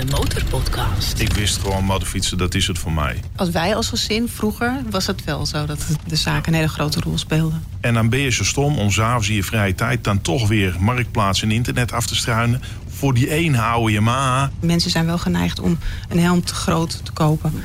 De 0.00 0.06
Motorpodcast. 0.06 1.20
Ik 1.20 1.32
wist 1.32 1.58
gewoon 1.58 1.84
motorfietsen, 1.84 2.38
dat 2.38 2.54
is 2.54 2.66
het 2.66 2.78
voor 2.78 2.92
mij. 2.92 3.20
Als 3.36 3.50
wij 3.50 3.76
als 3.76 3.88
gezin 3.88 4.28
vroeger 4.28 4.82
was 4.90 5.06
het 5.06 5.24
wel 5.24 5.46
zo 5.46 5.66
dat 5.66 5.86
de 6.06 6.16
zaken 6.16 6.52
een 6.52 6.58
hele 6.58 6.68
grote 6.68 7.00
rol 7.00 7.18
speelden. 7.18 7.64
En 7.80 7.94
dan 7.94 8.08
ben 8.08 8.18
je 8.18 8.30
zo 8.30 8.44
stom 8.44 8.78
om 8.78 8.90
s'avonds 8.90 9.28
in 9.28 9.34
je 9.34 9.44
vrije 9.44 9.74
tijd 9.74 10.04
dan 10.04 10.20
toch 10.20 10.48
weer 10.48 10.76
marktplaats 10.78 11.42
en 11.42 11.50
internet 11.50 11.92
af 11.92 12.06
te 12.06 12.16
struinen. 12.16 12.62
Voor 12.88 13.14
die 13.14 13.28
één 13.28 13.54
oude 13.54 13.92
Yamaha. 13.92 14.50
Mensen 14.60 14.90
zijn 14.90 15.06
wel 15.06 15.18
geneigd 15.18 15.60
om 15.60 15.78
een 16.08 16.20
helm 16.20 16.44
te 16.44 16.54
groot 16.54 17.00
te 17.04 17.12
kopen. 17.12 17.62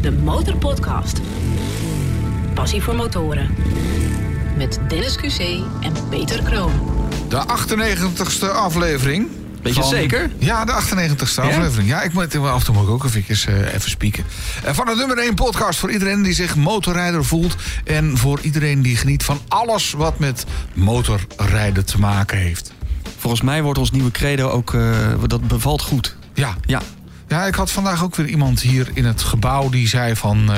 De 0.00 0.12
Motorpodcast. 0.12 1.20
Passie 2.54 2.82
voor 2.82 2.94
motoren. 2.94 3.54
Met 4.56 4.78
Dennis 4.88 5.16
QC 5.16 5.40
en 5.80 5.92
Peter 6.08 6.42
Kroon. 6.42 6.72
De 7.28 7.44
98ste 7.46 8.54
aflevering. 8.54 9.39
Weet 9.62 9.74
je 9.74 9.82
zeker? 9.82 10.30
Ja, 10.38 10.64
de 10.64 10.72
98ste 10.72 11.40
aflevering. 11.40 11.88
Ja, 11.88 12.02
ik 12.02 12.12
moet 12.12 12.36
af 12.36 12.58
en 12.58 12.64
toe 12.64 12.74
moet 12.74 12.84
ik 12.84 12.90
ook 12.90 13.04
even, 13.04 13.66
eh, 13.66 13.74
even 13.74 13.90
spieken. 13.90 14.24
Eh, 14.64 14.74
van 14.74 14.86
de 14.86 14.94
nummer 14.94 15.18
1 15.18 15.34
podcast 15.34 15.78
voor 15.78 15.90
iedereen 15.90 16.22
die 16.22 16.34
zich 16.34 16.56
motorrijder 16.56 17.24
voelt. 17.24 17.56
En 17.84 18.16
voor 18.16 18.40
iedereen 18.40 18.82
die 18.82 18.96
geniet 18.96 19.24
van 19.24 19.40
alles 19.48 19.92
wat 19.92 20.18
met 20.18 20.44
motorrijden 20.74 21.84
te 21.84 21.98
maken 21.98 22.38
heeft. 22.38 22.72
Volgens 23.18 23.42
mij 23.42 23.62
wordt 23.62 23.78
ons 23.78 23.90
nieuwe 23.90 24.10
credo 24.10 24.48
ook, 24.48 24.74
eh, 24.74 25.08
dat 25.26 25.48
bevalt 25.48 25.82
goed. 25.82 26.16
Ja. 26.34 26.56
Ja, 26.66 26.82
ja, 27.28 27.46
ik 27.46 27.54
had 27.54 27.70
vandaag 27.70 28.04
ook 28.04 28.16
weer 28.16 28.26
iemand 28.26 28.60
hier 28.60 28.90
in 28.94 29.04
het 29.04 29.22
gebouw 29.22 29.68
die 29.68 29.88
zei 29.88 30.16
van... 30.16 30.50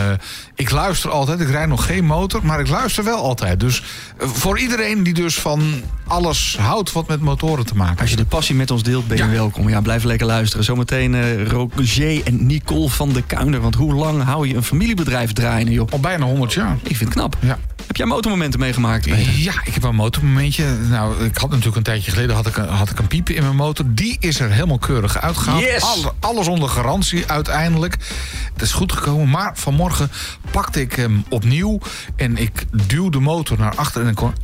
ik 0.55 0.71
luister 0.71 1.11
altijd, 1.11 1.41
ik 1.41 1.49
rijd 1.51 1.69
nog 1.69 1.85
geen 1.87 2.05
motor, 2.05 2.41
maar 2.47 2.61
ik 2.61 2.69
luister 2.69 3.05
wel 3.05 3.17
altijd. 3.23 3.61
Dus 3.61 3.83
eh, 4.19 4.29
voor 4.29 4.59
iedereen 4.59 5.03
die 5.03 5.15
dus 5.15 5.35
van 5.35 5.63
alles 6.07 6.57
houdt 6.61 6.93
wat 6.93 7.09
met 7.09 7.21
motoren 7.21 7.67
te 7.67 7.75
maken 7.75 8.01
als 8.01 8.11
je 8.11 8.17
de 8.17 8.25
passie 8.25 8.55
met 8.55 8.71
ons 8.71 8.83
deelt, 8.83 9.07
ben 9.09 9.17
je 9.17 9.23
Ja. 9.25 9.31
welkom. 9.31 9.69
Ja, 9.69 9.81
blijf 9.81 10.05
lekker 10.05 10.27
luisteren. 10.27 10.65
Zometeen 10.65 11.15
eh 11.15 11.47
Roger 11.47 12.27
en 12.27 12.47
Nicole 12.47 12.89
van 12.89 13.13
de 13.13 13.23
Kuiner. 13.23 13.61
Want 13.61 13.75
hoe 13.75 13.95
lang 13.95 14.23
hou 14.23 14.49
je 14.49 14.55
een 14.55 14.63
familiebedrijf 14.65 15.33
draaien, 15.33 15.71
joh? 15.73 15.89
Al 15.93 16.01
bijna 16.01 16.25
100 16.25 16.53
jaar. 16.53 16.77
Ik 16.83 16.97
vind 16.97 17.01
het 17.01 17.19
knap. 17.19 17.37
Ja. 17.41 17.59
Heb 17.87 17.97
jij 17.97 18.07
motormomenten 18.07 18.61
meegemaakt? 18.61 19.05
Peter? 19.09 19.33
Ja, 19.39 19.53
ik 19.65 19.75
heb 19.75 19.83
een 19.83 19.95
motormomentje. 19.95 20.65
Nou, 20.89 21.25
ik 21.25 21.37
had 21.37 21.49
natuurlijk 21.51 21.77
een 21.77 21.83
tijdje 21.83 22.11
geleden 22.11 22.35
had 22.37 22.47
ik, 22.47 22.57
een- 22.57 22.69
had 22.69 22.91
ik 22.91 22.99
een 22.99 23.07
piep 23.07 23.31
in 23.31 23.43
mijn 23.43 23.57
motor. 23.57 23.85
Die 23.89 24.17
is 24.21 24.41
er 24.41 24.51
helemaal 24.51 24.79
keurig 24.79 25.19
uitgehaald. 25.21 25.61
Yes! 25.63 25.83
Alle- 25.83 26.13
alles 26.21 26.47
onder 26.47 26.69
garantie 26.69 27.27
uiteindelijk. 27.27 27.97
Het 28.53 28.63
is 28.63 28.73
goed 28.73 28.93
gekomen. 28.93 29.29
Maar 29.31 29.51
vanmorgen 29.55 30.11
pakte 30.53 30.81
ik 30.81 30.93
hem 30.93 31.25
opnieuw. 31.29 31.79
En 32.17 32.37
ik 32.37 32.65
duw 32.87 33.09
de 33.09 33.21
motor 33.21 33.59
naar 33.59 33.75
achter. 33.75 34.03
En 34.03 34.09
ik 34.09 34.15
kon... 34.15 34.35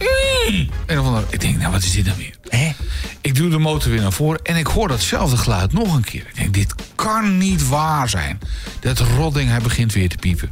En 0.87 0.97
dan 0.97 1.25
ik 1.31 1.41
denk, 1.41 1.59
nou 1.59 1.73
wat 1.73 1.83
is 1.83 1.92
dit 1.92 2.05
dan 2.05 2.17
weer? 2.17 2.34
Hè? 2.48 2.73
Ik 3.20 3.34
duw 3.34 3.48
de 3.48 3.59
motor 3.59 3.91
weer 3.91 4.01
naar 4.01 4.12
voren. 4.12 4.41
En 4.42 4.56
ik 4.56 4.67
hoor 4.67 4.89
datzelfde 4.89 5.36
geluid 5.36 5.73
nog 5.73 5.95
een 5.95 6.05
keer. 6.05 6.27
Ik 6.29 6.36
denk, 6.36 6.55
dit 6.55 6.75
kan 6.95 7.39
niet 7.39 7.69
waar 7.69 8.09
zijn. 8.09 8.41
Dat 8.81 8.98
rodding, 8.98 9.51
hij 9.51 9.61
begint 9.61 9.92
weer 9.92 10.09
te 10.09 10.17
piepen. 10.17 10.51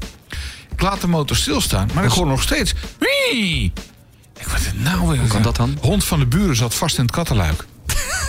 Ik 0.73 0.83
laat 0.83 1.01
de 1.01 1.07
motor 1.07 1.37
stilstaan, 1.37 1.89
maar 1.95 2.05
ik 2.05 2.11
hoor 2.11 2.27
nog 2.27 2.43
steeds. 2.43 2.75
"Wii." 2.99 3.73
Ik 4.39 4.47
wat 4.47 4.61
nou 4.75 5.09
weer? 5.09 5.19
Hoe 5.19 5.29
kan 5.29 5.43
dat 5.43 5.57
dan? 5.57 5.79
Hond 5.81 6.05
van 6.05 6.19
de 6.19 6.27
buren 6.27 6.57
zat 6.57 6.75
vast 6.75 6.99
in 6.99 7.05
het 7.05 7.13
kattenluik. 7.13 7.65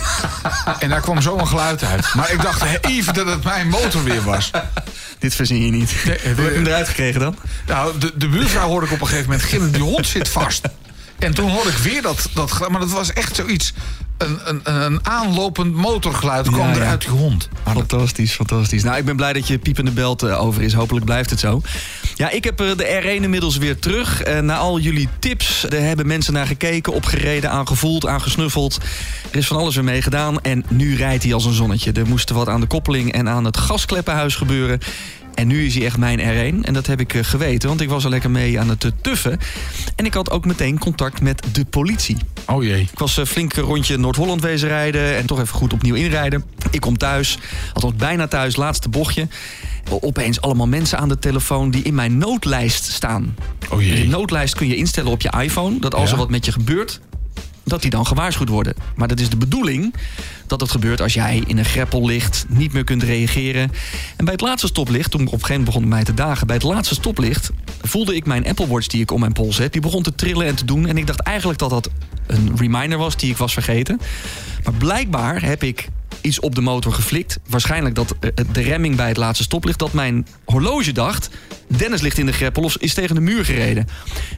en 0.78 0.88
daar 0.88 1.00
kwam 1.00 1.22
zo 1.22 1.38
een 1.38 1.48
geluid 1.48 1.84
uit. 1.84 2.14
Maar 2.14 2.32
ik 2.32 2.42
dacht 2.42 2.62
even 2.80 3.14
dat 3.14 3.26
het 3.26 3.44
mijn 3.44 3.68
motor 3.68 4.04
weer 4.04 4.22
was. 4.22 4.50
Dit 5.18 5.34
verzin 5.34 5.64
je 5.64 5.70
niet. 5.70 5.94
Nee, 6.04 6.18
Hoe 6.34 6.44
heb 6.44 6.50
je 6.50 6.54
hem 6.54 6.66
eruit 6.66 6.88
gekregen 6.88 7.20
dan? 7.20 7.36
Nou, 7.66 7.98
de, 7.98 8.12
de 8.16 8.28
buurvrouw 8.28 8.68
hoorde 8.68 8.86
ik 8.86 8.92
op 8.92 9.00
een 9.00 9.06
gegeven 9.06 9.30
moment 9.30 9.48
gillen. 9.48 9.72
Die 9.72 9.82
hond 9.82 10.06
zit 10.06 10.28
vast. 10.28 10.68
En 11.18 11.34
toen 11.34 11.50
hoorde 11.50 11.70
ik 11.70 11.76
weer 11.76 12.02
dat, 12.02 12.28
dat 12.34 12.52
geluid. 12.52 12.70
Maar 12.70 12.80
dat 12.80 12.90
was 12.90 13.12
echt 13.12 13.36
zoiets. 13.36 13.72
Een, 14.18 14.38
een, 14.44 14.60
een 14.64 15.06
aanlopend 15.06 15.74
motorgeluid 15.74 16.46
kwam 16.48 16.68
Ja, 16.68 16.74
er 16.74 16.82
ja. 16.82 16.88
uit 16.88 17.00
die 17.00 17.10
hond. 17.10 17.48
Fantastisch, 17.64 18.32
fantastisch. 18.32 18.82
Nou, 18.82 18.96
ik 18.96 19.04
ben 19.04 19.16
blij 19.16 19.32
dat 19.32 19.46
je 19.46 19.58
piepende 19.58 19.90
belt 19.90 20.22
eh, 20.22 20.42
over 20.42 20.62
is. 20.62 20.72
Hopelijk 20.72 21.04
blijft 21.04 21.30
het 21.30 21.40
zo. 21.40 21.60
Ja, 22.14 22.30
ik 22.30 22.44
heb 22.44 22.60
eh, 22.60 22.76
de 22.76 23.00
R1 23.02 23.22
inmiddels 23.22 23.56
weer 23.56 23.78
terug. 23.78 24.22
Eh, 24.22 24.40
na 24.40 24.56
al 24.56 24.78
jullie 24.78 25.08
tips, 25.18 25.64
er 25.64 25.80
hebben 25.80 26.06
mensen 26.06 26.32
naar 26.32 26.46
gekeken, 26.46 26.92
opgereden, 26.92 27.50
aangevoeld, 27.50 28.06
aangesnuffeld. 28.06 28.78
Er 29.30 29.38
is 29.38 29.46
van 29.46 29.56
alles 29.56 29.74
weer 29.74 29.84
mee 29.84 30.02
gedaan. 30.02 30.40
En 30.40 30.64
nu 30.68 30.96
rijdt 30.96 31.22
hij 31.24 31.34
als 31.34 31.44
een 31.44 31.52
zonnetje. 31.52 31.92
Er 31.92 32.06
moest 32.06 32.30
wat 32.30 32.48
aan 32.48 32.60
de 32.60 32.66
koppeling 32.66 33.12
en 33.12 33.28
aan 33.28 33.44
het 33.44 33.56
gaskleppenhuis 33.56 34.34
gebeuren. 34.36 34.80
En 35.38 35.46
nu 35.46 35.66
is 35.66 35.74
hij 35.74 35.84
echt 35.84 35.96
mijn 35.96 36.18
R1. 36.20 36.64
En 36.64 36.72
dat 36.74 36.86
heb 36.86 37.00
ik 37.00 37.14
eh, 37.14 37.24
geweten, 37.24 37.68
want 37.68 37.80
ik 37.80 37.88
was 37.88 38.04
er 38.04 38.10
lekker 38.10 38.30
mee 38.30 38.60
aan 38.60 38.68
het 38.68 38.84
eh, 38.84 38.90
tuffen. 39.00 39.38
En 39.96 40.04
ik 40.04 40.14
had 40.14 40.30
ook 40.30 40.44
meteen 40.46 40.78
contact 40.78 41.20
met 41.20 41.42
de 41.52 41.64
politie. 41.64 42.16
Oh 42.46 42.62
jee. 42.64 42.80
Ik 42.92 42.98
was 42.98 43.16
een 43.16 43.26
flink 43.26 43.54
rondje 43.54 43.96
Noord-Holland 43.96 44.40
wezen 44.42 44.68
rijden 44.68 45.16
en 45.16 45.26
toch 45.26 45.40
even 45.40 45.54
goed 45.54 45.72
opnieuw 45.72 45.94
inrijden. 45.94 46.44
Ik 46.70 46.80
kom 46.80 46.96
thuis, 46.96 47.38
althans 47.72 47.94
bijna 47.96 48.26
thuis, 48.28 48.56
laatste 48.56 48.88
bochtje. 48.88 49.28
Opeens 50.00 50.40
allemaal 50.40 50.66
mensen 50.66 50.98
aan 50.98 51.08
de 51.08 51.18
telefoon 51.18 51.70
die 51.70 51.82
in 51.82 51.94
mijn 51.94 52.18
noodlijst 52.18 52.84
staan. 52.84 53.34
Oh 53.70 53.82
jee. 53.82 53.94
Die 53.94 54.08
noodlijst 54.08 54.54
kun 54.54 54.68
je 54.68 54.76
instellen 54.76 55.10
op 55.10 55.20
je 55.20 55.32
iPhone. 55.40 55.78
Dat 55.80 55.94
als 55.94 56.04
Ja. 56.06 56.12
er 56.12 56.18
wat 56.18 56.30
met 56.30 56.44
je 56.44 56.52
gebeurt, 56.52 57.00
dat 57.68 57.82
die 57.82 57.90
dan 57.90 58.06
gewaarschuwd 58.06 58.48
worden. 58.48 58.74
Maar 58.96 59.08
dat 59.08 59.20
is 59.20 59.30
de 59.30 59.36
bedoeling 59.36 59.94
dat 60.46 60.60
het 60.60 60.70
gebeurt 60.70 61.00
als 61.00 61.14
jij 61.14 61.42
in 61.46 61.58
een 61.58 61.64
greppel 61.64 62.06
ligt, 62.06 62.44
niet 62.48 62.72
meer 62.72 62.84
kunt 62.84 63.02
reageren. 63.02 63.72
En 64.16 64.24
bij 64.24 64.32
het 64.32 64.42
laatste 64.42 64.66
stoplicht, 64.66 65.10
toen 65.10 65.20
op 65.20 65.32
een 65.32 65.38
gegeven 65.38 65.56
moment 65.56 65.74
begon 65.74 65.88
mij 65.88 66.04
te 66.04 66.14
dagen, 66.14 66.46
bij 66.46 66.56
het 66.56 66.64
laatste 66.64 66.94
stoplicht 66.94 67.50
voelde 67.82 68.16
ik 68.16 68.26
mijn 68.26 68.46
Apple 68.46 68.66
Watch 68.66 68.86
die 68.86 69.00
ik 69.00 69.10
om 69.10 69.20
mijn 69.20 69.32
pols 69.32 69.58
heb, 69.58 69.72
die 69.72 69.80
begon 69.80 70.02
te 70.02 70.14
trillen 70.14 70.46
en 70.46 70.54
te 70.54 70.64
doen. 70.64 70.86
En 70.86 70.96
ik 70.96 71.06
dacht 71.06 71.20
eigenlijk 71.20 71.58
dat 71.58 71.70
dat 71.70 71.90
een 72.26 72.52
reminder 72.56 72.98
was 72.98 73.16
die 73.16 73.30
ik 73.30 73.36
was 73.36 73.52
vergeten. 73.52 74.00
Maar 74.64 74.74
blijkbaar 74.74 75.42
heb 75.42 75.62
ik 75.62 75.88
iets 76.20 76.40
op 76.40 76.54
de 76.54 76.60
motor 76.60 76.92
geflikt. 76.92 77.38
Waarschijnlijk 77.48 77.94
dat 77.94 78.14
eh, 78.20 78.30
de 78.52 78.60
remming 78.60 78.96
bij 78.96 79.08
het 79.08 79.16
laatste 79.16 79.42
stoplicht... 79.44 79.78
dat 79.78 79.92
mijn 79.92 80.26
horloge 80.44 80.92
dacht... 80.92 81.30
Dennis 81.76 82.00
ligt 82.00 82.18
in 82.18 82.26
de 82.26 82.32
greppel 82.32 82.62
of 82.62 82.76
is 82.76 82.94
tegen 82.94 83.14
de 83.14 83.20
muur 83.20 83.44
gereden. 83.44 83.86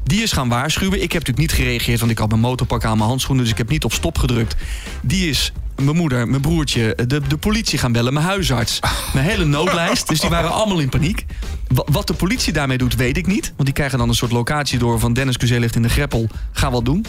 Die 0.05 0.23
is 0.23 0.33
gaan 0.33 0.49
waarschuwen. 0.49 1.03
Ik 1.03 1.13
heb 1.13 1.27
natuurlijk 1.27 1.39
niet 1.39 1.53
gereageerd... 1.53 1.99
want 2.01 2.11
ik 2.13 2.19
had 2.19 2.29
mijn 2.29 2.41
motorpak 2.41 2.85
aan 2.85 2.97
mijn 2.97 3.09
handschoenen... 3.09 3.45
dus 3.45 3.53
ik 3.53 3.59
heb 3.59 3.69
niet 3.69 3.85
op 3.85 3.93
stop 3.93 4.19
gedrukt. 4.19 4.57
Die 5.03 5.29
is 5.29 5.53
mijn 5.77 5.97
moeder, 5.97 6.29
mijn 6.29 6.43
broertje, 6.43 6.97
de, 7.07 7.21
de 7.29 7.37
politie 7.37 7.79
gaan 7.79 7.93
bellen... 7.93 8.13
mijn 8.13 8.27
huisarts, 8.27 8.79
mijn 9.13 9.27
hele 9.27 9.45
noodlijst. 9.45 10.09
Dus 10.09 10.21
die 10.21 10.31
waren 10.31 10.51
allemaal 10.53 10.79
in 10.79 10.89
paniek. 10.89 11.27
Wa- 11.69 11.85
Wat 11.91 12.07
de 12.07 12.15
politie 12.15 12.53
daarmee 12.53 12.79
doet, 12.79 12.95
weet 12.97 13.17
ik 13.17 13.27
niet. 13.27 13.47
Want 13.47 13.65
die 13.65 13.73
krijgen 13.73 13.99
dan 13.99 14.09
een 14.09 14.15
soort 14.15 14.33
locatie 14.33 14.79
door... 14.79 14.99
van 15.01 15.13
Dennis 15.13 15.37
Cuzé 15.37 15.59
ligt 15.59 15.77
in 15.77 15.83
de 15.83 15.89
greppel, 15.89 16.29
ga 16.53 16.71
wat 16.71 16.85
doen. 16.85 17.05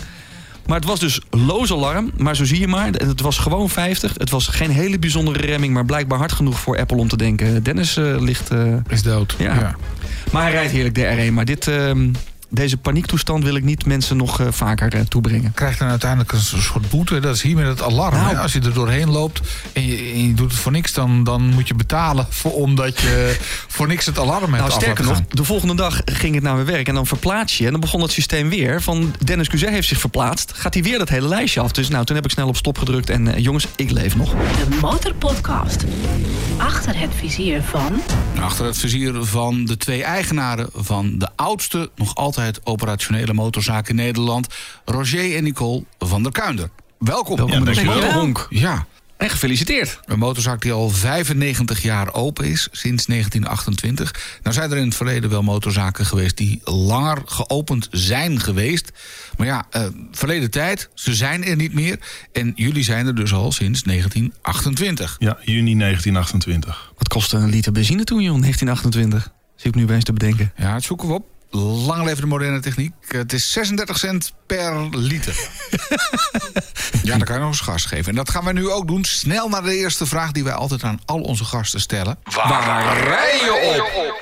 Maar 0.65 0.79
het 0.79 0.87
was 0.89 0.99
dus 0.99 1.21
loos 1.29 1.71
alarm. 1.71 2.11
Maar 2.17 2.35
zo 2.35 2.45
zie 2.45 2.59
je 2.59 2.67
maar, 2.67 2.87
het 2.91 3.21
was 3.21 3.37
gewoon 3.37 3.69
50. 3.69 4.13
Het 4.17 4.29
was 4.29 4.47
geen 4.47 4.69
hele 4.69 4.99
bijzondere 4.99 5.45
remming, 5.45 5.73
maar 5.73 5.85
blijkbaar 5.85 6.17
hard 6.17 6.31
genoeg 6.31 6.59
voor 6.59 6.77
Apple 6.79 6.97
om 6.97 7.07
te 7.07 7.17
denken. 7.17 7.63
Dennis 7.63 7.97
eh, 7.97 8.15
ligt. 8.19 8.49
eh, 8.49 8.73
Is 8.89 9.03
dood. 9.03 9.35
Ja. 9.37 9.75
Maar 10.31 10.41
hij 10.41 10.51
rijdt 10.51 10.71
heerlijk 10.71 10.95
de 10.95 11.27
R1. 11.29 11.33
Maar 11.33 11.45
dit, 11.45 11.67
ehm, 11.67 12.09
deze 12.51 12.77
paniektoestand 12.77 13.43
wil 13.43 13.55
ik 13.55 13.63
niet 13.63 13.85
mensen 13.85 14.17
nog 14.17 14.39
eh, 14.39 14.47
vaker 14.49 14.93
eh, 14.93 15.01
toebrengen. 15.01 15.51
krijgt 15.53 15.79
dan 15.79 15.89
uiteindelijk 15.89 16.31
een 16.31 16.41
soort 16.41 16.89
boete. 16.89 17.19
Dat 17.19 17.35
is 17.35 17.41
hier 17.41 17.55
met 17.55 17.67
het 17.67 17.81
alarm. 17.81 18.15
Nou. 18.15 18.37
Als 18.37 18.53
je 18.53 18.59
er 18.59 18.73
doorheen 18.73 19.09
loopt 19.09 19.41
en 19.73 19.85
je, 19.85 19.97
en 19.97 20.27
je 20.27 20.33
doet 20.33 20.51
het 20.51 20.59
voor 20.59 20.71
niks... 20.71 20.93
dan, 20.93 21.23
dan 21.23 21.41
moet 21.41 21.67
je 21.67 21.73
betalen 21.73 22.25
voor, 22.29 22.53
omdat 22.53 22.99
je 22.99 23.37
voor 23.67 23.87
niks 23.87 24.05
het 24.05 24.19
alarm 24.19 24.53
hebt 24.53 24.67
Nou, 24.67 24.71
sterker 24.71 25.05
nog, 25.05 25.21
de 25.27 25.43
volgende 25.43 25.75
dag 25.75 26.01
ging 26.05 26.35
het 26.35 26.43
naar 26.43 26.53
mijn 26.53 26.65
werk 26.65 26.87
en 26.87 26.93
dan 26.93 27.07
verplaats 27.07 27.57
je. 27.57 27.65
En 27.65 27.71
dan 27.71 27.79
begon 27.79 28.01
het 28.01 28.11
systeem 28.11 28.49
weer 28.49 28.81
van 28.81 29.15
Dennis 29.23 29.49
Cuzé 29.49 29.69
heeft 29.69 29.87
zich 29.87 29.99
verplaatst. 29.99 30.53
Gaat 30.55 30.73
hij 30.73 30.83
weer 30.83 30.97
dat 30.97 31.09
hele 31.09 31.27
lijstje 31.27 31.59
af. 31.61 31.71
Dus 31.71 31.89
nou, 31.89 32.05
toen 32.05 32.15
heb 32.15 32.25
ik 32.25 32.31
snel 32.31 32.47
op 32.47 32.57
stop 32.57 32.77
gedrukt 32.77 33.09
en 33.09 33.27
eh, 33.27 33.43
jongens, 33.43 33.67
ik 33.75 33.91
leef 33.91 34.15
nog. 34.15 34.29
De 34.29 34.77
Motorpodcast. 34.81 35.85
Achter 36.57 36.99
het 36.99 37.11
vizier 37.15 37.61
van... 37.63 38.01
Achter 38.39 38.65
het 38.65 38.77
vizier 38.77 39.23
van 39.23 39.65
de 39.65 39.77
twee 39.77 40.03
eigenaren 40.03 40.69
van 40.73 41.17
de 41.17 41.29
oudste, 41.35 41.89
nog 41.95 42.15
altijd 42.15 42.40
operationele 42.63 43.33
motorzaak 43.33 43.89
in 43.89 43.95
Nederland, 43.95 44.47
Roger 44.85 45.35
en 45.35 45.43
Nicole 45.43 45.83
van 45.99 46.23
der 46.23 46.31
Kuinder. 46.31 46.69
Welkom. 46.99 47.35
Welkom 47.35 47.57
in 47.57 47.63
dankjewel. 47.65 47.93
motorhonk. 47.93 48.47
Ja, 48.49 48.85
En 49.17 49.29
gefeliciteerd. 49.29 49.99
een 50.05 50.19
motorzaak 50.19 50.61
die 50.61 50.71
al 50.71 50.89
95 50.89 51.81
jaar 51.81 52.13
open 52.13 52.45
is, 52.45 52.67
sinds 52.71 53.05
1928. 53.05 54.37
Nou 54.43 54.55
zijn 54.55 54.71
er 54.71 54.77
in 54.77 54.85
het 54.85 54.95
verleden 54.95 55.29
wel 55.29 55.41
motorzaken 55.43 56.05
geweest 56.05 56.37
die 56.37 56.61
langer 56.63 57.17
geopend 57.25 57.87
zijn 57.91 58.39
geweest. 58.39 58.91
Maar 59.37 59.47
ja, 59.47 59.65
eh, 59.69 59.85
verleden 60.11 60.51
tijd, 60.51 60.89
ze 60.93 61.15
zijn 61.15 61.43
er 61.43 61.55
niet 61.55 61.73
meer. 61.73 61.99
En 62.31 62.51
jullie 62.55 62.83
zijn 62.83 63.07
er 63.07 63.15
dus 63.15 63.33
al 63.33 63.51
sinds 63.51 63.83
1928. 63.83 65.15
Ja, 65.19 65.37
juni 65.41 65.75
1928. 65.75 66.91
Wat 66.97 67.07
kostte 67.07 67.37
een 67.37 67.49
liter 67.49 67.71
benzine 67.71 68.03
toen, 68.03 68.21
joh, 68.21 68.39
1928? 68.39 69.31
Zie 69.55 69.69
ik 69.69 69.75
nu 69.75 69.83
opeens 69.83 70.03
te 70.03 70.13
bedenken. 70.13 70.53
Ja, 70.57 70.73
het 70.73 70.83
zoeken 70.83 71.07
we 71.07 71.13
op. 71.13 71.25
Lang 71.59 72.03
leven 72.03 72.21
de 72.21 72.27
moderne 72.27 72.59
techniek. 72.59 72.93
Het 73.07 73.33
is 73.33 73.51
36 73.51 73.97
cent 73.97 74.33
per 74.45 74.97
liter. 74.97 75.35
ja, 77.03 77.17
dan 77.17 77.23
kan 77.23 77.35
je 77.35 77.41
nog 77.41 77.49
eens 77.49 77.59
gas 77.59 77.85
geven. 77.85 78.09
En 78.09 78.15
dat 78.15 78.29
gaan 78.29 78.43
wij 78.43 78.53
nu 78.53 78.69
ook 78.69 78.87
doen. 78.87 79.03
Snel 79.03 79.49
naar 79.49 79.63
de 79.63 79.75
eerste 79.75 80.05
vraag 80.05 80.31
die 80.31 80.43
wij 80.43 80.53
altijd 80.53 80.83
aan 80.83 80.99
al 81.05 81.21
onze 81.21 81.45
gasten 81.45 81.79
stellen. 81.79 82.17
Waar 82.23 82.97
rij 83.03 83.35
je 83.35 83.75
op? 83.77 84.19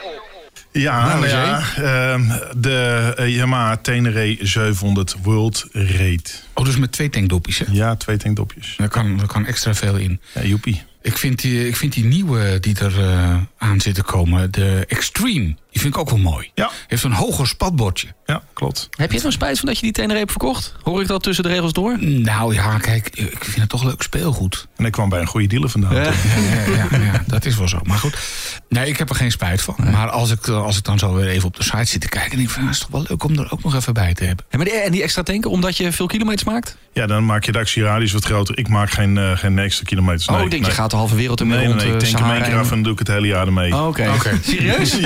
Ja, 0.72 1.06
Nou, 1.08 1.20
nou 1.20 1.32
ja 1.32 1.64
ehm, 1.76 2.40
de 2.58 3.14
eh, 3.18 3.36
Yamaha 3.36 3.78
Tenere 3.78 4.38
700 4.42 5.16
World 5.22 5.66
Raid. 5.72 6.44
Oh, 6.54 6.66
dus 6.66 6.78
met 6.78 6.92
twee 6.92 7.10
tankdopjes, 7.10 7.58
hè? 7.58 7.66
Ja, 7.72 7.96
twee 7.96 8.18
tankdopjes. 8.18 8.74
Daar 8.78 8.88
kan, 8.88 9.18
daar 9.18 9.28
kan 9.28 9.46
extra 9.46 9.74
veel 9.74 9.96
in. 9.96 10.22
Ja, 10.34 10.44
joepie. 10.44 10.84
Ik 11.02 11.18
vind 11.18 11.42
die, 11.42 11.68
ik 11.68 11.76
vind 11.76 11.94
die 11.94 12.06
nieuwe 12.06 12.60
die 12.60 12.80
er 12.80 13.00
eh, 13.00 13.38
aan 13.58 13.82
zit 13.82 13.96
te 13.96 14.04
komen, 14.04 14.52
de 14.52 14.86
Extreme, 14.88 15.56
die 15.72 15.82
vind 15.82 15.94
ik 15.94 15.98
ook 15.98 16.10
wel 16.10 16.20
mooi. 16.20 16.52
Ja. 16.54 16.72
Heeft 16.88 17.04
een 17.04 17.12
hoger 17.12 17.48
spatbordje. 17.48 18.08
Ja, 18.26 18.44
klopt. 18.54 18.90
Heb 18.98 19.12
je 19.12 19.22
er 19.22 19.32
spijt 19.32 19.58
van 19.58 19.68
dat 19.68 19.76
je 19.76 19.82
die 19.82 19.92
Tenere 19.92 20.20
hebt 20.20 20.32
verkocht? 20.32 20.74
Hoor 20.82 21.02
ik 21.02 21.08
dat 21.08 21.24
tussen 21.24 21.44
de 21.44 21.50
regels 21.50 21.74
door? 21.74 21.98
Nou 22.04 22.54
ja, 22.54 22.78
kijk, 22.78 23.10
ik 23.10 23.44
vind 23.44 23.60
het 23.60 23.70
toch 23.70 23.84
leuk 23.84 24.02
speelgoed. 24.02 24.68
En 24.76 24.86
ik 24.86 24.92
kwam 24.92 25.10
bij 25.10 25.20
een 25.20 25.28
goede 25.28 25.48
dealer 25.48 25.70
vandaan. 25.70 25.96
Ja. 25.96 26.04
toch? 26.04 26.24
Ja, 26.24 26.98
ja, 26.98 27.04
ja, 27.04 27.24
dat 27.28 27.46
is 27.46 27.56
wel 27.56 27.68
zo. 27.68 27.80
Maar 27.84 27.98
goed, 27.98 28.18
nee, 28.70 28.88
ik 28.88 28.98
heb 28.98 29.10
er 29.10 29.16
geen 29.16 29.32
spijt 29.32 29.62
van. 29.62 29.76
Maar 29.78 30.10
als 30.10 30.32
ik, 30.32 30.48
als 30.48 30.78
ik 30.78 30.84
dan 30.84 31.00
zo 31.00 31.14
weer 31.14 31.28
even 31.28 31.48
op 31.48 31.56
de 31.56 31.64
site 31.64 31.86
zit 31.86 32.02
te 32.02 32.10
kijken... 32.10 32.38
denk 32.38 32.48
ik 32.48 32.50
van, 32.50 32.62
nou, 32.62 32.74
is 32.74 32.80
toch 32.80 32.90
wel 32.90 33.06
leuk 33.08 33.24
om 33.24 33.38
er 33.38 33.52
ook 33.52 33.64
nog 33.64 33.76
even 33.76 33.94
bij 33.94 34.14
te 34.14 34.24
hebben. 34.24 34.46
Maar 34.52 34.66
die, 34.66 34.74
en 34.74 34.92
die 34.92 35.04
extra 35.04 35.24
tanken, 35.24 35.52
omdat 35.52 35.78
je 35.78 35.92
veel 35.92 36.08
kilometers 36.08 36.44
maakt? 36.44 36.78
Ja, 36.94 37.06
dan 37.06 37.26
maak 37.26 37.44
je 37.44 37.52
de 37.52 37.58
actieradius 37.58 38.12
wat 38.12 38.26
groter. 38.26 38.58
Ik 38.58 38.68
maak 38.68 38.90
geen, 38.92 39.18
eh, 39.18 39.38
geen 39.38 39.60
extra 39.60 39.86
kilometers. 39.86 40.28
oh, 40.28 40.36
Nee, 40.36 40.44
ik 40.44 40.52
denk, 40.52 40.62
nee. 40.64 40.72
je 40.72 40.78
gaat 40.78 40.90
de 40.90 40.96
halve 40.96 41.16
wereld 41.16 41.40
ermee 41.40 41.58
Nee, 41.58 41.66
nee, 41.68 41.76
rond 41.76 41.88
nee. 41.88 41.96
Ik 41.96 42.02
eh, 42.04 42.10
tank 42.12 42.24
hem 42.26 42.34
één 42.34 42.44
keer 42.44 42.58
af 42.60 42.64
en- 42.64 42.70
dan 42.70 42.84
doe 42.84 42.94
ik 42.94 43.00
het 43.00 43.08
hele 43.08 43.28
jaar 43.28 43.46
ermee. 43.46 43.74
Oh, 43.76 43.88
Oké. 43.88 44.12
Serieus? 44.42 44.92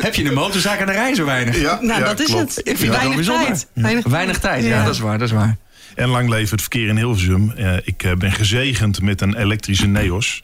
Heb 0.00 0.14
je 0.14 0.24
een 0.24 0.34
motorzaak 0.34 0.80
aan 0.80 0.86
de 0.86 0.92
rij 0.92 1.14
zo 1.14 1.24
weinig? 1.24 1.60
Ja, 1.60 1.78
Nou, 1.80 2.00
ja, 2.00 2.06
dat 2.06 2.20
is 2.20 2.26
klopt. 2.26 2.56
het. 2.56 2.68
Ik 2.68 2.76
vind 2.76 2.92
Weinig 2.92 3.24
tijd. 3.26 3.66
Weinig, 3.72 4.04
Weinig 4.06 4.38
tijd, 4.38 4.62
ja, 4.64 4.68
Ja. 4.68 4.84
dat 4.84 4.94
is 4.94 5.00
waar, 5.00 5.18
dat 5.18 5.28
is 5.28 5.34
waar. 5.34 5.56
En 5.94 6.08
lang 6.08 6.28
leven 6.28 6.50
het 6.50 6.60
verkeer 6.60 6.88
in 6.88 6.96
Hilversum. 6.96 7.50
Eh, 7.50 7.76
ik 7.84 8.14
ben 8.18 8.32
gezegend 8.32 9.02
met 9.02 9.20
een 9.20 9.36
elektrische 9.36 9.86
Neos. 9.86 10.42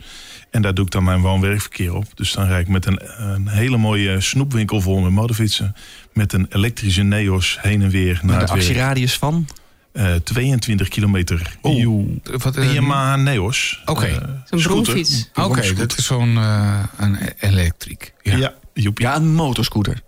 En 0.51 0.63
daar 0.63 0.75
doe 0.75 0.85
ik 0.85 0.91
dan 0.91 1.05
mijn 1.05 1.21
woon-werkverkeer 1.21 1.95
op. 1.95 2.05
Dus 2.15 2.33
dan 2.33 2.47
rijd 2.47 2.61
ik 2.63 2.69
met 2.69 2.87
een, 2.87 3.01
een 3.19 3.49
hele 3.49 3.77
mooie 3.77 4.21
snoepwinkel 4.21 4.81
vol 4.81 5.01
met 5.01 5.13
motorfietsen. 5.13 5.77
Met 6.13 6.33
een 6.33 6.47
elektrische 6.51 7.03
Neos 7.03 7.59
heen 7.61 7.83
en 7.83 7.91
weer 7.91 8.21
naar 8.23 8.35
de 8.35 8.41
het 8.41 8.51
werk. 8.51 8.63
actieradius 8.63 9.15
van? 9.19 9.47
Eh, 9.93 10.15
22 10.25 10.89
kilometer. 10.89 11.57
Joe. 11.63 12.07
Wat, 12.23 12.57
eh, 12.57 12.67
Een 12.67 12.73
Yamaha 12.73 13.17
Neos. 13.17 13.83
Oké. 13.85 14.07
Eh, 14.07 14.13
Zo'n 14.45 14.61
scooter. 14.61 14.83
bronfiets. 14.83 15.31
Oké, 15.35 15.75
dat 15.75 15.99
is 15.99 16.05
zo'n 16.05 16.37
eh, 16.37 16.83
een 16.97 17.19
elektriek. 17.41 18.13
Ja. 18.23 18.37
Ja. 18.37 18.55
Ja, 18.95 19.17
een 19.17 19.35
motorscooter. 19.35 20.01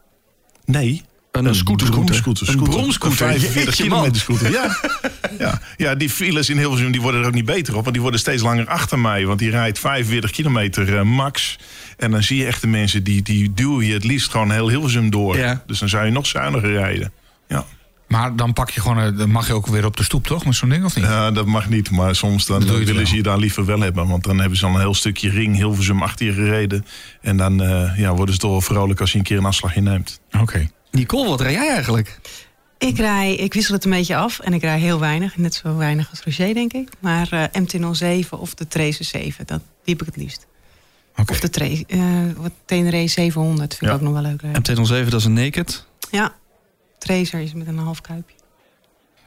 Nee. 0.64 1.02
Een. 1.32 1.44
Een 1.46 1.54
scooter. 1.54 1.90
bromscooter. 1.90 3.06
Een 3.06 3.12
45 3.16 3.64
Jeetje, 3.64 3.84
man. 3.88 3.98
kilometer 3.98 4.20
scooter. 4.20 4.50
Ja. 4.50 4.76
ja. 5.44 5.60
ja, 5.76 5.94
die 5.94 6.10
files 6.10 6.48
in 6.48 6.58
Hilversum 6.58 6.92
die 6.92 7.00
worden 7.00 7.20
er 7.20 7.26
ook 7.26 7.34
niet 7.34 7.44
beter 7.44 7.74
op. 7.76 7.80
Want 7.80 7.92
die 7.92 8.02
worden 8.02 8.20
steeds 8.20 8.42
langer 8.42 8.66
achter 8.68 8.98
mij. 8.98 9.26
Want 9.26 9.38
die 9.38 9.50
rijdt 9.50 9.78
45 9.78 10.30
kilometer 10.30 10.96
eh, 10.96 11.02
max. 11.02 11.58
En 11.96 12.10
dan 12.10 12.22
zie 12.22 12.38
je 12.38 12.46
echt 12.46 12.60
de 12.60 12.66
mensen 12.66 13.04
die, 13.04 13.22
die 13.22 13.54
duwen 13.54 13.86
je 13.86 13.92
het 13.92 14.04
liefst 14.04 14.30
gewoon 14.30 14.50
heel 14.50 14.68
Hilversum 14.68 15.10
door. 15.10 15.36
Ja. 15.36 15.62
Dus 15.66 15.78
dan 15.78 15.88
zou 15.88 16.04
je 16.04 16.10
nog 16.12 16.26
zuiniger 16.26 16.72
rijden. 16.72 17.12
Ja. 17.48 17.64
Maar 18.14 18.36
dan 18.36 18.52
pak 18.52 18.70
je 18.70 18.80
gewoon, 18.80 18.98
eh, 18.98 19.18
dan 19.18 19.30
mag 19.30 19.46
je 19.46 19.52
ook 19.52 19.66
weer 19.66 19.84
op 19.84 19.96
de 19.96 20.02
stoep, 20.02 20.26
toch? 20.26 20.44
Met 20.44 20.54
zo'n 20.54 20.68
ding 20.68 20.84
of 20.84 20.96
niet? 20.96 21.04
Ja, 21.04 21.30
dat 21.30 21.46
mag 21.46 21.68
niet. 21.68 21.90
Maar 21.90 22.14
soms 22.14 22.46
dan 22.46 22.66
willen 22.66 22.94
wel. 22.94 23.06
ze 23.06 23.16
je 23.16 23.22
daar 23.22 23.38
liever 23.38 23.64
wel 23.64 23.80
hebben. 23.80 24.08
Want 24.08 24.24
dan 24.24 24.38
hebben 24.38 24.58
ze 24.58 24.66
al 24.66 24.74
een 24.74 24.80
heel 24.80 24.94
stukje 24.94 25.30
ring 25.30 25.56
Hilversum 25.56 26.02
achter 26.02 26.26
je 26.26 26.32
gereden. 26.32 26.86
En 27.20 27.36
dan 27.36 27.62
eh, 27.62 27.98
ja, 27.98 28.14
worden 28.14 28.34
ze 28.34 28.40
toch 28.40 28.50
wel 28.50 28.60
vrolijk 28.60 29.00
als 29.00 29.12
je 29.12 29.18
een 29.18 29.24
keer 29.24 29.38
een 29.38 29.44
afslagje 29.44 29.80
neemt. 29.80 30.20
Oké. 30.40 30.70
Nicole, 30.90 31.28
wat 31.28 31.40
rij 31.40 31.52
jij 31.52 31.68
eigenlijk? 31.68 32.20
Ik 32.78 32.96
rij, 32.96 33.34
ik 33.34 33.54
wissel 33.54 33.74
het 33.74 33.84
een 33.84 33.90
beetje 33.90 34.16
af 34.16 34.38
en 34.38 34.52
ik 34.52 34.62
rij 34.62 34.78
heel 34.78 34.98
weinig. 34.98 35.36
Net 35.36 35.54
zo 35.54 35.76
weinig 35.76 36.10
als 36.10 36.20
Roger, 36.24 36.54
denk 36.54 36.72
ik. 36.72 36.88
Maar 37.00 37.28
eh 37.30 37.62
MT-07 37.62 38.28
of 38.30 38.54
de 38.54 38.68
Tracer 38.68 39.04
7, 39.04 39.46
dat, 39.46 39.60
die 39.84 39.94
heb 39.96 40.00
ik 40.00 40.14
het 40.14 40.22
liefst. 40.22 40.46
Oké. 41.16 41.32
Of 41.32 41.40
de 41.40 41.84
eh, 41.86 42.00
Tenere 42.64 43.08
700 43.08 43.74
vind 43.74 43.90
ik 43.90 43.96
ook 43.96 44.02
nog 44.02 44.12
wel 44.12 44.22
leuk. 44.22 44.40
rijden. 44.40 45.04
MT-07, 45.06 45.08
dat 45.08 45.20
is 45.20 45.26
een 45.26 45.32
naked. 45.32 45.86
Ja, 46.10 46.34
Tracer 47.04 47.40
is 47.40 47.54
met 47.54 47.66
een 47.66 47.78
half 47.78 48.00
kuipje. 48.00 48.36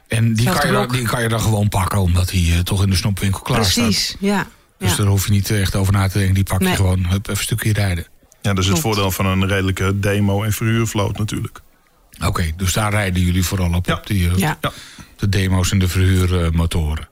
En 0.08 0.34
die 0.34 0.50
kan, 0.50 0.66
je, 0.66 0.72
dan- 0.72 0.88
die 0.88 1.06
kan 1.06 1.22
je 1.22 1.28
dan 1.28 1.40
gewoon 1.40 1.68
pakken, 1.68 1.98
omdat 2.00 2.28
die 2.28 2.52
eh, 2.54 2.58
toch 2.58 2.82
in 2.82 2.90
de 2.90 2.96
snoepwinkel 2.96 3.40
klaar 3.40 3.64
staat. 3.64 3.84
Precies, 3.84 4.16
ja. 4.20 4.46
Dus 4.78 4.90
ja. 4.90 4.96
daar 4.96 5.06
hoef 5.06 5.24
je 5.26 5.30
niet 5.32 5.50
echt 5.50 5.74
over 5.74 5.92
na 5.92 6.08
te 6.08 6.16
denken. 6.18 6.34
Die 6.34 6.44
pak 6.44 6.58
je 6.60 6.64
Nee. 6.66 6.76
gewoon 6.76 6.98
hup, 7.06 7.20
even 7.20 7.30
een 7.30 7.36
stukje 7.36 7.72
rijden. 7.72 8.06
Ja, 8.42 8.52
dat 8.54 8.58
is 8.64 8.70
het 8.70 8.80
Klopt. 8.80 8.80
voordeel 8.80 9.10
van 9.10 9.26
een 9.26 9.46
redelijke 9.48 9.98
demo- 9.98 10.42
en 10.42 10.52
verhuurvloot 10.52 11.18
natuurlijk. 11.18 11.60
Oké, 12.24 12.50
dus 12.56 12.72
daar 12.72 12.90
rijden 12.90 13.22
jullie 13.22 13.44
vooral 13.44 13.72
op, 13.74 13.86
Ja. 13.86 13.94
op 13.94 14.06
die, 14.06 14.30
eh, 14.30 14.36
Ja. 14.36 14.58
de 15.16 15.28
demo's 15.28 15.70
en 15.70 15.78
de 15.78 15.88
verhuurmotoren. 15.88 17.08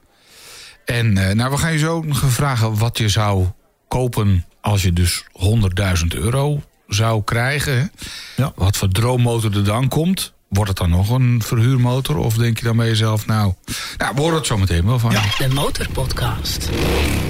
En 0.85 1.17
eh, 1.29 1.35
nou, 1.35 1.51
we 1.51 1.57
gaan 1.59 1.73
je 1.73 1.79
zo 1.79 2.05
vragen 2.09 2.79
wat 2.79 2.99
je 2.99 3.09
zou 3.09 3.47
kopen 3.89 4.45
als 4.61 4.83
je 4.83 4.93
dus 4.93 5.25
100.000 5.33 6.15
euro 6.15 6.63
zou 6.89 7.23
krijgen. 7.25 7.93
Ja. 8.37 8.53
Wat 8.55 8.77
voor 8.77 8.89
droommotor 8.89 9.57
er 9.57 9.65
dan 9.65 9.89
komt. 9.89 10.35
Wordt 10.49 10.69
het 10.71 10.79
dan 10.79 10.91
nog 10.91 11.11
een 11.11 11.43
verhuurmotor? 11.43 12.17
Of 12.17 12.35
denk 12.35 12.59
je 12.59 12.65
dan 12.65 12.77
bij 12.77 12.87
jezelf, 12.87 13.27
nou, 13.27 13.55
nou 13.97 14.15
we 14.15 14.21
horen 14.21 14.37
het 14.37 14.47
zo 14.47 14.59
meteen 14.59 14.87
wel 14.87 14.99
van 14.99 15.11
je. 15.11 15.35
De 15.39 15.55
Motorpodcast. 15.55 16.71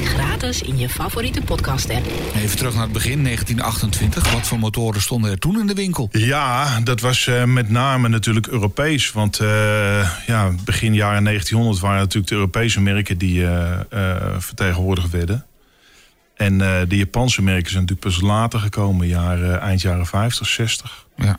Gratis 0.05 0.63
in 0.63 0.79
je 0.79 0.89
favoriete 0.89 1.41
podcast-app. 1.41 2.07
Even 2.35 2.57
terug 2.57 2.75
naar 2.75 2.83
het 2.83 2.93
begin, 2.93 3.25
1928. 3.25 4.33
Wat 4.33 4.47
voor 4.47 4.59
motoren 4.59 5.01
stonden 5.01 5.31
er 5.31 5.39
toen 5.39 5.61
in 5.61 5.67
de 5.67 5.75
winkel? 5.75 6.09
Ja, 6.13 6.81
dat 6.81 7.01
was 7.01 7.27
eh, 7.27 7.45
met 7.45 7.71
name 7.71 8.09
natuurlijk 8.09 8.47
Europees. 8.47 9.13
Want 9.13 9.41
eh, 9.41 9.47
ja, 10.27 10.53
begin 10.65 10.95
jaren 10.95 11.25
1900 11.25 11.81
waren 11.81 11.99
natuurlijk 11.99 12.29
de 12.29 12.35
Europese 12.35 12.81
merken 12.81 13.19
die 13.19 13.47
eh, 13.47 13.81
eh, 13.91 14.35
vertegenwoordigd 14.39 15.11
werden. 15.11 15.47
En 16.37 16.61
eh, 16.61 16.89
de 16.89 16.97
Japanse 16.97 17.43
merken 17.43 17.71
zijn 17.71 17.83
natuurlijk 17.83 18.09
pas 18.09 18.21
later 18.21 18.59
gekomen, 18.59 19.07
jaren, 19.07 19.61
eind 19.61 19.81
jaren 19.81 20.07
50, 20.07 20.47
60. 20.47 21.07
Ja. 21.17 21.39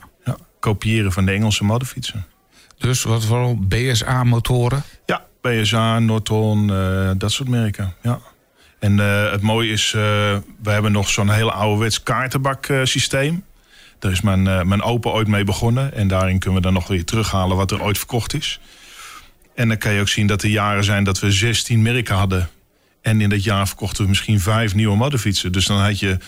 Kopiëren 0.60 1.12
van 1.12 1.24
de 1.24 1.32
Engelse 1.32 1.64
motorfietsen. 1.64 2.26
Dus 2.78 3.02
wat 3.02 3.24
vooral 3.24 3.56
BSA-motoren. 3.56 4.82
Ja, 5.06 5.24
BSA, 5.40 5.98
Norton, 5.98 6.70
eh, 6.70 7.10
dat 7.16 7.32
soort 7.32 7.48
merken. 7.48 7.94
Ja. 8.02 8.20
En 8.78 9.00
eh, 9.00 9.30
het 9.30 9.42
mooie 9.42 9.72
is, 9.72 9.92
eh, 9.94 10.00
we 10.62 10.70
hebben 10.70 10.92
nog 10.92 11.08
zo'n 11.08 11.30
heel 11.30 11.52
ouderwets 11.52 12.02
kaartenbak 12.02 12.66
eh, 12.66 12.80
systeem. 12.84 13.44
Daar 13.98 14.12
is 14.12 14.20
mijn, 14.20 14.42
mijn 14.42 14.82
opa 14.82 15.10
ooit 15.10 15.28
mee 15.28 15.44
begonnen. 15.44 15.94
En 15.94 16.08
daarin 16.08 16.38
kunnen 16.38 16.58
we 16.58 16.64
dan 16.64 16.74
nog 16.74 16.88
weer 16.88 17.04
terughalen 17.04 17.56
wat 17.56 17.70
er 17.70 17.82
ooit 17.82 17.98
verkocht 17.98 18.34
is. 18.34 18.60
En 19.54 19.68
dan 19.68 19.78
kan 19.78 19.92
je 19.92 20.00
ook 20.00 20.08
zien 20.08 20.26
dat 20.26 20.42
er 20.42 20.48
jaren 20.48 20.84
zijn 20.84 21.04
dat 21.04 21.18
we 21.18 21.30
16 21.30 21.82
merken 21.82 22.14
hadden. 22.14 22.48
En 23.02 23.20
in 23.20 23.28
dat 23.28 23.44
jaar 23.44 23.66
verkochten 23.66 24.02
we 24.02 24.08
misschien 24.08 24.40
vijf 24.40 24.74
nieuwe 24.74 24.96
motorfietsen. 24.96 25.52
Dus 25.52 25.66
dan 25.66 25.80
had 25.80 25.98
je, 25.98 26.18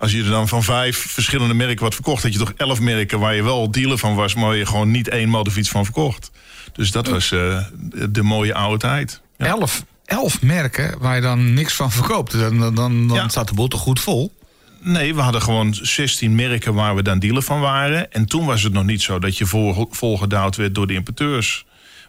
als 0.00 0.12
je 0.12 0.22
er 0.22 0.30
dan 0.30 0.48
van 0.48 0.62
vijf 0.62 0.96
verschillende 1.08 1.54
merken 1.54 1.84
wat 1.84 1.94
verkocht... 1.94 2.22
had 2.22 2.32
je 2.32 2.38
toch 2.38 2.52
elf 2.56 2.80
merken 2.80 3.18
waar 3.20 3.34
je 3.34 3.42
wel 3.42 3.70
dealer 3.70 3.98
van 3.98 4.14
was... 4.14 4.34
maar 4.34 4.56
je 4.56 4.66
gewoon 4.66 4.90
niet 4.90 5.08
één 5.08 5.28
motorfiets 5.28 5.68
van 5.70 5.84
verkocht. 5.84 6.30
Dus 6.72 6.90
dat 6.90 7.08
was 7.08 7.32
eh, 7.32 7.64
de, 8.10 8.22
mooie 8.22 8.54
oude 8.54 8.78
tijd. 8.78 9.20
Ja. 9.38 9.46
Elf, 9.46 9.84
elf 10.04 10.42
merken 10.42 10.98
waar 10.98 11.14
je 11.14 11.20
dan 11.20 11.54
niks 11.54 11.74
van 11.74 11.90
verkoopt. 11.90 12.32
Dan, 12.32 12.58
dan, 12.58 12.74
dan, 12.74 13.08
dan 13.08 13.16
Ja. 13.16 13.28
staat 13.28 13.48
de 13.48 13.54
boel 13.54 13.68
toch 13.68 13.80
goed 13.80 14.00
vol. 14.00 14.34
Nee, 14.82 15.14
we 15.14 15.20
hadden 15.20 15.42
gewoon 15.42 15.74
16 15.74 16.34
merken 16.34 16.74
waar 16.74 16.94
we 16.94 17.02
dan 17.02 17.18
dealer 17.18 17.42
van 17.42 17.60
waren. 17.60 18.12
En 18.12 18.26
toen 18.26 18.44
was 18.46 18.62
het 18.62 18.72
nog 18.72 18.84
niet 18.84 19.02
zo 19.02 19.18
dat 19.18 19.38
je 19.38 19.46
vol, 19.46 19.88
volgedaald 19.90 20.56
werd 20.56 20.74
door 20.74 20.86
de 20.86 20.94
importeurs. 20.94 21.64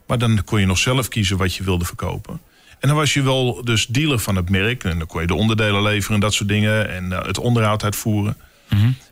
Maar 0.08 0.18
dan 0.18 0.44
kon 0.44 0.60
je 0.60 0.66
nog 0.66 0.78
zelf 0.78 1.08
kiezen 1.08 1.38
wat 1.38 1.56
je 1.56 1.64
wilde 1.64 1.86
verkopen. 1.86 2.40
En 2.82 2.88
dan 2.88 2.98
was 2.98 3.14
je 3.14 3.22
wel 3.22 3.62
dus 3.64 3.88
dealer 3.88 4.20
van 4.20 4.36
het 4.36 4.50
merk. 4.50 4.84
En 4.84 4.98
dan 4.98 5.08
kon 5.08 5.22
je 5.22 5.28
de 5.28 5.34
onderdelen 5.34 5.82
leveren 5.82 6.16
en 6.16 6.22
dat 6.22 6.34
soort 6.34 6.50
dingen. 6.50 6.90
En 6.90 7.12
eh, 7.12 7.26
het 7.26 7.38
onderhoud 7.38 7.84
uitvoeren. 7.84 8.38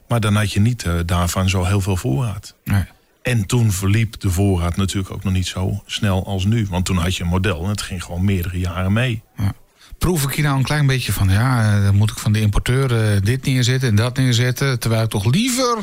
Maar 0.08 0.20
dan 0.20 0.36
had 0.36 0.52
je 0.52 0.60
niet 0.60 0.84
eh, 0.84 0.94
daarvan 1.06 1.50
zo 1.50 1.64
heel 1.64 1.82
veel 1.82 1.96
voorraad. 1.96 2.56
Nee. 2.64 2.84
En 3.22 3.46
toen 3.46 3.72
verliep 3.72 4.20
de 4.20 4.30
voorraad 4.30 4.76
natuurlijk 4.76 5.14
ook 5.14 5.24
nog 5.24 5.34
niet 5.34 5.48
zo 5.48 5.84
snel 5.86 6.26
als 6.26 6.46
nu. 6.46 6.68
Want 6.70 6.86
toen 6.86 6.98
had 6.98 7.16
je 7.16 7.24
een 7.24 7.30
model 7.30 7.64
en 7.64 7.70
het 7.70 7.82
ging 7.82 8.04
gewoon 8.04 8.26
meerdere 8.26 8.60
jaren 8.60 8.94
mee. 8.94 9.22
Proef 9.98 10.24
ik 10.24 10.34
hier 10.34 10.44
nou 10.44 10.58
een 10.58 10.64
klein 10.64 10.88
beetje 10.88 11.14
van... 11.14 11.30
ja, 11.30 11.76
eh, 11.76 11.84
dan 11.84 11.96
moet 11.96 12.12
ik 12.12 12.18
van 12.18 12.32
de 12.32 12.42
importeur 12.42 13.22
dit 13.24 13.46
neerzetten 13.46 13.90
en 13.90 13.96
dat 13.96 14.18
neerzetten... 14.18 14.80
terwijl 14.80 15.04
ik 15.04 15.10
toch 15.10 15.26
liever 15.26 15.78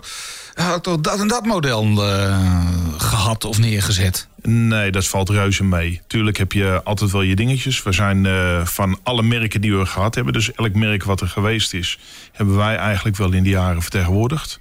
had 0.65 0.77
ik 0.77 0.83
toch 0.83 1.01
dat 1.01 1.21
en 1.21 1.29
dat 1.29 1.47
model 1.47 2.05
eh, 2.05 2.67
gehad 2.97 3.45
of 3.45 3.59
neergezet. 3.59 4.29
Nee, 4.43 4.91
dat 4.91 5.07
valt 5.07 5.29
reuze 5.29 5.65
mee. 5.65 6.01
Tuurlijk 6.07 6.37
heb 6.37 6.53
je 6.53 6.81
altijd 6.85 7.11
wel 7.11 7.23
je 7.23 7.37
dingetjes. 7.37 7.83
We 7.83 7.93
zijn 7.93 8.27
eh, 8.27 8.67
van 8.67 8.99
alle 9.03 9.23
merken 9.23 9.61
die 9.61 9.77
we 9.77 9.87
gehad 9.87 10.15
hebben, 10.15 10.33
dus 10.33 10.53
elk 10.53 10.75
merk 10.75 11.05
wat 11.05 11.21
er 11.21 11.29
geweest 11.29 11.75
is, 11.75 11.99
hebben 12.33 12.57
wij 12.57 12.77
eigenlijk 12.77 13.17
wel 13.17 13.33
in 13.33 13.43
de 13.43 13.49
jaren 13.49 13.83
vertegenwoordigd. 13.83 14.61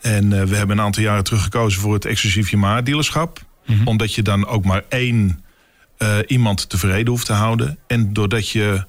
En 0.00 0.32
eh, 0.32 0.42
we 0.42 0.56
hebben 0.56 0.78
een 0.78 0.84
aantal 0.84 1.02
jaren 1.02 1.24
terug 1.24 1.42
gekozen 1.42 1.80
voor 1.80 1.94
het 1.94 2.04
exclusief 2.04 2.50
Yamaha 2.50 2.82
dealerschap. 2.82 3.44
Omdat 3.84 4.14
je 4.14 4.22
dan 4.22 4.46
ook 4.46 4.64
maar 4.64 4.82
één 4.88 5.44
iemand 6.26 6.68
tevreden 6.68 7.08
hoeft 7.08 7.26
te 7.26 7.32
houden. 7.32 7.78
En 7.86 8.12
doordat 8.12 8.50
je. 8.50 8.84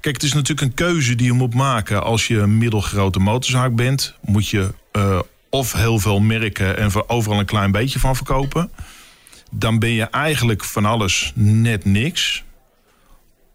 Kijk, 0.00 0.14
het 0.14 0.24
is 0.24 0.32
natuurlijk 0.32 0.60
een 0.60 0.74
keuze 0.74 1.14
die 1.14 1.26
je 1.26 1.32
moet 1.32 1.54
maken. 1.54 2.02
Als 2.02 2.26
je 2.26 2.38
een 2.38 2.58
middelgrote 2.58 3.18
motorzaak 3.18 3.74
bent, 3.74 4.14
moet 4.20 4.48
je 4.48 4.74
eh, 4.92 5.18
of 5.50 5.72
heel 5.72 5.98
veel 5.98 6.20
merken 6.20 6.76
en 6.76 6.90
voor 6.90 7.04
overal 7.06 7.38
een 7.38 7.44
klein 7.44 7.70
beetje 7.70 7.98
van 7.98 8.16
verkopen. 8.16 8.70
Dan 9.50 9.78
ben 9.78 9.90
je 9.90 10.04
eigenlijk 10.04 10.64
van 10.64 10.84
alles 10.84 11.32
net 11.34 11.84
niks. 11.84 12.44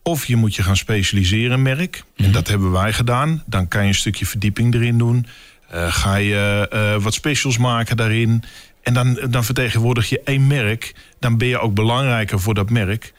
Of 0.03 0.25
je 0.25 0.35
moet 0.35 0.55
je 0.55 0.63
gaan 0.63 0.77
specialiseren 0.77 1.57
in 1.57 1.61
merk. 1.61 2.03
En 2.15 2.31
dat 2.31 2.47
hebben 2.47 2.71
wij 2.71 2.93
gedaan. 2.93 3.43
Dan 3.45 3.67
kan 3.67 3.81
je 3.81 3.87
een 3.87 3.95
stukje 3.95 4.25
verdieping 4.25 4.73
erin 4.73 4.97
doen. 4.97 5.27
Eh, 5.69 5.93
ga 5.93 6.15
je 6.15 6.67
eh, 6.69 7.03
wat 7.03 7.13
specials 7.13 7.57
maken 7.57 7.97
daarin. 7.97 8.43
En 8.83 8.93
dan, 8.93 9.19
dan 9.29 9.43
vertegenwoordig 9.43 10.09
je 10.09 10.21
één 10.23 10.47
merk. 10.47 10.95
Dan 11.19 11.37
ben 11.37 11.47
je 11.47 11.59
ook 11.59 11.73
belangrijker 11.73 12.39
voor 12.39 12.53
dat 12.53 12.69
merk. 12.69 13.13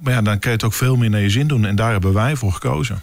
maar 0.00 0.12
ja, 0.12 0.22
dan 0.22 0.38
kan 0.38 0.50
je 0.50 0.56
het 0.56 0.66
ook 0.66 0.72
veel 0.72 0.96
meer 0.96 1.10
naar 1.10 1.20
je 1.20 1.30
zin 1.30 1.46
doen. 1.46 1.64
En 1.64 1.76
daar 1.76 1.92
hebben 1.92 2.12
wij 2.12 2.36
voor 2.36 2.52
gekozen. 2.52 3.02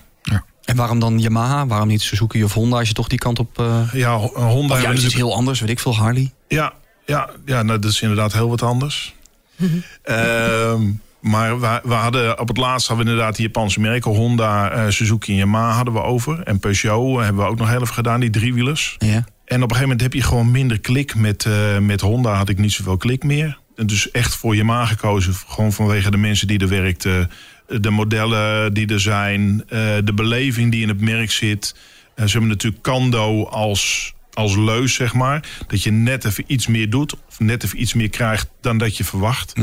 En 0.64 0.76
waarom 0.76 1.00
dan 1.00 1.20
Yamaha? 1.20 1.68
Waarom 1.68 1.88
niet 1.88 2.02
Suzuki 2.02 2.44
of 2.44 2.54
Honda 2.54 2.78
als 2.78 2.88
je 2.88 2.94
toch 2.94 3.08
die 3.08 3.20
kant 3.20 3.40
op... 3.40 3.60
Uh... 3.60 3.94
Ja, 3.94 4.18
Honda... 4.18 4.76
Iets 4.76 4.86
natuurlijk- 4.86 5.16
heel 5.16 5.36
anders, 5.36 5.60
weet 5.60 5.70
ik 5.70 5.80
veel, 5.80 5.96
Harley. 5.96 6.32
Ja, 6.48 6.74
ja, 7.06 7.30
ja 7.46 7.64
nou, 7.64 7.80
dat 7.80 7.92
is 7.92 8.02
inderdaad 8.02 8.34
heel 8.34 8.50
wat 8.50 8.62
anders. 8.62 9.14
Ehm, 10.04 10.82
maar 11.20 11.60
we, 11.60 11.80
we 11.84 11.94
hadden 11.94 12.40
op 12.40 12.48
het 12.48 12.58
laatst 12.58 12.88
hadden 12.88 13.06
we 13.06 13.12
inderdaad 13.12 13.36
die 13.36 13.46
Japanse 13.46 13.80
merken. 13.80 14.12
Honda, 14.12 14.72
eh, 14.72 14.90
Suzuki 14.90 15.32
en 15.32 15.38
Yamaha 15.38 15.72
hadden 15.72 15.94
we 15.94 16.02
over. 16.02 16.40
En 16.40 16.60
Peugeot 16.60 17.18
eh, 17.18 17.24
hebben 17.24 17.44
we 17.44 17.50
ook 17.50 17.58
nog 17.58 17.70
heel 17.70 17.82
even 17.82 17.94
gedaan, 17.94 18.20
die 18.20 18.30
driewielers. 18.30 18.96
Ja. 18.98 19.26
En 19.46 19.64
op 19.64 19.70
een 19.70 19.76
gegeven 19.76 19.82
moment 19.82 20.02
heb 20.02 20.14
je 20.14 20.22
gewoon 20.22 20.52
minder 20.52 20.80
klik. 20.80 21.16
Met, 21.16 21.46
eh, 21.46 21.78
met 21.78 22.02
Honda 22.02 22.34
had 22.34 22.50
ik 22.50 22.58
niet 22.58 22.72
zoveel 22.72 22.98
klik 22.98 23.24
meer. 23.24 23.58
En 23.76 23.88
dus 23.88 24.12
echt 24.12 24.36
voor 24.36 24.56
Yamaha 24.56 24.86
gekozen. 24.86 25.34
Gewoon 25.48 25.74
vanwege 25.74 26.12
de 26.12 26.18
mensen 26.18 26.48
die 26.48 26.60
er 26.60 26.68
werkten. 26.68 27.32
De 27.68 27.90
modellen 27.90 28.74
die 28.74 28.88
er 28.88 29.00
zijn. 29.00 29.64
eh, 29.70 29.80
de 30.04 30.14
beleving 30.14 30.72
die 30.72 30.82
in 30.82 30.88
het 30.88 31.02
merk 31.02 31.32
zit. 31.32 31.76
Eh, 32.16 32.26
ze 32.26 32.32
hebben 32.32 32.50
natuurlijk 32.50 32.84
Kando 32.84 33.46
als, 33.46 34.14
als 34.34 34.56
leus, 34.56 34.94
zeg 34.94 35.14
maar. 35.14 35.48
Dat 35.68 35.84
je 35.84 35.92
net 35.92 36.26
even 36.26 36.44
iets 36.48 36.68
meer 36.68 36.90
doet. 36.90 37.16
Of 37.30 37.40
net 37.40 37.64
even 37.64 37.82
iets 37.82 37.94
meer 37.94 38.10
krijgt 38.10 38.50
dan 38.62 38.78
dat 38.78 38.98
je 38.98 39.04
verwacht. 39.04 39.54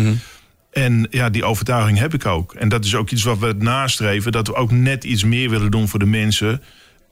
En 0.73 1.07
ja, 1.11 1.31
die 1.31 1.45
overtuiging 1.45 1.99
heb 1.99 2.15
ik 2.15 2.27
ook. 2.27 2.55
En 2.55 2.69
dat 2.69 2.85
is 2.85 2.95
ook 2.95 3.11
iets 3.11 3.23
wat 3.23 3.39
we 3.39 3.55
nastreven. 3.59 4.33
Dat 4.33 4.47
we 4.47 4.55
ook 4.55 4.71
net 4.71 5.05
iets 5.05 5.25
meer 5.25 5.51
willen 5.51 5.71
doen 5.71 5.89
voor 5.89 5.99
de 5.99 6.07
mensen. 6.07 6.63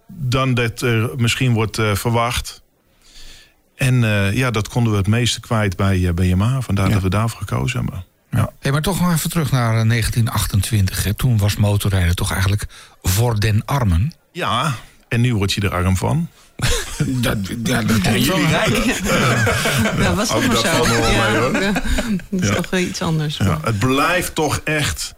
Dan 0.09 0.55
dat 0.55 0.81
er 0.81 1.11
misschien 1.17 1.53
wordt 1.53 1.79
eh, 1.79 1.95
verwacht. 1.95 2.63
En 3.77 3.95
ja, 4.35 4.51
dat 4.51 4.69
konden 4.69 4.93
we 4.93 4.99
het 4.99 5.07
meeste 5.07 5.41
kwijt 5.41 5.77
bij, 5.77 6.07
eh, 6.09 6.15
bij 6.15 6.27
Yamaha. 6.27 6.61
Vandaar 6.61 6.87
Ja. 6.87 6.93
dat 6.93 7.03
we 7.03 7.09
daarvoor 7.11 7.39
gekozen 7.41 7.79
hebben. 7.81 8.05
Ja. 8.31 8.51
Hey, 8.61 8.73
maar 8.73 8.83
toch 8.83 9.01
nog 9.01 9.13
even 9.13 9.31
terug 9.31 9.51
naar 9.51 9.79
eh, 9.81 9.89
1928. 9.89 11.05
Hè. 11.05 11.15
Toen 11.15 11.39
was 11.39 11.57
motorrijden 11.57 12.15
toch 12.15 12.33
eigenlijk 12.33 12.67
voor 13.03 13.41
den 13.41 13.65
armen. 13.65 14.13
ja, 14.33 14.75
en 15.09 15.21
nu 15.21 15.35
word 15.35 15.53
je 15.53 15.61
er 15.61 15.75
arm 15.75 15.97
van. 15.97 16.29
Dat, 17.07 17.39
ja, 17.65 17.83
dat 17.83 18.03
wel. 18.03 18.39
Ja, 20.01 20.15
was 20.15 20.29
toch 20.29 20.47
maar 20.47 20.55
dat 20.55 20.67
zo. 20.67 20.85
Ja, 20.87 21.31
mee, 21.31 21.39
hoor. 21.41 21.63
ja. 21.63 21.73
Dat 22.31 22.41
is 22.43 22.49
Ja. 22.49 22.55
toch 22.55 22.75
iets 22.79 23.03
anders. 23.03 23.37
Ja, 23.37 23.59
het 23.63 23.79
blijft 23.79 24.35
toch 24.35 24.61
echt, 24.65 25.15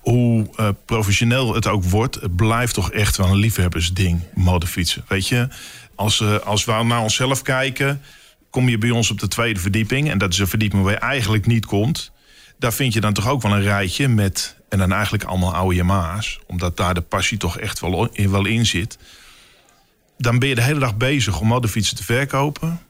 hoe 0.00 0.46
eh, 0.56 0.68
professioneel 0.84 1.54
het 1.54 1.66
ook 1.66 1.84
wordt... 1.84 2.14
het 2.14 2.36
blijft 2.36 2.74
toch 2.74 2.90
echt 2.90 3.16
wel 3.16 3.26
een 3.28 3.36
liefhebbersding, 3.36 4.20
motorfietsen. 4.34 5.04
Weet 5.08 5.28
je, 5.28 5.48
als, 5.94 6.20
eh, 6.20 6.38
als 6.38 6.64
we 6.64 6.72
naar 6.72 7.00
onszelf 7.00 7.42
kijken... 7.42 8.02
kom 8.50 8.68
je 8.68 8.78
bij 8.78 8.90
ons 8.90 9.10
op 9.10 9.20
de 9.20 9.28
tweede 9.28 9.60
verdieping... 9.60 10.10
en 10.10 10.18
dat 10.18 10.32
is 10.32 10.38
een 10.38 10.48
verdieping 10.48 10.82
waar 10.82 10.92
je 10.92 10.98
eigenlijk 10.98 11.46
niet 11.46 11.66
komt... 11.66 12.12
daar 12.58 12.72
vind 12.72 12.92
je 12.92 13.00
dan 13.00 13.12
toch 13.12 13.28
ook 13.28 13.42
wel 13.42 13.52
een 13.52 13.62
rijtje 13.62 14.08
met... 14.08 14.56
en 14.68 14.78
dan 14.78 14.92
eigenlijk 14.92 15.24
allemaal 15.24 15.54
oude 15.54 15.74
Yamaha's... 15.74 16.40
omdat 16.46 16.76
daar 16.76 16.94
de 16.94 17.00
passie 17.00 17.38
toch 17.38 17.58
echt 17.58 17.80
wel 17.80 18.08
in, 18.12 18.30
wel 18.30 18.46
in 18.46 18.66
zit... 18.66 18.98
dan 20.18 20.38
ben 20.38 20.48
je 20.48 20.54
de 20.54 20.62
hele 20.62 20.80
dag 20.80 20.96
bezig 20.96 21.40
om 21.40 21.46
motorfietsen 21.46 21.96
te 21.96 22.04
verkopen... 22.04 22.80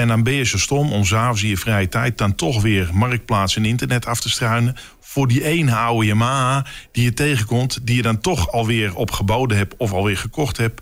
En 0.00 0.08
dan 0.08 0.22
ben 0.22 0.32
je 0.32 0.44
zo 0.44 0.58
stom 0.58 0.92
om 0.92 1.04
s'avonds 1.04 1.42
in 1.42 1.48
je 1.48 1.56
vrije 1.56 1.88
tijd 1.88 2.18
dan 2.18 2.34
toch 2.34 2.62
weer 2.62 2.90
marktplaats 2.92 3.56
en 3.56 3.64
internet 3.64 4.06
af 4.06 4.20
te 4.20 4.30
struinen. 4.30 4.76
Voor 5.00 5.28
die 5.28 5.44
ene 5.44 5.74
oude 5.74 6.06
Yamaha 6.06 6.66
die 6.92 7.04
je 7.04 7.14
tegenkomt, 7.14 7.78
die 7.82 7.96
je 7.96 8.02
dan 8.02 8.20
toch 8.20 8.52
alweer 8.52 8.94
opgeboden 8.94 9.56
hebt 9.56 9.74
of 9.76 9.92
alweer 9.92 10.16
gekocht 10.16 10.56
hebt. 10.56 10.80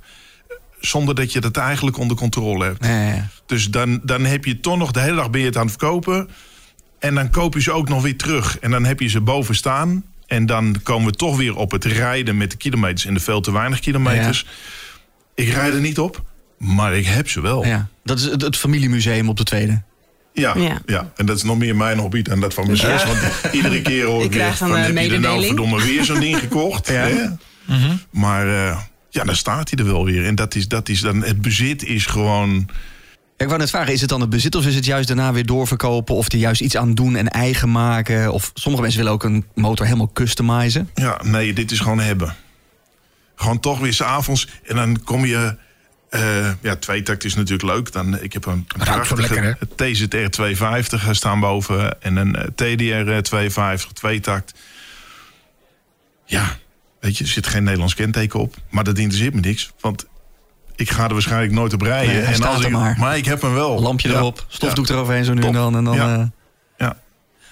Zonder 0.80 1.14
dat 1.14 1.32
je 1.32 1.40
dat 1.40 1.56
eigenlijk 1.56 1.98
onder 1.98 2.16
controle 2.16 2.64
hebt. 2.64 2.84
Ja. 2.84 3.28
Dus 3.46 3.70
dan, 3.70 4.00
dan 4.02 4.24
heb 4.24 4.44
je 4.44 4.60
toch 4.60 4.76
nog 4.76 4.90
de 4.90 5.00
hele 5.00 5.16
dag 5.16 5.30
ben 5.30 5.40
je 5.40 5.46
het 5.46 5.56
aan 5.56 5.66
het 5.66 5.76
verkopen. 5.78 6.28
En 6.98 7.14
dan 7.14 7.30
koop 7.30 7.54
je 7.54 7.60
ze 7.60 7.72
ook 7.72 7.88
nog 7.88 8.02
weer 8.02 8.16
terug. 8.16 8.58
En 8.58 8.70
dan 8.70 8.84
heb 8.84 9.00
je 9.00 9.08
ze 9.08 9.20
boven 9.20 9.54
staan. 9.54 10.04
En 10.26 10.46
dan 10.46 10.76
komen 10.82 11.10
we 11.10 11.16
toch 11.16 11.36
weer 11.36 11.56
op 11.56 11.70
het 11.70 11.84
rijden 11.84 12.36
met 12.36 12.50
de 12.50 12.56
kilometers 12.56 13.04
en 13.06 13.14
de 13.14 13.20
veel 13.20 13.40
te 13.40 13.52
weinig 13.52 13.80
kilometers. 13.80 14.46
Ik 15.34 15.48
rijd 15.48 15.74
er 15.74 15.80
niet 15.80 15.98
op, 15.98 16.24
maar 16.58 16.96
ik 16.96 17.06
heb 17.06 17.28
ze 17.28 17.40
wel. 17.40 17.66
Ja. 17.66 17.88
Dat 18.04 18.18
is 18.18 18.24
het, 18.24 18.42
het 18.42 18.56
familiemuseum 18.56 19.28
op 19.28 19.36
de 19.36 19.44
tweede. 19.44 19.82
Ja, 20.32 20.54
ja. 20.56 20.80
Ja. 20.86 21.12
en 21.16 21.26
dat 21.26 21.36
is 21.36 21.42
nog 21.42 21.58
meer 21.58 21.76
mijn 21.76 21.98
hobby 21.98 22.22
dan 22.22 22.40
dat 22.40 22.54
van 22.54 22.66
mijn 22.66 22.76
zus. 22.78 23.04
Want 23.04 23.18
iedere 23.52 23.82
keer 23.82 24.04
hoor 24.04 24.18
Ik 24.24 24.24
ik 24.24 24.32
weer 24.32 24.40
krijg 24.40 24.56
van, 24.56 24.70
een, 24.70 24.76
eh, 24.76 24.82
heb 24.84 24.94
je 24.94 25.00
er 25.00 25.08
nou 25.08 25.10
mededeling. 25.10 25.46
verdomme 25.46 25.82
weer 25.82 26.04
zo'n 26.04 26.20
ding 26.20 26.38
gekocht? 26.48 26.88
hè? 26.88 27.26
Maar 28.10 28.48
eh, 28.48 28.78
ja, 29.10 29.24
dan 29.24 29.36
staat 29.36 29.70
hij 29.70 29.78
er 29.78 29.92
wel 29.92 30.04
weer. 30.04 30.24
En 30.26 30.34
dat 30.34 30.54
is, 30.54 30.68
dat 30.68 30.88
is 30.88 31.00
dan, 31.00 31.22
het 31.22 31.42
bezit 31.42 31.84
is 31.84 32.06
gewoon... 32.06 32.68
Ja, 33.38 33.44
Ik 33.44 33.46
wou 33.46 33.58
net 33.58 33.70
vragen, 33.70 33.92
is 33.92 34.00
het 34.00 34.08
dan 34.10 34.20
het 34.20 34.30
bezit 34.30 34.54
of 34.54 34.66
is 34.66 34.74
het 34.74 34.84
juist 34.84 35.08
daarna 35.08 35.32
weer 35.32 35.46
doorverkopen... 35.46 36.14
of 36.14 36.32
er 36.32 36.38
juist 36.38 36.60
iets 36.60 36.76
aan 36.76 36.94
doen 36.94 37.16
en 37.16 37.28
eigen 37.28 37.70
maken? 37.70 38.32
Of 38.32 38.50
sommige 38.54 38.82
mensen 38.82 39.00
willen 39.00 39.14
ook 39.16 39.24
een 39.24 39.44
motor 39.54 39.86
helemaal 39.86 40.12
customizen. 40.12 40.90
Ja, 40.94 41.20
nee, 41.24 41.52
dit 41.52 41.70
is 41.70 41.80
gewoon 41.80 42.00
hebben. 42.00 42.34
Gewoon 43.34 43.60
toch 43.60 43.78
weer 43.78 43.92
s'avonds. 43.92 44.48
En 44.66 44.76
dan 44.76 45.02
kom 45.04 45.24
je... 45.24 45.56
eh 46.10 46.50
ja, 46.62 46.76
tweetakt 46.76 47.24
is 47.24 47.34
natuurlijk 47.34 47.62
leuk. 47.74 47.92
Dan, 47.92 48.20
ik 48.22 48.32
heb 48.32 48.46
een, 48.46 48.52
een 48.52 48.66
prachtige 48.78 49.56
TZR 49.76 50.06
250 50.06 51.08
staan 51.10 51.40
boven. 51.40 52.02
En 52.02 52.16
een 52.16 52.36
eh, 52.36 52.44
TDR 52.44 53.22
250, 53.22 53.92
tweetakt. 53.92 54.54
Ja, 56.24 56.56
weet 57.00 57.18
je, 57.18 57.24
er 57.24 57.30
zit 57.30 57.46
geen 57.46 57.62
Nederlands 57.64 57.94
kenteken 57.94 58.40
op. 58.40 58.54
Maar 58.70 58.84
dat 58.84 58.98
interesseert 58.98 59.34
me 59.34 59.40
niks. 59.40 59.72
Want 59.80 60.06
ik 60.78 60.90
ga 60.90 61.04
er 61.04 61.12
waarschijnlijk 61.12 61.52
nooit 61.52 61.72
op 61.72 61.82
rijden. 61.82 62.14
Nee, 62.14 62.22
hij 62.24 62.34
staat 62.34 62.54
als 62.54 62.60
er 62.60 62.66
ik, 62.66 62.72
maar. 62.98 63.16
ik 63.16 63.24
heb 63.24 63.42
hem 63.42 63.54
wel. 63.54 63.80
Lampje 63.80 64.08
Ja, 64.08 64.14
erop, 64.14 64.44
stofdoek 64.48 64.86
ja, 64.86 64.94
eroverheen 64.94 65.24
zo 65.24 65.34
nu 65.34 65.42
en 65.42 65.52
dan. 65.52 65.76
En 65.76 65.84
dan 65.84 65.94
Ja. 65.94 66.14
eh, 66.18 66.22
Ja, 66.78 66.96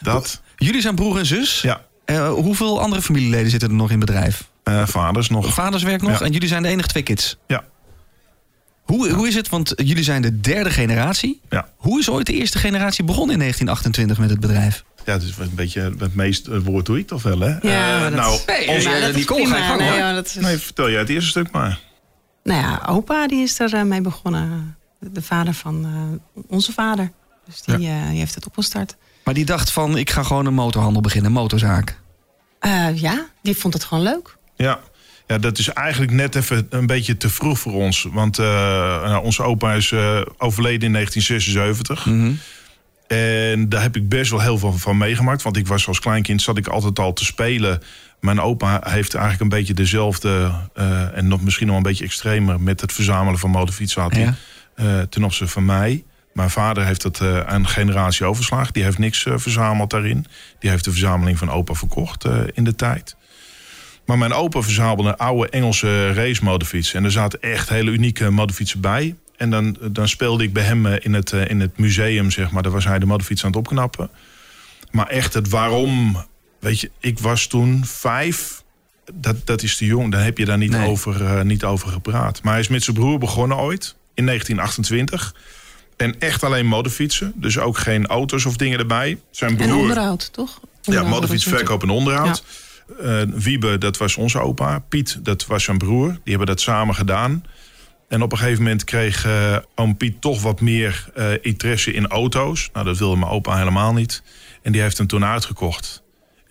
dat. 0.00 0.40
Jullie 0.56 0.80
zijn 0.80 0.94
broer 0.94 1.18
en 1.18 1.26
zus. 1.26 1.60
Ja, 1.60 1.80
Eh, 2.04 2.28
hoeveel 2.28 2.80
andere 2.80 3.02
familieleden 3.02 3.50
zitten 3.50 3.68
er 3.68 3.74
nog 3.74 3.90
in 3.90 3.96
het 4.00 4.06
bedrijf? 4.06 4.48
eh, 4.64 4.86
vaders 4.86 5.28
nog. 5.28 5.54
Vaders 5.54 5.82
werkt 5.82 6.02
nog 6.02 6.18
Ja. 6.18 6.24
en 6.26 6.32
jullie 6.32 6.48
zijn 6.48 6.62
de 6.62 6.68
enige 6.68 6.88
twee 6.88 7.02
kids. 7.02 7.36
Ja, 7.46 7.64
Hoe, 8.82 9.10
hoe 9.10 9.28
is 9.28 9.34
het? 9.34 9.48
Want 9.48 9.72
jullie 9.76 10.04
zijn 10.04 10.22
de 10.22 10.40
derde 10.40 10.70
generatie. 10.70 11.40
ja. 11.50 11.68
Hoe 11.76 11.98
is 12.00 12.10
ooit 12.10 12.26
de 12.26 12.32
eerste 12.32 12.58
generatie 12.58 13.04
begonnen 13.04 13.32
in 13.32 13.38
1928 13.40 14.18
met 14.18 14.30
het 14.30 14.40
bedrijf? 14.40 14.84
Ja, 15.04 15.12
het 15.12 15.22
is 15.22 15.34
een 15.38 15.50
beetje 15.54 15.94
het 15.98 16.14
meest 16.14 16.46
woord 16.46 16.86
doe 16.86 16.98
ik 16.98 17.06
toch 17.06 17.22
wel, 17.22 17.38
hè? 17.40 17.48
Ja, 17.48 17.98
maar 18.00 18.10
dat 18.10 18.20
nou, 18.20 18.34
is- 18.34 18.44
Nee, 18.44 18.68
onze- 18.68 18.88
gang, 18.88 19.78
Nee, 19.80 19.88
hoor. 19.88 19.98
ja, 19.98 20.14
dat 20.14 20.26
is- 20.26 20.34
nee, 20.34 20.56
vertel 20.58 20.90
jij 20.90 20.98
het 21.00 21.08
eerste 21.08 21.30
stuk 21.30 21.50
maar. 21.50 21.78
Nou 22.46 22.60
ja, 22.60 22.82
opa 22.88 23.26
die 23.26 23.42
is 23.42 23.60
er 23.60 23.74
eh, 23.74 23.82
mee 23.82 24.00
begonnen. 24.00 24.76
De 25.00 25.22
vader 25.22 25.54
van 25.54 25.84
eh, 25.84 26.42
onze 26.46 26.72
vader. 26.72 27.12
Dus 27.46 27.62
die, 27.62 27.88
eh, 27.88 28.08
die 28.08 28.18
heeft 28.18 28.34
het 28.34 28.46
opgestart. 28.46 28.96
Maar 29.24 29.34
die 29.34 29.44
dacht 29.44 29.70
van, 29.70 29.96
ik 29.96 30.10
ga 30.10 30.22
gewoon 30.22 30.46
een 30.46 30.54
motorhandel 30.54 31.02
beginnen, 31.02 31.30
een 31.30 31.36
motorzaak. 31.36 31.98
Eh, 32.58 33.00
ja, 33.00 33.26
die 33.42 33.56
vond 33.56 33.74
het 33.74 33.84
gewoon 33.84 34.04
leuk. 34.04 34.36
Ja. 34.56 34.80
ja, 35.26 35.38
dat 35.38 35.58
is 35.58 35.68
eigenlijk 35.68 36.12
net 36.12 36.34
even 36.34 36.66
een 36.70 36.86
beetje 36.86 37.16
te 37.16 37.28
vroeg 37.28 37.58
voor 37.58 37.72
ons. 37.72 38.08
Want 38.12 38.38
eh, 38.38 38.46
nou, 39.02 39.24
onze 39.24 39.42
opa 39.42 39.72
is 39.72 39.92
eh, 39.92 40.20
overleden 40.38 40.86
in 40.86 40.92
1976. 40.92 42.06
Mhm. 42.06 42.32
En 43.06 43.68
daar 43.68 43.82
heb 43.82 43.96
ik 43.96 44.08
best 44.08 44.30
wel 44.30 44.40
heel 44.40 44.58
veel 44.58 44.72
van 44.72 44.96
meegemaakt. 44.96 45.42
Want 45.42 45.56
ik 45.56 45.66
was 45.66 45.86
als 45.86 46.00
kleinkind, 46.00 46.42
zat 46.42 46.56
ik 46.56 46.66
altijd 46.66 46.98
al 46.98 47.12
te 47.12 47.24
spelen. 47.24 47.82
Mijn 48.20 48.40
opa 48.40 48.80
heeft 48.84 49.14
eigenlijk 49.14 49.42
een 49.42 49.58
beetje 49.58 49.74
dezelfde... 49.74 50.52
eh, 50.74 51.16
en 51.16 51.28
nog 51.28 51.40
misschien 51.42 51.66
nog 51.66 51.76
een 51.76 51.82
beetje 51.82 52.04
extremer... 52.04 52.60
met 52.60 52.80
het 52.80 52.92
verzamelen 52.92 53.38
van 53.38 53.50
motorfietsen 53.50 54.02
had 54.02 54.12
hij, 54.12 54.22
Ja. 54.22 54.34
eh, 54.74 55.00
ten 55.00 55.24
opzichte 55.24 55.52
van 55.52 55.64
mij. 55.64 56.04
Mijn 56.32 56.50
vader 56.50 56.84
heeft 56.84 57.02
het 57.02 57.20
eh, 57.20 57.40
aan 57.40 57.60
een 57.60 57.68
generatie 57.68 58.24
overgeslagen. 58.26 58.72
Die 58.72 58.82
heeft 58.84 58.98
niks 58.98 59.26
verzameld 59.34 59.90
daarin. 59.90 60.26
Die 60.58 60.70
heeft 60.70 60.84
de 60.84 60.90
verzameling 60.90 61.38
van 61.38 61.50
opa 61.50 61.74
verkocht 61.74 62.24
in 62.54 62.64
de 62.64 62.74
tijd. 62.74 63.16
Maar 64.06 64.18
mijn 64.18 64.32
opa 64.32 64.60
verzamelde 64.62 65.16
oude 65.18 65.48
Engelse 65.50 66.12
racemotorfietsen. 66.12 66.98
En 66.98 67.04
er 67.04 67.10
zaten 67.10 67.40
echt 67.42 67.68
hele 67.68 67.90
unieke 67.90 68.30
motorfietsen 68.30 68.80
bij. 68.80 69.14
En 69.36 69.50
dan, 69.50 69.76
dan 69.90 70.08
speelde 70.08 70.44
ik 70.44 70.52
bij 70.52 70.62
hem 70.62 70.86
in 70.86 71.14
het, 71.14 71.32
in 71.32 71.60
het 71.60 71.78
museum, 71.78 72.30
zeg 72.30 72.50
maar. 72.50 72.62
Daar 72.62 72.72
was 72.72 72.84
hij 72.84 72.98
de 72.98 73.06
motorfiets 73.06 73.44
aan 73.44 73.50
het 73.50 73.58
opknappen. 73.58 74.10
Maar 74.90 75.06
echt 75.06 75.34
het 75.34 75.48
waarom... 75.48 76.16
Weet 76.66 76.80
je, 76.80 76.90
ik 77.00 77.18
was 77.18 77.46
toen 77.46 77.84
vijf. 77.84 78.62
Dat, 79.14 79.46
dat 79.46 79.62
is 79.62 79.76
te 79.76 79.84
jong. 79.84 80.12
Daar 80.12 80.24
heb 80.24 80.38
je 80.38 80.44
daar 80.44 80.58
niet, 80.58 80.70
Nee. 80.70 80.88
over, 80.88 81.24
eh, 81.24 81.42
niet 81.42 81.64
over 81.64 81.88
gepraat. 81.88 82.42
Maar 82.42 82.52
hij 82.52 82.62
is 82.62 82.68
met 82.68 82.82
zijn 82.82 82.96
broer 82.96 83.18
begonnen 83.18 83.56
ooit. 83.56 83.96
In 84.14 84.24
1928. 84.24 85.34
En 85.96 86.20
echt 86.20 86.42
alleen 86.44 86.66
motorfietsen. 86.66 87.32
Dus 87.36 87.58
ook 87.58 87.78
geen 87.78 88.06
auto's 88.06 88.44
of 88.44 88.56
dingen 88.56 88.78
erbij. 88.78 89.18
Zijn 89.30 89.50
En 89.50 89.56
broer... 89.66 89.80
onderhoud, 89.80 90.32
toch? 90.32 90.60
Ja, 90.82 91.02
Onderhoud, 91.02 91.30
is 91.32 91.44
verkoop 91.44 91.82
en 91.82 91.90
onderhoud. 91.90 92.44
Eh, 93.00 93.22
Wiebe, 93.26 93.78
dat 93.78 93.96
was 93.96 94.16
onze 94.16 94.40
opa. 94.40 94.78
Piet, 94.78 95.18
dat 95.22 95.46
was 95.46 95.64
zijn 95.64 95.78
broer. 95.78 96.08
Die 96.08 96.20
hebben 96.24 96.46
dat 96.46 96.60
samen 96.60 96.94
gedaan. 96.94 97.44
En 98.08 98.22
op 98.22 98.32
een 98.32 98.38
gegeven 98.38 98.62
moment 98.62 98.84
kreeg 98.84 99.24
eh, 99.24 99.56
oom 99.74 99.96
Piet 99.96 100.20
toch 100.20 100.42
wat 100.42 100.60
meer 100.60 101.08
eh, 101.14 101.30
interesse 101.40 101.92
in 101.92 102.06
auto's. 102.06 102.70
Nou, 102.72 102.86
dat 102.86 102.98
wilde 102.98 103.16
mijn 103.16 103.30
opa 103.30 103.56
helemaal 103.56 103.92
niet. 103.92 104.22
En 104.62 104.72
die 104.72 104.80
heeft 104.80 104.98
hem 104.98 105.06
toen 105.06 105.24
uitgekocht. 105.24 106.04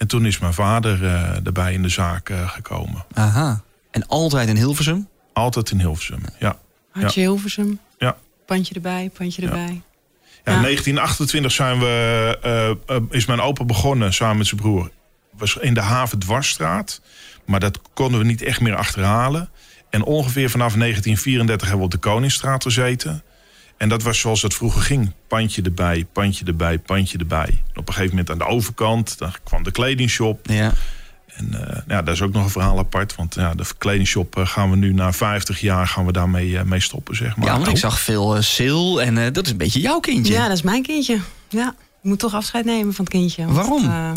En 0.05 0.12
toen 0.12 0.25
is 0.25 0.39
mijn 0.39 0.53
vader 0.53 1.05
eh, 1.05 1.45
erbij 1.45 1.74
in 1.74 1.81
de 1.81 1.89
zaak 1.89 2.29
eh, 2.29 2.50
gekomen. 2.50 3.05
Aha. 3.13 3.62
En 3.91 4.07
altijd 4.07 4.50
in 4.50 4.55
Hilversum? 4.55 5.07
Altijd 5.33 5.71
in 5.71 5.79
Hilversum, 5.79 6.21
ja. 6.39 6.59
Hartje 6.91 7.19
Hilversum, 7.21 7.79
ja. 8.00 8.17
pandje 8.45 8.74
erbij, 8.75 9.09
pandje 9.17 9.41
erbij. 9.41 9.81
Ja, 10.43 10.51
in 10.51 10.53
Ja. 10.53 10.62
1928 10.62 11.51
zijn 11.51 11.79
we, 11.79 12.38
eh, 12.41 12.69
eh, 12.95 13.03
is 13.09 13.25
mijn 13.25 13.41
opa 13.41 13.63
begonnen 13.63 14.13
samen 14.13 14.38
met 14.38 14.47
zijn 14.47 14.62
broer 14.62 14.91
was 15.38 15.57
in 15.57 15.74
de 15.74 15.81
haven 15.81 16.19
Dwarsstraat. 16.19 17.01
Maar 17.45 17.59
dat 17.59 17.79
konden 17.93 18.19
we 18.19 18.25
niet 18.25 18.41
echt 18.41 18.62
meer 18.62 18.75
achterhalen. 18.75 19.50
En 19.89 20.03
ongeveer 20.03 20.50
vanaf 20.50 20.75
1934 20.75 21.67
hebben 21.67 21.88
we 21.88 21.93
op 21.93 22.01
de 22.01 22.09
Koningsstraat 22.09 22.63
gezeten. 22.63 23.24
En 23.77 23.89
dat 23.89 24.03
was 24.03 24.20
zoals 24.20 24.41
het 24.41 24.53
vroeger 24.53 24.82
ging. 24.82 25.12
Pandje 25.27 25.62
erbij, 25.62 26.05
pandje 26.12 26.46
erbij, 26.46 26.79
pandje 26.79 27.17
erbij. 27.17 27.63
op 27.75 27.88
een 27.88 27.94
gegeven 27.94 28.10
moment 28.10 28.29
aan 28.29 28.38
de 28.38 28.46
overkant, 28.46 29.17
dan 29.17 29.34
kwam 29.44 29.63
de 29.63 29.72
kledingshop. 29.72 30.48
Ja. 30.48 30.74
En 31.25 31.51
uh, 31.53 31.77
ja, 31.88 32.01
dat 32.01 32.13
is 32.13 32.22
ook 32.22 32.34
nog 32.34 32.44
een 32.44 32.50
verhaal 32.50 32.77
apart. 32.77 33.15
Want 33.15 33.36
ja, 33.36 33.53
de 33.53 33.65
kledingshop 33.77 34.38
uh, 34.38 34.48
gaan 34.48 34.70
we 34.70 34.75
nu 34.75 34.94
na 34.94 35.13
50 35.13 35.60
jaar 35.60 35.88
gaan 35.88 36.05
we 36.05 36.12
daarmee 36.12 36.50
uh, 36.50 36.62
mee 36.62 36.79
stoppen, 36.79 37.15
zeg 37.15 37.36
maar. 37.36 37.48
Ja, 37.48 37.55
want 37.55 37.67
ik 37.67 37.77
zag 37.77 38.00
veel 38.00 38.41
sale 38.41 39.01
en 39.01 39.34
dat 39.34 39.46
is 39.46 39.51
een 39.51 39.58
beetje 39.58 39.79
jouw 39.79 40.00
kindje. 40.00 40.34
Ja, 40.34 40.48
dat 40.48 40.58
is 40.58 40.63
mijn 40.63 40.84
kindje. 40.84 41.20
Ja, 41.50 41.70
ik 41.77 42.10
moet 42.10 42.20
toch 42.20 42.34
afscheid 42.34 42.65
nemen 42.65 42.94
van 42.94 43.05
het 43.05 43.13
kindje. 43.13 43.46
Want, 43.46 43.55
Waarom? 43.58 44.15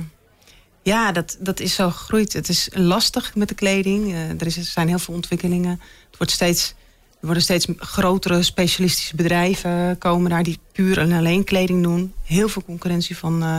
ja, 0.83 1.13
dat, 1.13 1.37
dat 1.41 1.61
is 1.61 1.75
zo 1.75 1.91
gegroeid. 1.91 2.33
Het 2.33 2.49
is 2.49 2.69
lastig 2.73 3.35
met 3.35 3.49
de 3.49 3.55
kleding. 3.55 4.15
er, 4.15 4.47
is, 4.47 4.57
er 4.57 4.65
zijn 4.65 4.89
heel 4.89 4.99
veel 4.99 5.15
ontwikkelingen. 5.15 5.81
Het 6.09 6.19
wordt 6.19 6.33
steeds 6.33 6.75
er 7.21 7.27
worden 7.27 7.43
steeds 7.43 7.67
grotere 7.77 8.43
specialistische 8.43 9.17
bedrijven 9.17 9.99
komen 9.99 10.31
daar 10.31 10.43
die 10.43 10.59
puur 10.73 10.99
en 10.99 11.13
alleen 11.13 11.45
kleding 11.45 11.83
doen. 11.83 12.13
Heel 12.25 12.49
veel 12.49 12.63
concurrentie 12.65 13.17
van 13.17 13.43
uh, 13.43 13.59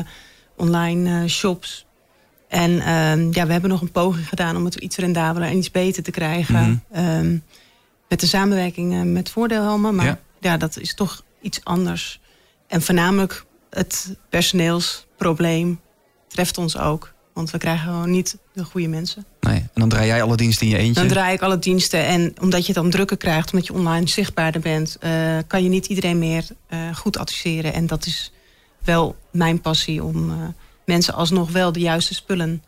online 0.56 1.24
uh, 1.24 1.30
shops. 1.30 1.86
En 2.48 2.72
uh, 2.72 3.32
ja, 3.32 3.46
we 3.46 3.52
hebben 3.52 3.70
nog 3.70 3.82
een 3.82 3.92
poging 3.92 4.28
gedaan 4.28 4.56
om 4.56 4.66
het 4.66 4.76
iets 4.76 4.98
rendabeler 4.98 5.50
en 5.50 5.58
iets 5.58 5.72
beter 5.72 6.04
te 6.04 6.12
krijgen. 6.12 6.60
Mm 6.60 6.84
-hmm. 6.92 7.44
met 8.08 8.20
de 8.20 8.28
samenwerking 8.28 9.14
met 9.14 9.30
voordeelhelmen. 9.30 9.96
Maar 9.96 10.06
ja. 10.06 10.20
ja, 10.40 10.58
dat 10.58 10.78
is 10.78 10.94
toch 10.94 11.24
iets 11.42 11.64
anders. 11.64 12.20
En 12.68 12.82
voornamelijk 12.82 13.46
het 13.70 14.16
personeelsprobleem 14.30 15.80
treft 16.28 16.58
ons 16.58 16.78
ook. 16.78 17.14
Want 17.40 17.52
we 17.52 17.58
krijgen 17.58 17.86
gewoon 17.86 18.12
niet 18.12 18.38
de 18.54 18.64
goede 18.64 18.88
mensen. 18.88 19.26
Nee, 19.40 19.56
en 19.56 19.70
dan 19.74 19.90
draai 19.90 20.08
jij 20.08 20.22
alle 20.22 20.36
diensten 20.36 20.66
in 20.66 20.72
je 20.72 20.78
eentje? 20.78 21.02
Dan 21.02 21.08
draai 21.08 21.34
ik 21.34 21.42
alle 21.42 21.60
diensten. 21.60 22.06
En 22.06 22.34
omdat 22.42 22.60
je 22.60 22.66
het 22.66 22.82
dan 22.82 22.90
drukker 22.90 23.18
krijgt, 23.18 23.52
omdat 23.52 23.68
je 23.68 23.74
online 23.74 24.08
zichtbaarder 24.08 24.62
bent... 24.62 24.98
Uh, 25.04 25.38
kan 25.48 25.64
je 25.64 25.70
niet 25.70 25.86
iedereen 25.86 26.20
meer 26.20 26.46
uh, 26.74 26.96
goed 26.96 27.18
adviseren. 27.18 27.74
En 27.74 27.88
dat 27.88 28.06
is 28.06 28.32
wel 28.84 29.16
mijn 29.32 29.62
passie 29.62 30.04
om 30.04 30.30
uh, 30.30 30.36
mensen 30.86 31.14
alsnog 31.14 31.52
wel 31.52 31.72
de 31.72 31.80
juiste 31.80 32.14
spullen 32.14 32.64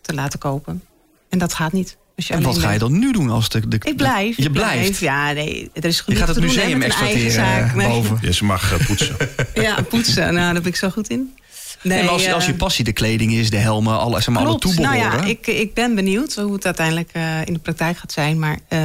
te 0.00 0.14
laten 0.14 0.38
kopen. 0.38 0.82
En 1.28 1.38
dat 1.38 1.54
gaat 1.54 1.72
niet. 1.72 1.96
Dus 2.16 2.30
en 2.30 2.42
wat 2.42 2.58
ga 2.58 2.70
je 2.70 2.78
dan 2.78 2.98
nu 2.98 3.12
doen 3.12 3.30
als 3.30 3.48
de... 3.48 3.68
de 3.68 3.80
ik 3.82 3.96
blijf. 3.96 4.36
De, 4.36 4.42
je 4.42 4.50
blijft? 4.50 4.80
Blijf. 4.80 5.00
Ja, 5.00 5.32
nee, 5.32 5.70
er 5.74 5.84
is 5.84 6.00
genoeg 6.00 6.20
Je 6.20 6.26
gaat 6.26 6.34
het 6.34 6.44
museum 6.44 6.82
exploiteren 6.82 7.76
nee. 7.76 7.88
boven. 7.88 8.18
Ja, 8.26 8.32
ze 8.32 8.44
mag 8.44 8.86
poetsen. 8.86 9.16
ja, 9.54 9.82
poetsen. 9.82 10.34
Nou, 10.34 10.52
daar 10.52 10.62
ben 10.62 10.70
ik 10.70 10.76
zo 10.76 10.90
goed 10.90 11.08
in. 11.08 11.34
Nee, 11.82 12.02
maar 12.02 12.12
als, 12.12 12.32
als, 12.32 12.46
je 12.46 12.54
passie 12.54 12.84
de 12.84 12.92
kleding 12.92 13.32
is, 13.32 13.50
de 13.50 13.56
helmen, 13.56 13.98
alle, 13.98 14.20
zeg 14.20 14.34
maar, 14.34 14.46
alle 14.46 14.58
toebehoren. 14.58 15.00
Nou 15.00 15.16
ja, 15.16 15.24
ik, 15.24 15.46
ik 15.46 15.74
ben 15.74 15.94
benieuwd 15.94 16.34
hoe 16.34 16.52
het 16.52 16.64
uiteindelijk 16.64 17.10
uh, 17.16 17.46
in 17.46 17.52
de 17.52 17.58
praktijk 17.58 17.96
gaat 17.96 18.12
zijn. 18.12 18.38
Maar 18.38 18.58
uh, 18.68 18.80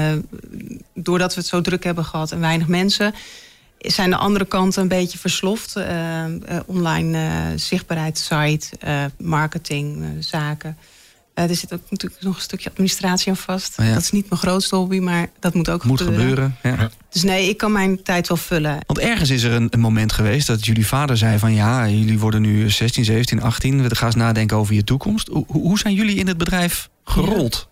doordat 0.93 1.33
we 1.33 1.39
het 1.39 1.49
zo 1.49 1.61
druk 1.61 1.83
hebben 1.83 2.05
gehad 2.05 2.31
en 2.31 2.39
weinig 2.39 2.67
mensen... 2.67 3.13
zijn 3.77 4.09
de 4.09 4.15
andere 4.15 4.45
kanten 4.45 4.81
een 4.81 4.87
beetje 4.87 5.17
versloft. 5.17 5.77
Uh, 5.77 6.23
online 6.65 7.17
zichtbaarheid, 7.55 8.17
site, 8.17 8.67
marketing, 9.17 10.05
zaken... 10.19 10.77
Uh, 11.35 11.49
er 11.49 11.55
zit 11.55 11.73
ook 11.73 11.81
natuurlijk 11.89 12.21
nog 12.21 12.35
een 12.35 12.41
stukje 12.41 12.69
administratie 12.69 13.29
aan 13.29 13.37
vast. 13.37 13.79
Oh 13.79 13.85
ja. 13.85 13.93
Dat 13.93 14.01
is 14.01 14.11
niet 14.11 14.29
mijn 14.29 14.41
grootste 14.41 14.75
hobby, 14.75 14.99
maar 14.99 15.29
dat 15.39 15.53
moet 15.53 15.69
ook 15.69 15.83
moet 15.83 16.01
gebeuren. 16.01 16.55
gebeuren 16.61 16.79
ja. 16.81 16.89
Dus 17.09 17.23
nee, 17.23 17.49
ik 17.49 17.57
kan 17.57 17.71
mijn 17.71 18.03
tijd 18.03 18.27
wel 18.27 18.37
vullen. 18.37 18.77
Want 18.87 18.99
ergens 18.99 19.29
is 19.29 19.43
er 19.43 19.51
een, 19.51 19.67
een, 19.69 19.79
moment 19.79 20.11
geweest 20.11 20.47
dat 20.47 20.65
jullie 20.65 20.87
vader 20.87 21.17
zei 21.17 21.39
van... 21.39 21.53
ja, 21.53 21.89
jullie 21.89 22.19
worden 22.19 22.41
nu 22.41 22.69
16, 22.69 23.05
17, 23.05 23.41
18. 23.41 23.81
We 23.81 23.95
gaan 23.95 24.07
eens 24.07 24.15
nadenken 24.15 24.57
over 24.57 24.73
je 24.73 24.83
toekomst. 24.83 25.27
Hoe, 25.27 25.45
hoe 25.47 25.79
zijn 25.79 25.93
jullie 25.93 26.15
in 26.15 26.27
het 26.27 26.37
bedrijf 26.37 26.89
gerold? 27.03 27.71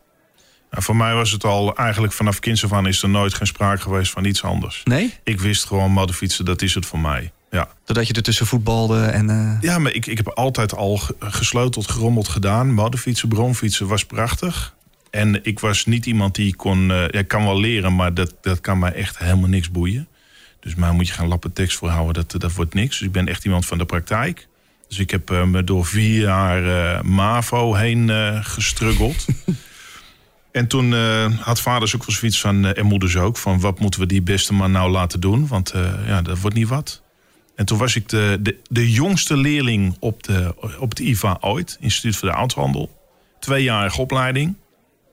Nou, 0.71 0.83
voor 0.83 0.95
mij 0.95 1.13
was 1.13 1.31
het 1.31 1.43
al 1.43 1.75
eigenlijk 1.75 2.13
vanaf 2.13 2.39
kinds 2.39 2.63
af 2.63 2.73
aan... 2.73 2.87
is 2.87 3.03
er 3.03 3.09
nooit 3.09 3.33
geen 3.33 3.47
sprake 3.47 3.81
geweest 3.81 4.11
van 4.11 4.25
iets 4.25 4.43
anders. 4.43 4.81
Nee? 4.83 5.13
Ik 5.23 5.39
wist 5.39 5.65
gewoon 5.65 5.91
modderfietsen, 5.91 6.45
dat 6.45 6.61
is 6.61 6.73
het 6.73 6.85
voor 6.85 6.99
mij. 6.99 7.31
Ja. 7.49 7.69
Doordat 7.85 8.07
je 8.07 8.13
er 8.13 8.23
tussen 8.23 8.45
voetbalde 8.45 9.05
en... 9.05 9.29
Uh... 9.29 9.61
Ja, 9.61 9.79
maar 9.79 9.93
ik, 9.93 10.05
ik 10.05 10.17
heb 10.17 10.27
altijd 10.27 10.75
al 10.75 11.01
gesleuteld, 11.19 11.91
gerommeld 11.91 12.27
gedaan. 12.27 12.73
Modefietsen, 12.73 13.29
bronfietsen 13.29 13.87
was 13.87 14.05
prachtig. 14.05 14.75
En 15.09 15.45
ik 15.45 15.59
was 15.59 15.85
niet 15.85 16.05
iemand 16.05 16.35
die 16.35 16.55
kon... 16.55 16.89
Uh, 16.89 17.07
ja, 17.07 17.23
kan 17.23 17.43
wel 17.43 17.59
leren, 17.59 17.95
maar 17.95 18.13
dat, 18.13 18.33
dat 18.41 18.61
kan 18.61 18.79
mij 18.79 18.93
echt 18.93 19.17
helemaal 19.17 19.49
niks 19.49 19.71
boeien. 19.71 20.07
Dus 20.59 20.75
maar 20.75 20.93
moet 20.93 21.07
je 21.07 21.13
gaan 21.13 21.27
lappen 21.27 21.53
tekst 21.53 21.77
voor 21.77 21.89
houden, 21.89 22.25
dat, 22.27 22.41
dat 22.41 22.53
wordt 22.53 22.73
niks. 22.73 22.97
Dus 22.97 23.07
ik 23.07 23.13
ben 23.13 23.27
echt 23.27 23.45
iemand 23.45 23.65
van 23.65 23.77
de 23.77 23.85
praktijk. 23.85 24.47
Dus 24.87 24.99
ik 24.99 25.11
heb 25.11 25.31
uh, 25.31 25.43
me 25.43 25.63
door 25.63 25.85
vier 25.85 26.21
jaar 26.21 27.05
MAVO 27.05 27.73
heen 27.73 28.09
gestruggeld. 28.43 29.25
En 30.51 30.67
toen 30.67 30.91
uh, 30.91 31.25
had 31.39 31.61
vaders 31.61 31.95
ook 31.95 32.05
wel 32.05 32.15
zoiets 32.15 32.39
van, 32.39 32.65
uh, 32.65 32.77
en 32.77 32.85
moeders 32.85 33.15
ook... 33.17 33.37
van 33.37 33.59
wat 33.59 33.79
moeten 33.79 33.99
we 33.99 34.05
die 34.05 34.21
beste 34.21 34.53
man 34.53 34.71
nou 34.71 34.91
laten 34.91 35.19
doen? 35.19 35.47
Want 35.47 35.73
uh, 35.75 35.93
ja, 36.07 36.21
dat 36.21 36.39
wordt 36.39 36.55
niet 36.55 36.67
wat. 36.67 37.01
En 37.55 37.65
toen 37.65 37.77
was 37.77 37.95
ik 37.95 38.09
de, 38.09 38.37
de, 38.41 38.57
de 38.69 38.91
jongste 38.91 39.37
leerling 39.37 39.95
op, 39.99 40.23
de, 40.23 40.53
op 40.79 40.89
het 40.89 40.99
IVA 40.99 41.37
ooit, 41.41 41.77
Instituut 41.79 42.15
voor 42.15 42.29
de 42.29 42.35
Oudhandel. 42.35 42.99
Tweejarige 43.39 44.01
opleiding. 44.01 44.55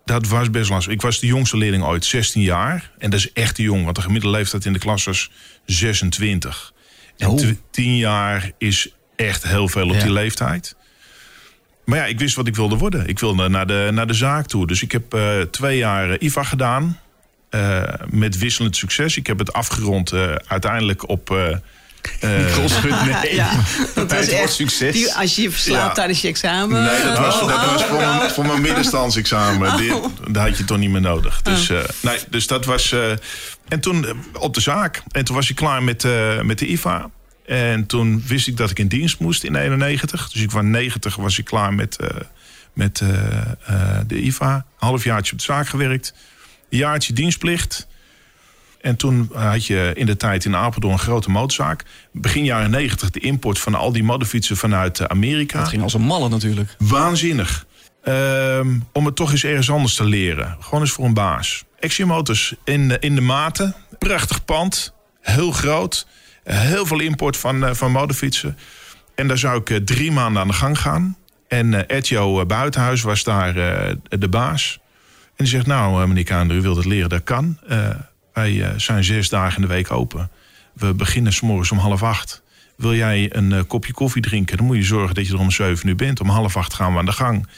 Dat 0.04 0.26
was 0.28 0.50
best 0.50 0.70
lastig. 0.70 0.92
Ik 0.92 1.00
was 1.02 1.18
de 1.20 1.26
jongste 1.26 1.56
leerling 1.56 1.84
ooit, 1.84 2.04
16 2.04 2.42
jaar. 2.42 2.90
En 2.98 3.10
dat 3.10 3.18
is 3.20 3.32
echt 3.32 3.54
te 3.54 3.62
jong, 3.62 3.84
want 3.84 3.96
de 3.96 4.02
gemiddelde 4.02 4.36
leeftijd 4.36 4.64
in 4.64 4.72
de 4.72 4.78
klas 4.78 5.04
was 5.04 5.30
26. 5.66 6.72
En 7.16 7.28
Oh. 7.28 7.40
10 7.70 7.96
jaar 7.96 8.50
is 8.58 8.88
echt 9.16 9.42
heel 9.42 9.68
veel 9.68 9.86
op 9.88 9.94
Ja. 9.94 10.02
die 10.02 10.12
leeftijd. 10.12 10.76
Maar 11.88 11.98
ja, 11.98 12.04
ik 12.04 12.18
wist 12.18 12.34
wat 12.36 12.46
ik 12.46 12.56
wilde 12.56 12.76
worden. 12.76 13.06
Ik 13.08 13.18
wilde 13.18 13.48
naar 13.48 13.66
de, 13.66 13.88
naar 13.92 14.06
de 14.06 14.14
zaak 14.14 14.46
toe. 14.46 14.66
Dus 14.66 14.82
ik 14.82 14.92
heb 14.92 15.14
eh, 15.14 15.40
twee 15.40 15.76
jaar 15.78 16.10
eh, 16.10 16.16
IVA 16.20 16.42
gedaan. 16.42 16.98
eh, 17.50 17.82
met 18.10 18.38
wisselend 18.38 18.76
succes. 18.76 19.16
Ik 19.16 19.26
heb 19.26 19.38
het 19.38 19.52
afgerond 19.52 20.12
eh, 20.12 20.34
uiteindelijk 20.46 21.08
op... 21.08 21.30
eh, 21.30 21.50
eh, 22.20 22.52
Crossfit, 22.52 23.04
nee. 23.22 23.34
ja, 23.34 23.50
dat 23.94 24.12
was 24.12 24.28
echt... 24.28 24.52
succes. 24.52 24.92
Die, 24.94 25.14
als 25.14 25.36
je 25.36 25.42
je 25.42 25.50
verslaapt 25.50 25.86
Ja. 25.86 25.92
tijdens 25.92 26.20
je 26.20 26.28
examen... 26.28 26.82
Nee, 26.82 27.02
dat 27.02 27.18
was, 27.18 27.40
Oh, 27.42 27.48
dat 27.48 27.70
was 27.70 27.82
oh, 27.82 27.88
voor, 27.88 27.96
oh. 27.98 28.18
mijn, 28.18 28.30
voor 28.30 28.46
mijn 28.46 28.60
middenstandsexamen. 28.60 29.76
Dit, 29.76 29.94
dat 30.28 30.42
had 30.42 30.58
je 30.58 30.64
toch 30.64 30.78
niet 30.78 30.90
meer 30.90 31.00
nodig. 31.00 31.42
Dus, 31.42 31.70
Oh. 31.70 31.78
eh, 31.78 31.84
nee, 32.00 32.18
dus 32.30 32.46
dat 32.46 32.64
was. 32.64 32.92
eh, 32.92 33.10
en 33.68 33.80
toen 33.80 34.06
op 34.32 34.54
de 34.54 34.60
zaak. 34.60 35.02
En 35.10 35.24
toen 35.24 35.34
was 35.36 35.50
ik 35.50 35.56
klaar 35.56 35.82
met, 35.82 36.04
eh, 36.04 36.40
met 36.40 36.58
de 36.58 36.66
IVA. 36.70 37.10
En 37.48 37.86
toen 37.86 38.22
wist 38.26 38.46
ik 38.46 38.56
dat 38.56 38.70
ik 38.70 38.78
in 38.78 38.88
dienst 38.88 39.18
moest 39.20 39.44
in 39.44 39.54
91. 39.54 40.30
Dus 40.30 40.42
ik 40.42 40.50
was 40.50 40.62
90 40.62 41.16
was 41.16 41.38
ik 41.38 41.44
klaar 41.44 41.74
met, 41.74 41.96
eh, 41.96 42.08
met 42.72 43.00
eh, 43.00 43.98
de 44.06 44.22
IVA. 44.22 44.66
Halfjaartje 44.76 45.32
op 45.32 45.38
de 45.38 45.44
zaak 45.44 45.68
gewerkt. 45.68 46.14
Een 46.70 46.78
jaartje 46.78 47.12
dienstplicht. 47.12 47.86
En 48.80 48.96
toen 48.96 49.30
had 49.32 49.66
je 49.66 49.92
in 49.94 50.06
de 50.06 50.16
tijd 50.16 50.44
in 50.44 50.56
Apeldoorn 50.56 50.92
een 50.92 50.98
grote 50.98 51.30
motorzaak. 51.30 51.84
Begin 52.12 52.44
jaren 52.44 52.70
90 52.70 53.10
de 53.10 53.20
import 53.20 53.58
van 53.58 53.74
al 53.74 53.92
die 53.92 54.04
modderfietsen 54.04 54.56
vanuit 54.56 55.08
Amerika. 55.08 55.58
Dat 55.58 55.68
ging 55.68 55.82
als 55.82 55.94
een 55.94 56.00
malle 56.00 56.28
natuurlijk. 56.28 56.74
Waanzinnig. 56.78 57.66
Ehm, 58.02 58.78
om 58.92 59.06
het 59.06 59.16
toch 59.16 59.30
eens 59.30 59.44
ergens 59.44 59.70
anders 59.70 59.94
te 59.94 60.04
leren. 60.04 60.56
Gewoon 60.60 60.80
eens 60.80 60.92
voor 60.92 61.04
een 61.04 61.14
baas. 61.14 61.64
Action 61.80 62.08
Motors 62.08 62.54
in, 62.64 63.00
in 63.00 63.14
de 63.14 63.20
maten. 63.20 63.74
Prachtig 63.98 64.44
pand. 64.44 64.94
Heel 65.20 65.52
groot. 65.52 66.06
Heel 66.48 66.86
veel 66.86 67.00
import 67.00 67.36
van, 67.36 67.64
eh, 67.64 67.74
van 67.74 67.92
modefietsen. 67.92 68.58
En 69.14 69.28
daar 69.28 69.38
zou 69.38 69.60
ik 69.60 69.70
eh, 69.70 69.76
drie 69.76 70.12
maanden 70.12 70.42
aan 70.42 70.48
de 70.48 70.54
gang 70.54 70.78
gaan. 70.78 71.16
En 71.48 71.88
Etjo 71.88 72.40
eh, 72.40 72.46
Buitenhuis 72.46 73.02
was 73.02 73.24
daar 73.24 73.52
de 74.08 74.28
baas. 74.30 74.78
En 75.24 75.44
die 75.44 75.46
zegt, 75.46 75.66
nou 75.66 76.06
meneer 76.06 76.24
Kander, 76.24 76.56
u 76.56 76.60
wilt 76.60 76.76
het 76.76 76.84
leren, 76.84 77.08
dat 77.08 77.24
kan. 77.24 77.58
Wij 78.32 78.72
zijn 78.76 79.04
zes 79.04 79.28
dagen 79.28 79.62
in 79.62 79.68
de 79.68 79.74
week 79.74 79.90
open. 79.90 80.30
We 80.72 80.94
beginnen 80.94 81.32
s'morgens 81.32 81.70
om 81.70 81.78
half 81.78 82.02
acht. 82.02 82.42
Wil 82.76 82.94
jij 82.94 83.28
een 83.36 83.66
kopje 83.66 83.92
koffie 83.92 84.22
drinken, 84.22 84.56
dan 84.56 84.66
moet 84.66 84.76
je 84.76 84.82
zorgen 84.82 85.14
dat 85.14 85.26
je 85.26 85.32
er 85.32 85.38
om 85.38 85.50
zeven 85.50 85.88
uur 85.88 85.96
bent. 85.96 86.20
Om 86.20 86.28
half 86.28 86.56
acht 86.56 86.74
gaan 86.74 86.92
we 86.92 86.98
aan 86.98 87.04
de 87.04 87.12
gang. 87.12 87.48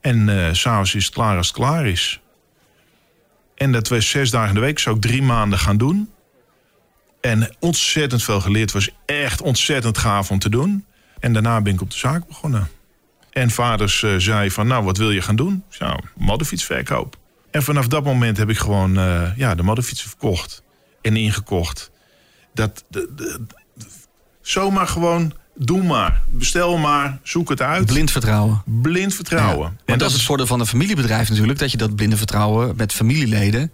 En 0.00 0.48
s 0.56 0.60
s'avonds 0.60 0.94
is 0.94 1.04
het 1.04 1.14
klaar 1.14 1.36
als 1.36 1.46
het 1.46 1.56
klaar 1.56 1.86
is. 1.86 2.20
En 3.54 3.72
dat 3.72 3.88
was 3.88 4.10
zes 4.10 4.30
dagen 4.30 4.48
in 4.48 4.54
de 4.54 4.60
week. 4.60 4.78
Zou 4.78 4.96
ik 4.96 5.02
drie 5.02 5.22
maanden 5.22 5.58
gaan 5.58 5.76
doen. 5.76 6.10
En 7.20 7.56
ontzettend 7.58 8.22
veel 8.22 8.40
geleerd. 8.40 8.72
was 8.72 8.90
echt 9.06 9.42
ontzettend 9.42 9.98
gaaf 9.98 10.30
om 10.30 10.38
te 10.38 10.48
doen. 10.48 10.84
En 11.20 11.32
daarna 11.32 11.60
ben 11.60 11.72
ik 11.72 11.80
op 11.80 11.90
de 11.90 11.96
zaak 11.98 12.26
begonnen. 12.26 12.68
En 13.32 13.50
vaders 13.50 14.02
eh, 14.02 14.14
zei 14.16 14.50
van, 14.50 14.66
nou, 14.66 14.84
wat 14.84 14.96
wil 14.96 15.10
je 15.10 15.22
gaan 15.22 15.36
doen? 15.36 15.62
Nou, 15.78 16.00
modderfietsverkoop. 16.16 17.16
En 17.50 17.62
vanaf 17.62 17.86
dat 17.88 18.04
moment 18.04 18.36
heb 18.36 18.48
ik 18.50 18.58
gewoon 18.58 18.98
eh, 18.98 19.36
ja, 19.36 19.54
de 19.54 19.62
modderfietsen 19.62 20.08
verkocht. 20.08 20.62
En 21.02 21.16
ingekocht. 21.16 21.90
Dat, 22.54 22.84
de, 22.88 23.10
de- 23.16 23.44
de- 23.74 23.86
zomaar 24.40 24.86
gewoon, 24.86 25.32
doe 25.54 25.82
maar. 25.82 26.22
Bestel 26.28 26.76
maar, 26.76 27.18
zoek 27.22 27.48
het 27.48 27.62
uit. 27.62 27.86
Blind 27.86 28.10
vertrouwen. 28.10 28.62
Blind 28.64 29.14
vertrouwen. 29.14 29.68
Ja. 29.70 29.82
Maar 29.86 29.98
dat 29.98 30.08
is 30.08 30.14
het 30.14 30.24
voordeel 30.24 30.46
van 30.46 30.60
een 30.60 30.66
familiebedrijf 30.66 31.28
natuurlijk. 31.28 31.58
Dat 31.58 31.70
je 31.70 31.76
dat 31.76 31.94
blinde 31.96 32.16
vertrouwen 32.16 32.76
met 32.76 32.92
familieleden 32.92 33.72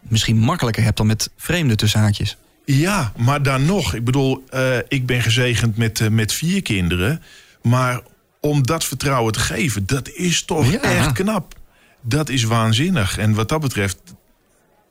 misschien 0.00 0.38
makkelijker 0.38 0.82
hebt 0.82 0.96
dan 0.96 1.06
met 1.06 1.30
vreemde 1.36 1.74
tussenhaakjes. 1.74 2.36
Ja, 2.64 3.12
maar 3.16 3.42
dan 3.42 3.64
nog. 3.64 3.94
Ik 3.94 4.04
bedoel, 4.04 4.44
eh, 4.50 4.76
ik 4.88 5.06
ben 5.06 5.22
gezegend 5.22 5.76
met, 5.76 6.00
eh, 6.00 6.08
met 6.08 6.32
vier 6.32 6.62
kinderen. 6.62 7.22
Maar 7.62 8.00
om 8.40 8.66
dat 8.66 8.84
vertrouwen 8.84 9.32
te 9.32 9.38
geven, 9.40 9.86
dat 9.86 10.08
is 10.10 10.42
toch 10.44 10.70
Ja. 10.72 10.80
echt 10.80 11.12
knap. 11.12 11.54
Dat 12.00 12.28
is 12.28 12.42
waanzinnig. 12.44 13.18
En 13.18 13.34
wat 13.34 13.48
dat 13.48 13.60
betreft, 13.60 13.98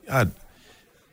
ja, 0.08 0.30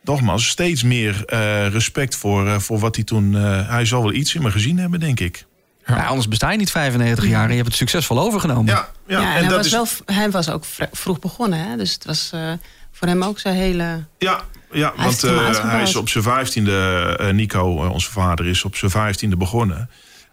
nogmaals, 0.03 0.49
steeds 0.49 0.83
meer 0.83 1.25
eh, 1.25 1.69
respect 1.69 2.17
voor, 2.17 2.47
eh, 2.49 2.59
voor 2.59 2.79
wat 2.79 2.95
hij 2.95 3.05
toen. 3.05 3.37
eh, 3.37 3.69
hij 3.69 3.85
zal 3.85 4.03
wel 4.03 4.13
iets 4.13 4.35
in 4.35 4.43
me 4.43 4.51
gezien 4.51 4.79
hebben, 4.79 5.01
denk 5.01 5.21
ik. 5.21 5.47
Ja, 5.87 6.07
anders 6.07 6.29
besta 6.29 6.51
je 6.51 6.59
niet 6.59 6.71
95 6.71 7.27
jaar 7.27 7.43
en 7.45 7.49
je 7.51 7.55
hebt 7.57 7.67
het 7.69 7.77
succesvol 7.77 8.19
overgenomen. 8.21 8.75
Ja, 8.75 8.89
ja, 9.07 9.21
Ja, 9.21 9.27
en 9.31 9.37
en 9.37 9.39
hij, 9.41 9.49
dat 9.49 9.57
was 9.57 9.67
is. 9.67 9.73
wel, 9.73 10.17
hij 10.17 10.31
was 10.31 10.51
ook 10.51 10.65
vroeg 10.93 11.19
begonnen. 11.19 11.59
Hè? 11.69 11.77
Dus 11.77 11.93
het 11.93 12.05
was 12.05 12.31
eh, 12.35 12.53
voor 12.93 13.09
hem 13.09 13.23
ook 13.23 13.39
zijn 13.39 13.55
hele... 13.55 14.05
Ja, 14.19 14.41
ja 14.73 14.93
Hij 14.97 15.05
want 15.05 15.25
eh, 15.25 15.63
hij 15.63 15.83
is 15.83 15.97
op 15.97 16.09
zijn 16.09 16.25
vijftiende, 16.25 17.17
eh, 17.21 17.35
Nico, 17.35 17.85
eh, 17.85 17.93
onze 17.93 18.11
vader, 18.11 18.47
is 18.47 18.65
op 18.65 18.77
zijn 18.77 18.91
vijftiende 18.91 19.37
begonnen. 19.37 19.89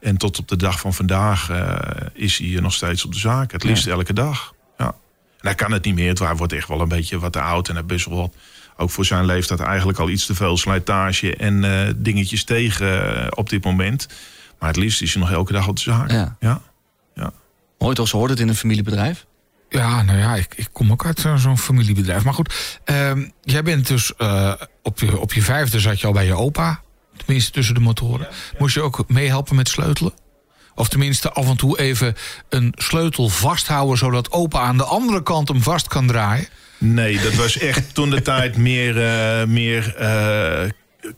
En 0.05 0.17
tot 0.17 0.39
op 0.39 0.47
de 0.47 0.55
dag 0.55 0.79
van 0.79 0.93
vandaag 0.93 1.49
eh, 1.49 2.07
is 2.13 2.37
hij 2.37 2.59
nog 2.61 2.73
steeds 2.73 3.05
op 3.05 3.13
de 3.13 3.19
zaak. 3.19 3.51
Het 3.51 3.63
liefst 3.63 3.87
elke 3.87 4.13
dag. 4.13 4.53
Ja. 4.77 4.85
En 4.85 4.93
hij 5.51 5.55
kan 5.55 5.71
het 5.71 5.85
niet 5.85 5.95
meer. 5.95 6.13
Hij 6.23 6.35
wordt 6.35 6.53
echt 6.53 6.67
wel 6.67 6.81
een 6.81 6.87
beetje 6.87 7.19
wat 7.19 7.33
te 7.33 7.41
oud. 7.41 7.69
En 7.69 7.75
hij 7.75 7.85
best 7.85 8.05
wel 8.05 8.17
wat, 8.17 8.35
ook 8.77 8.89
voor 8.89 9.05
zijn 9.05 9.25
leeftijd 9.25 9.59
eigenlijk 9.59 9.99
al 9.99 10.09
iets 10.09 10.25
te 10.25 10.35
veel 10.35 10.57
slijtage 10.57 11.35
en 11.35 11.63
eh, 11.63 11.93
dingetjes 11.95 12.43
tegen 12.43 13.17
eh, 13.17 13.27
op 13.29 13.49
dit 13.49 13.63
moment. 13.63 14.07
Maar 14.59 14.69
het 14.69 14.77
liefst 14.77 15.01
is 15.01 15.13
hij 15.13 15.21
nog 15.21 15.31
elke 15.31 15.53
dag 15.53 15.67
op 15.67 15.75
de 15.75 15.81
zaak. 15.81 16.11
Ja. 16.11 16.37
ja. 16.39 16.61
Mooi 17.77 17.95
toch, 17.95 18.07
ze 18.07 18.17
hoort 18.17 18.29
het 18.29 18.39
in 18.39 18.47
een 18.47 18.55
familiebedrijf. 18.55 19.25
Ja, 19.69 20.01
nou 20.01 20.17
ja, 20.17 20.35
ik, 20.35 20.53
ik 20.55 20.67
kom 20.71 20.91
ook 20.91 21.05
uit 21.05 21.19
zo- 21.19 21.35
zo'n 21.35 21.57
familiebedrijf. 21.57 22.23
Maar 22.23 22.33
goed, 22.33 22.79
ehm, 22.83 23.25
jij 23.41 23.63
bent 23.63 23.87
dus 23.87 24.15
eh, 24.15 24.53
op, 24.83 24.99
je, 24.99 25.19
op 25.19 25.33
je 25.33 25.41
vijfde 25.41 25.79
zat 25.79 25.99
je 26.01 26.07
al 26.07 26.13
bij 26.13 26.25
je 26.25 26.35
opa. 26.35 26.81
Tenminste, 27.17 27.51
tussen 27.51 27.73
de 27.73 27.79
motoren. 27.79 28.27
Moest 28.57 28.75
je 28.75 28.81
ook 28.81 29.03
meehelpen 29.07 29.55
met 29.55 29.67
sleutelen? 29.67 30.13
Of 30.75 30.87
tenminste 30.89 31.31
af 31.31 31.47
en 31.49 31.57
toe 31.57 31.79
even 31.79 32.15
een 32.49 32.73
sleutel 32.77 33.29
vasthouden... 33.29 33.97
zodat 33.97 34.31
opa 34.31 34.59
aan 34.59 34.77
de 34.77 34.83
andere 34.83 35.23
kant 35.23 35.47
hem 35.47 35.61
vast 35.61 35.87
kan 35.87 36.07
draaien? 36.07 36.47
Nee, 36.77 37.19
dat 37.21 37.33
was 37.33 37.57
echt 37.57 37.93
toen 37.93 38.09
de 38.09 38.21
tijd 38.21 38.57
meer, 38.57 39.05
eh, 39.07 39.47
meer 39.47 39.95
eh, 39.95 40.69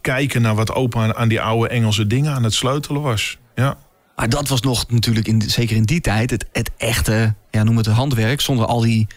kijken 0.01 0.41
naar 0.41 0.55
wat 0.55 0.73
opa 0.73 1.13
aan 1.13 1.27
die 1.27 1.41
oude 1.41 1.67
Engelse 1.69 2.07
dingen 2.07 2.33
aan 2.33 2.43
het 2.43 2.53
sleutelen 2.53 3.01
was. 3.01 3.38
Ja. 3.55 3.77
Maar 4.17 4.30
dat 4.30 4.47
was 4.47 4.62
nog 4.62 4.89
natuurlijk, 4.89 5.27
in, 5.27 5.41
zeker 5.41 5.75
in 5.75 5.84
die 5.84 6.01
tijd, 6.01 6.30
het, 6.30 6.45
het 6.51 6.71
echte, 6.77 7.34
ja, 7.51 7.63
noem 7.63 7.77
het 7.77 7.86
handwerk, 7.86 8.41
zonder 8.41 8.65
al 8.65 8.82
die 8.82 9.08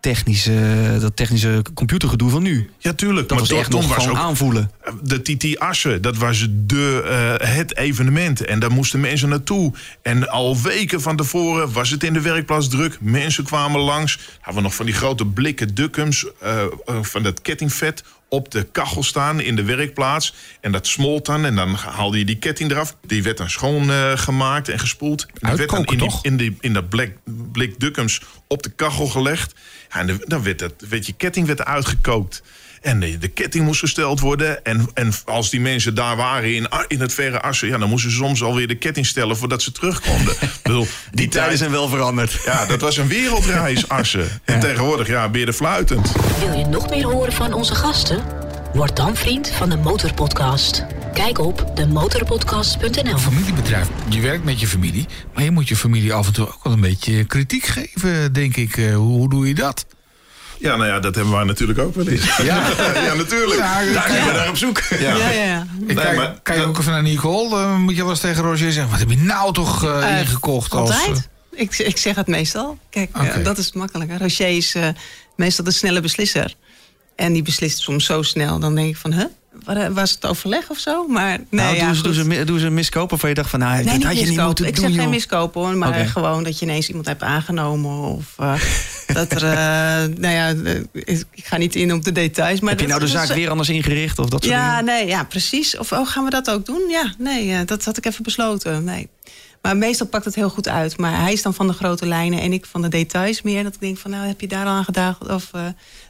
technische, 0.00 0.96
dat 1.00 1.16
technische 1.16 1.62
computergedoe 1.74 2.30
van 2.30 2.42
nu. 2.42 2.70
Ja, 2.78 2.92
tuurlijk. 2.92 3.28
Dat 3.28 3.38
maar 3.38 3.48
was 3.48 3.58
echt 3.58 3.70
nog 3.70 3.88
was 3.88 4.04
gewoon 4.04 4.18
ook 4.18 4.24
aanvoelen. 4.24 4.70
de 5.02 5.22
TT 5.22 5.58
Assen, 5.58 6.02
dat 6.02 6.16
was 6.16 6.48
de, 6.50 7.02
eh, 7.40 7.56
het 7.56 7.76
evenement. 7.76 8.44
En 8.44 8.58
daar 8.58 8.70
moesten 8.70 9.00
mensen 9.00 9.28
naartoe. 9.28 9.72
En 10.02 10.28
al 10.28 10.60
weken 10.60 11.00
van 11.00 11.16
tevoren 11.16 11.72
was 11.72 11.90
het 11.90 12.04
in 12.04 12.12
de 12.12 12.20
werkplaats 12.20 12.68
druk. 12.68 12.98
Mensen 13.00 13.44
kwamen 13.44 13.80
langs. 13.80 14.18
Hadden 14.40 14.62
we 14.62 14.68
nog 14.68 14.74
van 14.74 14.86
die 14.86 14.94
grote 14.94 15.26
blikken 15.26 15.74
dukkums 15.74 16.26
eh, 16.40 16.62
eh, 16.62 16.68
van 17.02 17.22
dat 17.22 17.42
kettingvet 17.42 18.04
op 18.28 18.50
de 18.50 18.62
kachel 18.72 19.02
staan 19.02 19.40
in 19.40 19.56
de 19.56 19.62
werkplaats. 19.64 20.34
En 20.60 20.72
dat 20.72 20.86
smolt 20.86 21.26
dan. 21.26 21.44
En 21.44 21.56
dan 21.56 21.74
haalde 21.74 22.18
je 22.18 22.24
die 22.24 22.38
ketting 22.38 22.70
eraf. 22.70 22.96
Die 23.06 23.22
werd 23.22 23.36
dan 23.36 23.50
schoongemaakt 23.50 24.20
gemaakt 24.20 24.68
en 24.68 24.78
gespoeld. 24.78 25.26
En 25.26 25.48
die 25.48 25.56
werd 25.56 25.70
dan 25.70 25.84
in, 25.84 25.98
die, 25.98 26.18
in, 26.22 26.36
die, 26.36 26.56
in 26.60 26.72
dat 26.72 26.88
blik, 26.88 27.16
blik 27.52 27.80
dukkums 27.80 28.20
op 28.46 28.62
de 28.62 28.70
kachel 28.70 29.06
gelegd. 29.06 29.54
Ja, 29.92 30.00
en 30.00 30.06
de- 30.06 30.24
dan 30.26 30.42
werd, 30.42 30.58
dat, 30.58 30.72
werd 30.88 31.06
je 31.06 31.12
ketting 31.12 31.46
werd 31.46 31.64
uitgekookt. 31.64 32.42
En 32.82 33.00
de, 33.00 33.18
de 33.18 33.28
ketting 33.28 33.64
moest 33.64 33.80
gesteld 33.80 34.20
worden. 34.20 34.64
En, 34.64 34.88
en 34.94 35.12
als 35.24 35.50
die 35.50 35.60
mensen 35.60 35.94
daar 35.94 36.16
waren 36.16 36.54
in, 36.54 36.72
A- 36.72 36.84
in 36.88 37.00
het 37.00 37.14
verre 37.14 37.40
Assen... 37.40 37.68
Ja, 37.68 37.78
dan 37.78 37.88
moesten 37.88 38.10
ze 38.10 38.16
soms 38.16 38.42
alweer 38.42 38.68
de 38.68 38.74
ketting 38.74 39.06
stellen 39.06 39.36
voordat 39.36 39.62
ze 39.62 39.72
terug 39.72 40.00
konden. 40.00 40.34
Ik 40.40 40.50
bedoel, 40.62 40.82
die, 40.82 40.90
Die 41.10 41.28
tijden 41.28 41.46
tijd, 41.48 41.58
zijn 41.58 41.70
wel 41.70 41.88
veranderd. 41.88 42.38
ja, 42.44 42.66
dat 42.66 42.80
was 42.80 42.96
een 42.96 43.08
wereldreis, 43.08 43.88
Assen. 43.98 44.28
En 44.44 44.60
tegenwoordig, 44.60 45.06
ja, 45.06 45.28
ben 45.28 45.40
je 45.40 45.46
er 45.46 45.52
fluitend. 45.52 46.12
Wil 46.38 46.58
je 46.58 46.64
nog 46.64 46.90
meer 46.90 47.04
horen 47.04 47.32
van 47.32 47.52
onze 47.52 47.74
gasten? 47.74 48.22
Word 48.74 48.96
dan 48.96 49.16
vriend 49.16 49.50
van 49.50 49.68
de 49.70 49.76
Motorpodcast. 49.76 50.84
Kijk 51.14 51.38
op 51.38 51.70
demotorpodcast.nl. 51.74 53.18
Familiebedrijf, 53.18 53.88
je 54.08 54.20
werkt 54.20 54.44
met 54.44 54.60
je 54.60 54.66
familie... 54.66 55.06
maar 55.34 55.44
je 55.44 55.50
moet 55.50 55.68
je 55.68 55.76
familie 55.76 56.12
af 56.12 56.26
en 56.26 56.32
toe 56.32 56.46
ook 56.46 56.64
wel 56.64 56.72
een 56.72 56.80
beetje 56.80 57.24
kritiek 57.24 57.64
geven, 57.66 58.32
denk 58.32 58.56
ik. 58.56 58.76
Eh, 58.76 58.94
hoe, 58.94 59.16
hoe 59.18 59.28
doe 59.30 59.48
je 59.48 59.54
dat? 59.54 59.86
Ja, 60.58 60.76
nou 60.76 60.86
ja, 60.90 61.00
dat 61.00 61.14
hebben 61.14 61.32
wij 61.34 61.44
natuurlijk 61.44 61.78
ook 61.78 61.94
wel 61.94 62.08
eens. 62.08 62.36
Ja, 62.36 62.44
ja 63.06 63.14
natuurlijk. 63.14 63.60
Ja, 63.60 63.80
ja. 63.80 63.92
Daar 63.92 64.08
zijn 64.10 64.26
we 64.26 64.32
naar 64.32 64.48
op 64.48 64.56
zoek. 64.56 64.80
Ja. 64.80 64.96
Ja, 64.98 65.30
ja, 65.30 65.42
ja. 65.44 65.66
Ik 65.86 65.94
Nee, 65.94 66.30
kijk, 66.42 66.66
ook 66.66 66.78
even 66.78 66.92
naar 66.92 67.02
Nicole. 67.02 67.50
Dan 67.50 67.80
moet 67.80 67.94
je 67.96 68.00
wel 68.00 68.10
eens 68.10 68.20
tegen 68.20 68.42
Roger 68.42 68.72
zeggen... 68.72 68.90
wat 68.90 69.00
heb 69.00 69.10
je 69.10 69.16
nou 69.16 69.52
toch 69.52 69.84
eh, 69.84 70.12
Eh, 70.12 70.20
ingekocht? 70.20 70.72
Als, 70.72 70.90
Altijd. 70.90 71.28
Ik, 71.52 71.78
ik 71.78 71.96
zeg 71.98 72.14
het 72.14 72.26
meestal. 72.26 72.78
Kijk, 72.90 73.10
eh, 73.12 73.44
dat 73.44 73.58
is 73.58 73.72
makkelijk. 73.72 74.10
hè. 74.10 74.16
Roger 74.16 74.48
is 74.48 74.74
eh, 74.74 74.88
meestal 75.36 75.64
de 75.64 75.70
snelle 75.70 76.00
beslisser. 76.00 76.54
En 77.16 77.32
die 77.32 77.42
beslist 77.42 77.78
soms 77.78 78.04
zo 78.04 78.22
snel. 78.22 78.58
Dan 78.58 78.74
denk 78.74 78.88
ik 78.88 78.96
van, 78.96 79.12
huh? 79.12 79.24
Wa- 79.66 79.90
Was 79.92 80.10
het 80.10 80.26
overleg 80.26 80.70
of 80.70 80.78
zo? 80.78 81.06
Maar 81.06 81.28
nee, 81.38 81.46
nou, 81.50 81.76
ja, 81.76 81.86
doen, 81.86 81.94
ze, 82.14 82.14
ze, 82.14 82.26
mi- 82.26 82.44
doen 82.44 82.58
ze 82.58 82.66
een 82.66 82.74
miskoop 82.74 83.12
of 83.12 83.22
je 83.22 83.34
dacht 83.34 83.50
van, 83.50 83.58
nou, 83.58 83.74
Nee, 83.74 83.84
dat 83.84 83.92
niet 83.94 84.02
had 84.04 84.12
je 84.12 84.18
niet 84.18 84.26
miskopen. 84.28 84.46
moeten 84.46 84.66
Ik 84.66 84.76
doen, 84.76 84.90
zeg 84.90 85.00
geen 85.00 85.10
miskopen 85.10 85.60
hoor, 85.60 85.76
maar 85.76 85.94
gewoon 86.06 86.42
dat 86.44 86.58
je 86.58 86.64
ineens 86.66 86.88
iemand 86.88 87.06
hebt 87.06 87.22
aangenomen. 87.22 87.98
Of 87.98 88.24
eh, 88.38 88.54
dat 89.16 89.32
er, 89.32 89.42
eh, 89.44 90.18
nou 90.18 90.34
ja, 90.34 90.54
eh, 90.54 91.18
ik 91.32 91.44
ga 91.46 91.56
niet 91.56 91.74
in 91.74 91.92
op 91.92 92.04
de 92.04 92.12
details. 92.12 92.60
Maar 92.60 92.70
Heb 92.70 92.80
je 92.80 92.86
nou 92.86 93.00
de 93.00 93.06
zaak 93.08 93.28
weer 93.28 93.50
anders 93.50 93.68
ingericht 93.68 94.18
of 94.18 94.28
dat 94.28 94.44
soort 94.44 94.54
Ja, 94.56 94.70
dingen? 94.80 94.84
nee, 94.84 95.06
ja, 95.06 95.24
precies. 95.24 95.78
Of 95.78 95.92
oh, 95.92 96.06
gaan 96.08 96.24
we 96.24 96.30
dat 96.30 96.50
ook 96.50 96.66
doen? 96.66 96.82
Ja, 96.88 97.14
nee, 97.18 97.64
dat 97.64 97.84
had 97.84 97.96
ik 97.96 98.06
even 98.06 98.22
besloten. 98.22 98.84
Nee. 98.84 99.08
Maar 99.62 99.76
meestal 99.76 100.06
pakt 100.06 100.24
het 100.24 100.34
heel 100.34 100.48
goed 100.50 100.68
uit. 100.68 100.98
Maar 100.98 101.20
hij 101.20 101.32
is 101.32 101.42
dan 101.42 101.54
van 101.54 101.66
de 101.66 101.72
grote 101.72 102.06
lijnen 102.06 102.40
en 102.40 102.52
ik 102.52 102.66
van 102.66 102.82
de 102.82 102.88
details 102.88 103.42
meer. 103.42 103.62
Dat 103.62 103.74
ik 103.74 103.80
denk 103.80 103.98
van, 103.98 104.10
nou, 104.10 104.26
heb 104.26 104.40
je 104.40 104.46
daar 104.48 104.64
al 104.66 104.70
aan 104.72 104.84
gedacht? 104.84 105.28
Of 105.28 105.50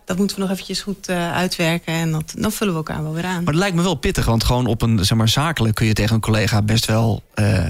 dat 0.06 0.16
moeten 0.16 0.36
we 0.36 0.42
nog 0.42 0.50
eventjes 0.50 0.80
goed 0.80 1.08
eh, 1.08 1.32
uitwerken. 1.32 1.92
En 1.94 2.12
dat, 2.12 2.34
dan 2.38 2.52
vullen 2.52 2.72
we 2.72 2.78
elkaar 2.78 3.02
wel 3.02 3.12
weer 3.12 3.24
aan. 3.24 3.36
Maar 3.44 3.52
het 3.52 3.62
lijkt 3.62 3.76
me 3.76 3.82
wel 3.82 3.94
pittig, 3.94 4.24
want 4.24 4.44
gewoon 4.44 4.66
op 4.66 4.82
een 4.82 5.04
zeg 5.04 5.18
maar, 5.18 5.28
zakelijk 5.28 5.74
kun 5.74 5.86
je 5.86 5.92
tegen 5.92 6.14
een 6.14 6.20
collega 6.20 6.62
best 6.62 6.86
wel 6.86 7.22
eh, 7.34 7.66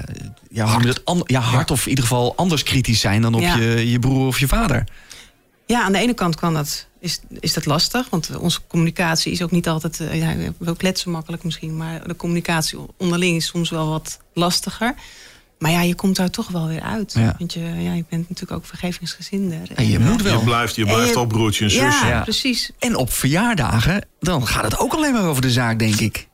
ja, 0.49 0.65
hard. 0.65 1.01
Ja, 1.25 1.39
hard 1.39 1.71
of 1.71 1.83
in 1.83 1.89
ieder 1.89 2.03
geval 2.03 2.35
anders 2.35 2.63
kritisch 2.63 2.99
zijn 2.99 3.21
dan 3.21 3.33
op 3.33 3.41
Ja. 3.41 3.55
je, 3.55 3.89
je 3.91 3.99
broer 3.99 4.27
of 4.27 4.39
je 4.39 4.47
vader. 4.47 4.83
Ja, 5.65 5.83
aan 5.83 5.91
de 5.91 5.97
ene 5.97 6.13
kant 6.13 6.35
kan 6.35 6.53
dat, 6.53 6.87
is, 6.99 7.19
is 7.39 7.53
dat 7.53 7.65
lastig. 7.65 8.09
Want 8.09 8.37
onze 8.37 8.59
communicatie 8.67 9.31
is 9.31 9.41
ook 9.41 9.51
niet 9.51 9.67
altijd... 9.67 9.99
eh, 9.99 10.19
ja, 10.19 10.51
we 10.57 10.75
kletsen 10.75 11.11
makkelijk 11.11 11.43
misschien. 11.43 11.77
Maar 11.77 12.07
de 12.07 12.15
communicatie 12.15 12.77
onderling 12.97 13.35
is 13.35 13.45
soms 13.45 13.69
wel 13.69 13.87
wat 13.89 14.19
lastiger. 14.33 14.95
Maar 15.59 15.71
ja, 15.71 15.81
je 15.81 15.95
komt 15.95 16.15
daar 16.15 16.29
toch 16.29 16.47
wel 16.47 16.67
weer 16.67 16.81
uit. 16.81 17.13
Ja. 17.13 17.35
Want 17.37 17.53
je, 17.53 17.59
ja, 17.59 17.93
je 17.93 18.05
bent 18.09 18.29
natuurlijk 18.29 18.51
ook 18.51 18.65
vergevingsgezinder. 18.65 19.59
En 19.75 19.87
je 19.87 19.95
En, 19.97 20.01
moet 20.03 20.17
eh, 20.19 20.23
wel. 20.25 20.37
Je 20.39 20.43
blijft, 20.45 20.75
je 20.75 20.83
blijft 20.85 21.09
je- 21.09 21.15
al 21.15 21.25
broertje 21.25 21.63
en 21.63 21.71
zusje. 21.71 21.85
Ja, 22.05 22.07
Ja. 22.07 22.21
precies. 22.21 22.71
En 22.79 22.95
op 22.95 23.11
verjaardagen, 23.13 24.05
dan 24.19 24.47
gaat 24.47 24.63
het 24.63 24.79
ook 24.79 24.93
alleen 24.93 25.13
maar 25.13 25.25
over 25.27 25.41
de 25.41 25.51
zaak, 25.51 25.79
denk 25.79 25.95
ik. 25.99 26.27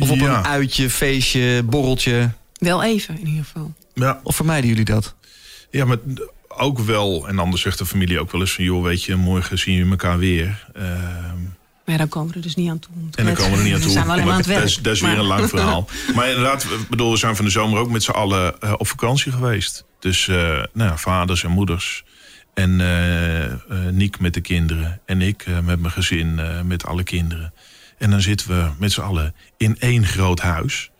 Of 0.00 0.10
op 0.10 0.16
ja. 0.18 0.38
een 0.38 0.44
uitje, 0.44 0.90
feestje, 0.90 1.62
borreltje. 1.62 2.30
Wel 2.52 2.82
even 2.82 3.18
in 3.20 3.26
ieder 3.26 3.44
geval. 3.44 3.72
Ja. 3.94 4.20
Of 4.22 4.36
vermijden 4.36 4.68
jullie 4.68 4.84
dat? 4.84 5.14
Ja, 5.70 5.84
maar 5.84 5.96
ook 6.48 6.78
wel. 6.78 7.28
En 7.28 7.38
anders 7.38 7.62
zegt 7.62 7.78
de 7.78 7.86
familie 7.86 8.20
ook 8.20 8.32
wel 8.32 8.40
eens 8.40 8.52
van... 8.52 8.64
joh, 8.64 8.82
weet 8.82 9.04
je, 9.04 9.16
morgen 9.16 9.58
zien 9.58 9.84
we 9.84 9.90
elkaar 9.90 10.18
weer. 10.18 10.66
Ehm, 10.74 11.36
Maar 11.90 11.98
ja, 11.98 12.04
dan 12.04 12.08
komen 12.08 12.28
we 12.30 12.36
er 12.36 12.42
dus 12.42 12.54
niet 12.54 12.70
aan 12.70 12.78
toe. 12.78 12.92
om 12.94 13.10
te 13.10 13.18
en 13.18 13.24
dan 13.24 13.34
kletsen. 13.34 13.50
komen 13.52 13.58
we 13.58 13.58
er 13.58 13.64
niet 13.64 13.74
aan 13.74 13.80
toe. 13.80 13.90
Zijn 13.90 14.06
we 14.06 14.12
alleen 14.12 14.24
maar 14.24 14.32
aan 14.32 14.38
het 14.40 14.48
werk. 14.48 14.60
dat, 14.60 14.68
is, 14.68 14.76
dat 14.76 14.94
is 14.94 15.00
weer 15.00 15.18
een 15.18 15.24
lang 15.24 15.48
verhaal. 15.48 15.88
Maar 16.14 16.28
inderdaad, 16.28 16.66
bedoel, 16.90 17.10
we 17.10 17.16
zijn 17.16 17.36
van 17.36 17.44
de 17.44 17.50
zomer 17.50 17.78
ook 17.78 17.90
met 17.90 18.02
z'n 18.02 18.10
allen 18.10 18.60
eh, 18.60 18.72
op 18.76 18.88
vakantie 18.88 19.32
geweest. 19.32 19.84
Dus 19.98 20.28
eh, 20.28 20.36
nou 20.72 20.90
ja, 20.90 20.96
vaders 20.96 21.44
en 21.44 21.50
moeders. 21.50 22.04
En 22.54 22.80
eh 22.80 23.44
eh, 23.44 23.52
Niek 23.90 24.20
met 24.20 24.34
de 24.34 24.40
kinderen. 24.40 25.00
En 25.06 25.22
ik 25.22 25.42
eh, 25.46 25.58
met 25.58 25.80
mijn 25.80 25.92
gezin, 25.92 26.38
eh, 26.38 26.60
met 26.60 26.86
alle 26.86 27.02
kinderen. 27.02 27.52
En 27.98 28.10
dan 28.10 28.20
zitten 28.20 28.48
we 28.48 28.70
met 28.78 28.92
z'n 28.92 29.00
allen 29.00 29.34
in 29.56 29.76
één 29.78 30.06
groot 30.06 30.40
huis. 30.40 30.90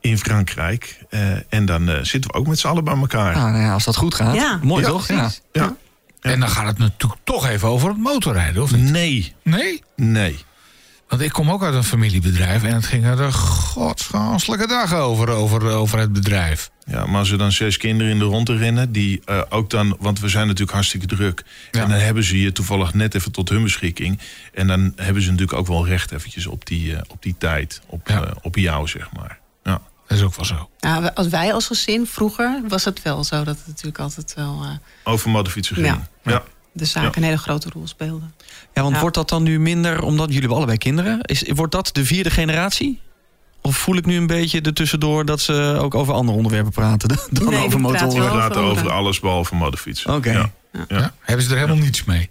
In 0.00 0.18
Frankrijk. 0.18 0.98
Eh, 1.10 1.20
en 1.48 1.64
dan 1.64 1.88
eh, 1.88 1.98
zitten 2.02 2.30
we 2.30 2.36
ook 2.36 2.46
met 2.46 2.58
z'n 2.58 2.66
allen 2.66 2.84
bij 2.84 2.96
elkaar. 2.96 3.34
Ah, 3.34 3.42
nou 3.42 3.58
ja, 3.62 3.72
als 3.72 3.84
dat 3.84 3.96
goed 3.96 4.14
gaat. 4.14 4.34
Ja. 4.34 4.58
Mooi 4.62 4.82
Ja, 4.84 4.88
toch? 4.88 5.08
Ja. 5.08 5.30
Ja. 5.52 5.76
En 6.20 6.40
dan 6.40 6.48
gaat 6.48 6.66
het 6.66 6.78
natuurlijk 6.78 7.20
toch 7.24 7.46
even 7.46 7.68
over 7.68 7.88
het 7.88 7.98
motorrijden, 7.98 8.62
of 8.62 8.72
niet? 8.76 8.90
Nee, 8.90 9.34
Nee? 9.42 9.82
nee. 9.96 10.36
Want 11.08 11.22
ik 11.22 11.30
kom 11.32 11.50
ook 11.50 11.62
uit 11.62 11.74
een 11.74 11.84
familiebedrijf 11.84 12.62
en 12.62 12.74
het 12.74 12.86
ging 12.86 13.04
er 13.04 13.16
de 13.16 13.32
godsganselijke 13.32 14.66
dag 14.66 14.94
over, 14.94 15.28
over, 15.28 15.62
over 15.70 15.98
het 15.98 16.12
bedrijf. 16.12 16.70
Ja, 16.84 17.06
maar 17.06 17.18
als 17.18 17.30
er 17.30 17.38
dan 17.38 17.52
zes 17.52 17.76
kinderen 17.76 18.12
in 18.12 18.18
de 18.18 18.24
ronde 18.24 18.56
rennen, 18.56 18.92
die 18.92 19.22
eh, 19.24 19.40
ook 19.48 19.70
dan, 19.70 19.96
want 20.00 20.20
we 20.20 20.28
zijn 20.28 20.46
natuurlijk 20.46 20.72
hartstikke 20.72 21.06
druk. 21.06 21.42
Ja. 21.70 21.82
En 21.82 21.88
dan 21.88 21.98
hebben 21.98 22.24
ze 22.24 22.40
je 22.40 22.52
toevallig 22.52 22.94
net 22.94 23.14
even 23.14 23.32
tot 23.32 23.48
hun 23.48 23.62
beschikking. 23.62 24.18
En 24.54 24.66
dan 24.66 24.92
hebben 24.96 25.22
ze 25.22 25.30
natuurlijk 25.30 25.58
ook 25.58 25.66
wel 25.66 25.86
recht 25.86 26.12
eventjes 26.12 26.46
op 26.46 26.66
die, 26.66 26.94
eh, 26.96 27.02
op 27.08 27.22
die 27.22 27.34
tijd, 27.38 27.80
op, 27.86 28.08
Ja. 28.08 28.22
eh, 28.24 28.30
op 28.42 28.56
jou, 28.56 28.88
zeg 28.88 29.08
maar. 29.16 29.38
Dat 30.10 30.18
is 30.18 30.24
ook 30.24 30.34
wel 30.36 30.44
zo. 30.44 30.68
Nou, 30.80 31.02
we- 31.02 31.14
als 31.14 31.28
wij 31.28 31.52
als 31.54 31.66
gezin, 31.66 32.06
vroeger 32.06 32.60
was 32.68 32.84
het 32.84 33.02
wel 33.02 33.24
zo 33.24 33.44
dat 33.44 33.56
het 33.58 33.66
natuurlijk 33.66 33.98
altijd 33.98 34.34
wel 34.34 34.62
eh, 34.62 34.70
Over 35.12 35.30
motorfietsen 35.30 35.74
ging. 35.76 35.86
Ja. 35.86 36.08
Ja. 36.22 36.42
de 36.72 36.84
zaak 36.84 37.02
Ja. 37.04 37.10
een 37.14 37.22
hele 37.22 37.38
grote 37.38 37.68
rol 37.72 37.86
speelde. 37.86 38.24
Ja, 38.74 38.82
want 38.82 38.94
Ja. 38.94 39.00
wordt 39.00 39.16
dat 39.16 39.28
dan 39.28 39.42
nu 39.42 39.60
minder, 39.60 40.02
omdat 40.02 40.24
jullie 40.26 40.38
hebben 40.40 40.56
allebei 40.56 40.78
kinderen? 40.78 41.20
Is, 41.20 41.42
wordt 41.54 41.72
dat 41.72 41.90
de 41.92 42.04
vierde 42.04 42.30
generatie? 42.30 43.00
Of 43.62 43.76
voel 43.76 43.96
ik 43.96 44.06
nu 44.06 44.16
een 44.16 44.26
beetje 44.26 44.60
ertussendoor 44.60 45.24
dat 45.24 45.40
ze 45.40 45.76
ook 45.80 45.94
over 45.94 46.14
andere 46.14 46.36
onderwerpen 46.36 46.72
praten 46.72 47.08
dan 47.30 47.48
Nee, 47.48 47.58
over 47.58 47.70
We 47.70 47.78
motoren? 47.78 48.14
wel. 48.18 48.28
praten 48.30 48.60
over- 48.60 48.70
over 48.82 48.90
alles 48.92 49.20
behalve 49.20 49.54
motorfietsen. 49.54 50.14
Oké. 50.14 50.30
Ja. 50.30 50.50
Ja. 50.88 51.12
Hebben 51.20 51.44
ze 51.44 51.50
er 51.50 51.56
helemaal 51.58 51.82
niets 51.84 52.04
mee? 52.04 52.30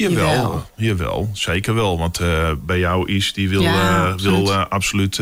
Jawel, 0.00 0.26
Jawel. 0.26 0.66
jawel, 0.76 1.30
zeker 1.32 1.74
wel. 1.74 1.98
Want 1.98 2.18
eh, 2.18 2.50
bij 2.66 2.78
jou 2.78 3.12
is, 3.12 3.32
die 3.32 3.48
wil, 3.48 3.62
Ja, 3.62 4.04
eh, 4.04 4.12
absoluut. 4.12 4.36
wil 4.36 4.52
eh, 4.52 4.66
absoluut 4.68 5.16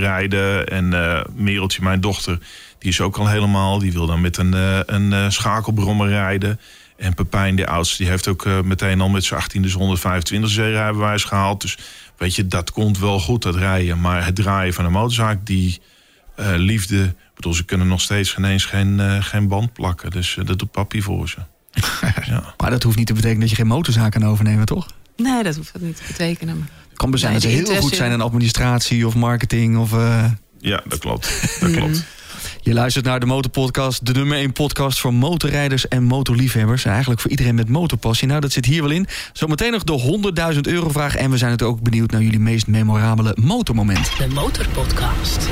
rijden. 0.00 0.66
En 0.68 0.88
Mereltje, 1.34 1.82
mijn 1.82 2.00
dochter, 2.00 2.38
die 2.78 2.90
is 2.90 3.00
ook 3.00 3.16
al 3.16 3.28
helemaal. 3.28 3.78
Die 3.78 3.92
wil 3.92 4.06
dan 4.06 4.20
met 4.20 4.36
een, 4.36 4.52
een 4.94 5.32
schakelbrommer 5.32 6.08
rijden. 6.08 6.60
En 6.96 7.14
Pepijn, 7.14 7.56
de 7.56 7.66
oudste, 7.66 7.96
die 7.96 8.06
heeft 8.08 8.28
ook 8.28 8.46
meteen 8.64 9.00
al 9.00 9.08
met 9.08 9.24
zijn 9.24 9.42
18e 9.42 9.72
125 9.72 10.50
zeerijbewijs 10.50 11.24
gehaald. 11.24 11.60
Dus 11.60 11.78
weet 12.16 12.34
je, 12.34 12.46
dat 12.46 12.70
komt 12.70 12.98
wel 12.98 13.20
goed, 13.20 13.42
dat 13.42 13.56
rijden. 13.56 14.00
Maar 14.00 14.24
het 14.24 14.34
draaien 14.36 14.74
van 14.74 14.84
een 14.84 14.92
motorzaak, 14.92 15.46
die 15.46 15.80
liefde... 16.56 17.02
Ik 17.04 17.40
bedoel, 17.40 17.54
ze 17.54 17.64
kunnen 17.64 17.88
nog 17.88 18.00
steeds 18.00 18.32
geen 18.32 18.44
eens 18.44 18.64
geen, 18.64 19.22
geen 19.22 19.48
band 19.48 19.72
plakken. 19.72 20.10
Dus 20.10 20.38
dat 20.44 20.58
doet 20.58 20.70
papi 20.70 21.02
voor 21.02 21.28
ze. 21.28 21.38
ja. 22.26 22.54
Maar 22.56 22.70
dat 22.70 22.82
hoeft 22.82 22.96
niet 22.96 23.06
te 23.06 23.12
betekenen 23.12 23.40
dat 23.40 23.50
je 23.50 23.56
geen 23.56 23.66
motorzaak 23.66 24.12
kan 24.12 24.24
overnemen, 24.24 24.66
toch? 24.66 24.86
Nee, 25.16 25.42
dat 25.42 25.56
hoeft 25.56 25.72
het 25.72 25.82
niet 25.82 25.96
te 25.96 26.02
betekenen. 26.06 26.58
maar- 26.58 26.68
Het 26.88 26.98
kan 27.02 27.10
best 27.10 27.22
zijn 27.22 27.32
Nee, 27.34 27.42
dat 27.42 27.50
ze 27.50 27.72
heel 27.72 27.80
goed 27.82 27.94
zijn 27.96 28.12
in 28.12 28.20
administratie 28.20 29.06
of 29.06 29.14
marketing. 29.14 29.78
Of, 29.78 29.92
eh, 29.92 30.24
ja, 30.58 30.82
dat 30.88 30.98
klopt. 30.98 31.56
Dat 31.60 31.70
klopt. 31.70 32.04
Je 32.64 32.74
luistert 32.74 33.04
naar 33.04 33.20
de 33.20 33.26
Motorpodcast, 33.26 34.06
de 34.06 34.12
nummer 34.12 34.36
1 34.36 34.52
podcast 34.52 35.00
voor 35.00 35.14
motorrijders 35.14 35.88
en 35.88 36.02
motorliefhebbers. 36.02 36.84
En 36.84 36.90
Eigenlijk 36.90 37.20
voor 37.20 37.30
iedereen 37.30 37.54
met 37.54 37.68
motorpassie. 37.68 38.28
Nou, 38.28 38.40
dat 38.40 38.52
zit 38.52 38.64
hier 38.64 38.82
wel 38.82 38.90
in. 38.90 39.06
Zometeen 39.32 39.72
nog 39.72 39.84
de 39.84 40.52
100.000 40.54 40.60
euro 40.60 40.88
vraag. 40.88 41.16
En 41.16 41.30
we 41.30 41.38
zijn 41.38 41.50
het 41.50 41.62
ook 41.62 41.80
benieuwd 41.80 42.10
naar 42.10 42.22
jullie 42.22 42.38
meest 42.38 42.66
memorabele 42.66 43.36
motormoment. 43.40 44.16
De 44.18 44.28
Motorpodcast. 44.28 45.48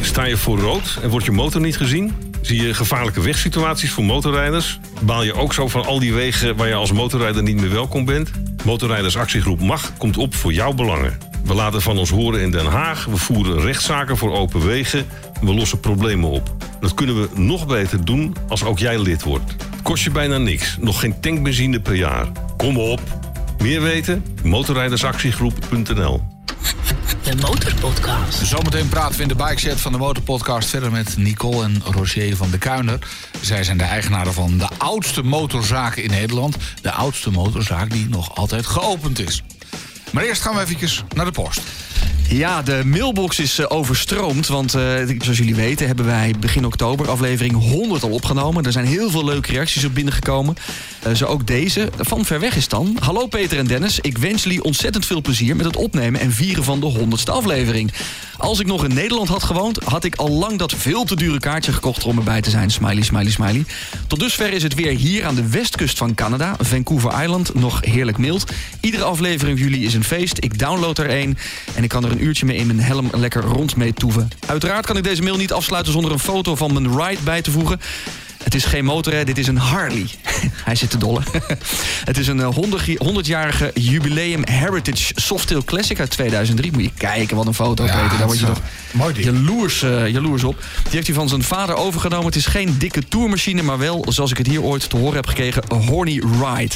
Sta 0.00 0.24
je 0.24 0.36
voor 0.36 0.58
rood 0.58 0.98
en 1.02 1.08
wordt 1.08 1.26
je 1.26 1.32
motor 1.32 1.60
niet 1.60 1.76
gezien? 1.76 2.12
Zie 2.40 2.62
je 2.62 2.74
gevaarlijke 2.74 3.20
wegsituaties 3.20 3.90
voor 3.90 4.04
motorrijders? 4.04 4.78
Baal 5.00 5.22
je 5.22 5.34
ook 5.34 5.54
zo 5.54 5.68
van 5.68 5.84
al 5.84 5.98
die 5.98 6.14
wegen 6.14 6.56
waar 6.56 6.68
je 6.68 6.74
als 6.74 6.92
motorrijder 6.92 7.42
niet 7.42 7.60
meer 7.60 7.70
welkom 7.70 8.04
bent? 8.04 8.30
Motorrijdersactiegroep 8.64 9.60
MAG 9.60 9.92
komt 9.98 10.16
op 10.16 10.34
voor 10.34 10.52
jouw 10.52 10.72
belangen. 10.72 11.33
We 11.44 11.54
laten 11.54 11.82
van 11.82 11.98
ons 11.98 12.10
horen 12.10 12.40
in 12.40 12.50
Den 12.50 12.66
Haag. 12.66 13.04
We 13.04 13.16
voeren 13.16 13.60
rechtszaken 13.60 14.16
voor 14.16 14.32
open 14.32 14.66
wegen. 14.66 15.06
We 15.40 15.54
lossen 15.54 15.80
problemen 15.80 16.30
op. 16.30 16.54
Dat 16.80 16.94
kunnen 16.94 17.20
we 17.20 17.28
nog 17.40 17.66
beter 17.66 18.04
doen 18.04 18.36
als 18.48 18.64
ook 18.64 18.78
jij 18.78 18.98
lid 18.98 19.22
wordt. 19.22 19.50
Het 19.70 19.82
kost 19.82 20.04
je 20.04 20.10
bijna 20.10 20.38
niks. 20.38 20.76
Nog 20.80 21.00
geen 21.00 21.20
tankbenzine 21.20 21.80
per 21.80 21.94
jaar. 21.94 22.26
Kom 22.56 22.78
op. 22.78 23.00
Meer 23.58 23.82
weten? 23.82 24.24
Motorrijdersactiegroep.nl 24.42 26.22
De 27.22 27.36
Motorpodcast. 27.36 28.46
Zometeen 28.46 28.88
praten 28.88 29.16
we 29.16 29.22
in 29.22 29.28
de 29.28 29.34
bikeset 29.34 29.80
van 29.80 29.92
de 29.92 29.98
Motorpodcast 29.98 30.68
verder 30.68 30.90
met 30.90 31.16
Nicole 31.16 31.64
en 31.64 31.82
Roger 31.84 32.36
van 32.36 32.50
de 32.50 32.58
Kuiner. 32.58 32.98
Zij 33.40 33.64
zijn 33.64 33.78
de 33.78 33.84
eigenaren 33.84 34.32
van 34.32 34.58
de 34.58 34.68
oudste 34.78 35.22
motorzaak 35.22 35.96
in 35.96 36.10
Nederland. 36.10 36.56
De 36.82 36.92
oudste 36.92 37.30
motorzaak 37.30 37.90
die 37.90 38.08
nog 38.08 38.36
altijd 38.36 38.66
geopend 38.66 39.18
is. 39.18 39.42
Maar 40.14 40.24
eerst 40.24 40.42
gaan 40.42 40.54
we 40.54 40.60
eventjes 40.60 41.04
naar 41.14 41.24
de 41.24 41.30
post. 41.30 41.60
Ja, 42.28 42.62
de 42.62 42.82
mailbox 42.84 43.38
is 43.38 43.58
eh, 43.58 43.66
overstroomd. 43.68 44.46
Want 44.46 44.74
eh, 44.74 44.82
zoals 45.18 45.38
jullie 45.38 45.54
weten 45.54 45.86
hebben 45.86 46.04
wij 46.04 46.34
begin 46.40 46.66
oktober 46.66 47.08
aflevering 47.08 47.54
100 47.54 48.02
al 48.02 48.10
opgenomen. 48.10 48.64
Er 48.64 48.72
zijn 48.72 48.86
heel 48.86 49.10
veel 49.10 49.24
leuke 49.24 49.52
reacties 49.52 49.84
op 49.84 49.94
binnengekomen. 49.94 50.56
Eh, 51.02 51.12
zo 51.14 51.24
ook 51.24 51.46
deze. 51.46 51.90
Van 51.98 52.24
ver 52.24 52.40
weg 52.40 52.56
is 52.56 52.68
dan. 52.68 52.96
Hallo 53.00 53.26
Peter 53.26 53.58
en 53.58 53.66
Dennis. 53.66 54.00
Ik 54.00 54.18
wens 54.18 54.42
jullie 54.42 54.62
ontzettend 54.62 55.06
veel 55.06 55.20
plezier 55.20 55.56
met 55.56 55.66
het 55.66 55.76
opnemen 55.76 56.20
en 56.20 56.32
vieren 56.32 56.64
van 56.64 56.80
de 56.80 56.86
100ste 56.86 57.32
aflevering. 57.32 57.92
Als 58.36 58.60
ik 58.60 58.66
nog 58.66 58.84
in 58.84 58.94
Nederland 58.94 59.28
had 59.28 59.42
gewoond, 59.42 59.84
had 59.84 60.04
ik 60.04 60.14
al 60.14 60.30
lang 60.30 60.58
dat 60.58 60.72
veel 60.72 61.04
te 61.04 61.16
dure 61.16 61.38
kaartje 61.38 61.72
gekocht 61.72 62.04
om 62.04 62.18
erbij 62.18 62.40
te 62.40 62.50
zijn. 62.50 62.70
Smiley, 62.70 63.02
smiley, 63.02 63.30
smiley. 63.30 63.64
Tot 64.06 64.20
dusver 64.20 64.52
is 64.52 64.62
het 64.62 64.74
weer 64.74 64.96
hier 64.96 65.24
aan 65.24 65.34
de 65.34 65.48
westkust 65.48 65.98
van 65.98 66.14
Canada, 66.14 66.56
Vancouver 66.60 67.22
Island, 67.22 67.54
nog 67.54 67.80
heerlijk 67.84 68.18
mild. 68.18 68.52
Iedere 68.80 69.04
aflevering 69.04 69.58
van 69.58 69.68
jullie 69.68 69.86
is 69.86 69.94
een 69.94 70.04
feest. 70.04 70.36
Ik 70.40 70.58
download 70.58 70.98
er 70.98 71.08
één 71.08 71.38
en 71.74 71.82
ik 71.82 71.88
kan 71.88 72.04
er 72.04 72.13
een 72.14 72.24
uurtje 72.24 72.46
mee 72.46 72.56
in 72.56 72.66
mijn 72.66 72.80
helm 72.80 73.10
lekker 73.12 73.42
rond 73.42 73.76
mee 73.76 73.92
toeven. 73.92 74.28
Uiteraard 74.46 74.86
kan 74.86 74.96
ik 74.96 75.04
deze 75.04 75.22
mail 75.22 75.36
niet 75.36 75.52
afsluiten 75.52 75.92
zonder 75.92 76.12
een 76.12 76.18
foto 76.18 76.54
van 76.54 76.72
mijn 76.72 77.00
ride 77.00 77.22
bij 77.22 77.42
te 77.42 77.50
voegen. 77.50 77.80
Het 78.44 78.54
is 78.54 78.64
geen 78.64 78.84
motor, 78.84 79.24
dit 79.24 79.38
is 79.38 79.46
een 79.46 79.56
Harley. 79.56 80.06
Hij 80.64 80.74
zit 80.74 80.90
te 80.90 80.98
dolle. 80.98 81.20
het 82.10 82.18
is 82.18 82.26
een 82.26 82.40
eh, 82.40 82.56
100-jarige 83.14 83.70
jubileum 83.74 84.42
Heritage 84.44 85.12
Softail 85.14 85.64
Classic 85.64 86.00
uit 86.00 86.10
2003. 86.10 86.72
Moet 86.72 86.82
je 86.82 86.90
kijken, 86.96 87.36
wat 87.36 87.46
een 87.46 87.54
foto, 87.54 87.84
Ja, 87.84 88.02
Peter. 88.02 88.18
Daar 88.18 88.26
word 88.26 88.38
je 88.38 88.46
toch 88.46 88.58
eh, 88.58 88.98
mooi 88.98 89.22
jaloers, 89.22 89.82
eh, 89.82 90.08
jaloers 90.08 90.44
op. 90.44 90.56
Die 90.82 90.92
heeft 90.92 91.06
hij 91.06 91.16
van 91.16 91.28
zijn 91.28 91.42
vader 91.42 91.74
overgenomen. 91.74 92.26
Het 92.26 92.36
is 92.36 92.46
geen 92.46 92.78
dikke 92.78 93.08
tourmachine, 93.08 93.62
maar 93.62 93.78
wel, 93.78 94.06
zoals 94.08 94.30
ik 94.30 94.38
het 94.38 94.46
hier 94.46 94.62
ooit 94.62 94.90
te 94.90 94.96
horen 94.96 95.14
heb 95.14 95.26
gekregen, 95.26 95.62
een 95.68 95.86
horny 95.86 96.22
ride. 96.42 96.74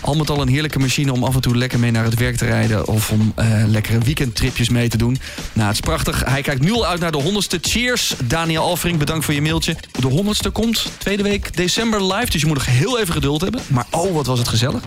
Al 0.00 0.14
met 0.14 0.30
al 0.30 0.40
een 0.40 0.48
heerlijke 0.48 0.78
machine 0.78 1.12
om 1.12 1.24
af 1.24 1.34
en 1.34 1.40
toe 1.40 1.56
lekker 1.56 1.78
mee 1.78 1.90
naar 1.90 2.04
het 2.04 2.14
werk 2.14 2.36
te 2.36 2.44
rijden... 2.44 2.86
of 2.86 3.10
om 3.10 3.32
eh, 3.36 3.46
lekkere 3.66 3.98
weekendtripjes 3.98 4.68
mee 4.68 4.88
te 4.88 4.96
doen. 4.96 5.18
Nou, 5.52 5.66
het 5.66 5.74
is 5.74 5.80
prachtig. 5.80 6.24
Hij 6.24 6.42
kijkt 6.42 6.62
nu 6.62 6.72
al 6.72 6.86
uit 6.86 7.00
naar 7.00 7.12
de 7.12 7.22
honderdste. 7.22 7.58
Cheers, 7.60 8.14
Daniel 8.24 8.62
Alfring. 8.62 8.98
Bedankt 8.98 9.24
voor 9.24 9.34
je 9.34 9.42
mailtje. 9.42 9.76
De 10.00 10.06
honderdste 10.06 10.50
komt 10.50 10.86
tweede 10.98 11.22
week 11.22 11.56
december 11.56 12.14
live. 12.14 12.30
Dus 12.30 12.40
je 12.40 12.46
moet 12.46 12.56
nog 12.56 12.66
heel 12.66 12.98
even 12.98 13.12
geduld 13.12 13.40
hebben. 13.40 13.60
Maar 13.66 13.86
oh, 13.90 14.14
wat 14.14 14.26
was 14.26 14.38
het 14.38 14.48
gezellig. 14.48 14.82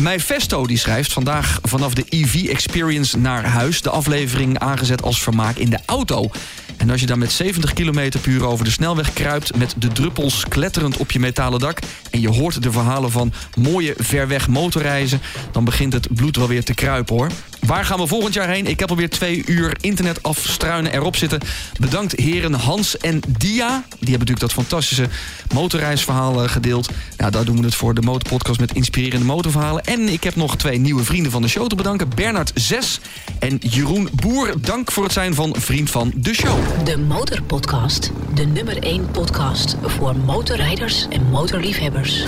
Mijn 0.00 0.20
Vesto 0.20 0.66
die 0.66 0.78
schrijft 0.78 1.12
vandaag 1.12 1.58
vanaf 1.62 1.94
de 1.94 2.04
EV 2.08 2.44
Experience 2.48 3.18
naar 3.18 3.44
huis... 3.44 3.82
de 3.82 3.90
aflevering 3.90 4.58
aangezet 4.58 5.02
als 5.02 5.22
vermaak 5.22 5.56
in 5.56 5.70
de 5.70 5.78
auto... 5.86 6.30
En 6.76 6.90
als 6.90 7.00
je 7.00 7.06
dan 7.06 7.18
met 7.18 7.32
70 7.32 7.72
km 7.72 8.10
per 8.10 8.28
uur 8.28 8.46
over 8.46 8.64
de 8.64 8.70
snelweg 8.70 9.12
kruipt... 9.12 9.56
met 9.56 9.74
de 9.78 9.88
druppels 9.88 10.44
kletterend 10.48 10.96
op 10.96 11.10
je 11.10 11.20
metalen 11.20 11.60
dak... 11.60 11.78
en 12.10 12.20
je 12.20 12.28
hoort 12.28 12.62
de 12.62 12.72
verhalen 12.72 13.10
van 13.10 13.32
mooie 13.54 13.94
ver 13.96 14.28
weg 14.28 14.48
motorreizen... 14.48 15.20
dan 15.52 15.64
begint 15.64 15.92
het 15.92 16.14
bloed 16.14 16.36
wel 16.36 16.48
weer 16.48 16.64
te 16.64 16.74
kruipen, 16.74 17.14
hoor. 17.16 17.30
Waar 17.66 17.84
gaan 17.84 17.98
we 17.98 18.06
volgend 18.06 18.34
jaar 18.34 18.48
heen? 18.48 18.66
Ik 18.66 18.80
heb 18.80 18.90
alweer 18.90 19.10
twee 19.10 19.42
uur 19.46 19.76
internet 19.80 20.22
afstruinen 20.22 20.92
erop 20.92 21.16
zitten. 21.16 21.40
Bedankt 21.80 22.12
heren 22.12 22.54
Hans 22.54 22.96
en 22.96 23.20
Dia. 23.28 23.84
Die 23.88 23.98
hebben 23.98 24.10
natuurlijk 24.10 24.40
dat 24.40 24.52
fantastische 24.52 25.08
motorreisverhaal 25.54 26.42
eh, 26.42 26.48
gedeeld. 26.48 26.90
Nou, 27.16 27.30
daar 27.30 27.44
doen 27.44 27.56
we 27.56 27.64
het 27.64 27.74
voor 27.74 27.94
de 27.94 28.02
Motorpodcast 28.02 28.60
met 28.60 28.74
inspirerende 28.74 29.24
motorverhalen. 29.24 29.84
En 29.84 30.08
ik 30.08 30.24
heb 30.24 30.36
nog 30.36 30.56
twee 30.56 30.78
nieuwe 30.78 31.04
vrienden 31.04 31.32
van 31.32 31.42
de 31.42 31.48
show 31.48 31.66
te 31.66 31.74
bedanken. 31.74 32.08
Bernard 32.14 32.50
Zes 32.54 33.00
en 33.38 33.56
Jeroen 33.60 34.08
Boer. 34.12 34.54
Dank 34.60 34.92
voor 34.92 35.04
het 35.04 35.12
zijn 35.12 35.34
van 35.34 35.54
vriend 35.58 35.90
van 35.90 36.12
de 36.16 36.34
show. 36.34 36.58
De 36.84 36.98
Motorpodcast. 36.98 38.10
De 38.34 38.46
nummer 38.46 38.82
1 38.82 39.10
podcast 39.10 39.76
voor 39.82 40.16
motorrijders 40.16 41.06
en 41.08 41.30
motorliefhebbers. 41.30 42.24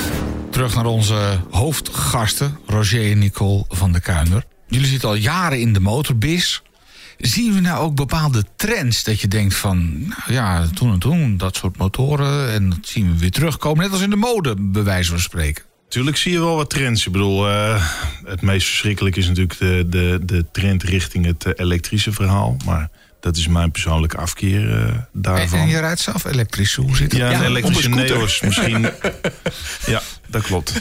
Terug 0.51 0.75
naar 0.75 0.87
onze 0.87 1.41
hoofdgasten, 1.51 2.59
Roger 2.67 3.11
en 3.11 3.19
Nicole 3.19 3.65
van 3.69 3.93
de 3.93 4.01
Kuiner. 4.01 4.56
Jullie 4.69 4.87
zitten 4.87 5.09
al 5.09 5.15
jaren 5.15 5.61
in 5.61 5.73
de 5.73 5.81
motorbis. 5.81 6.63
Zien 7.19 7.55
we 7.55 7.61
nou 7.61 7.85
ook 7.85 7.95
bepaalde 7.95 8.45
trends 8.57 9.05
dat 9.05 9.21
je 9.21 9.29
denkt 9.29 9.55
van... 9.55 9.99
Nou 9.99 10.33
ja, 10.33 10.67
toen 10.75 10.93
en 10.93 10.99
toen, 10.99 11.37
dat 11.37 11.57
soort 11.57 11.77
motoren... 11.77 12.53
en 12.53 12.71
dat 12.71 12.79
zien 12.83 13.13
we 13.13 13.19
weer 13.19 13.31
terugkomen, 13.31 13.83
net 13.83 13.93
als 13.93 14.03
in 14.03 14.11
de 14.11 14.17
mode, 14.17 14.55
bij 14.59 14.83
wijze 14.83 15.11
van 15.11 15.21
spreken. 15.21 15.65
Tuurlijk 15.89 16.17
zie 16.17 16.33
je 16.33 16.39
wel 16.39 16.57
wat 16.57 16.71
trends. 16.71 17.07
Ik 17.07 17.13
bedoel, 17.13 17.49
eh, 17.49 17.87
het 18.25 18.43
meest 18.43 18.67
verschrikkelijk 18.67 19.17
is 19.17 19.27
natuurlijk 19.27 19.59
de, 19.59 19.87
de, 19.89 20.21
de 20.23 20.47
trend 20.53 20.83
richting 20.83 21.25
het 21.25 21.45
eh, 21.45 21.53
elektrische 21.57 22.13
verhaal. 22.13 22.57
Maar 22.65 22.91
dat 23.27 23.37
is 23.37 23.49
mijn 23.49 23.71
persoonlijke 23.71 24.17
afkeer 24.17 24.79
eh, 24.87 24.95
daarvan. 25.13 25.59
en 25.59 25.69
je 25.69 25.79
rijdt 25.79 26.01
zelf 26.01 26.25
elektrisch, 26.25 26.75
hoe 26.75 26.97
zit 26.97 27.13
het? 27.13 27.21
ja, 27.21 27.27
een 27.33 27.41
Ja, 27.41 27.45
elektrische 27.45 27.85
een. 27.89 27.95
Neos 27.95 28.41
misschien. 28.41 28.83
ja, 29.87 30.01
dat 30.27 30.43
klopt. 30.43 30.73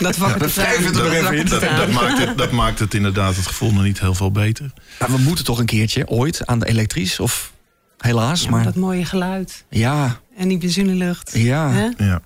Dat 0.00 0.16
er 0.16 0.32
te 0.32 0.38
Dat, 0.38 0.50
staan. 0.50 1.76
dat, 1.76 1.90
maakt 1.92 2.18
het, 2.18 2.38
dat 2.38 2.50
maakt 2.50 2.78
het 2.78 2.94
inderdaad 2.94 3.36
het 3.36 3.46
gevoel 3.46 3.72
nog 3.72 3.82
niet 3.82 4.00
heel 4.00 4.14
veel 4.14 4.30
beter. 4.30 4.72
Maar 4.98 5.10
we 5.10 5.18
moeten 5.18 5.44
toch 5.44 5.58
een 5.58 5.66
keertje 5.66 6.08
ooit 6.08 6.46
aan 6.46 6.58
de 6.58 6.66
elektrisch? 6.66 7.20
Of 7.20 7.52
helaas, 7.98 8.42
Ja, 8.42 8.50
maar 8.50 8.64
dat 8.64 8.74
mooie 8.74 9.04
geluid. 9.04 9.64
ja, 9.70 10.20
En 10.36 10.48
die 10.48 10.58
benzinelucht. 10.58 11.30
ja. 11.34 11.90
Ja, 11.96 12.20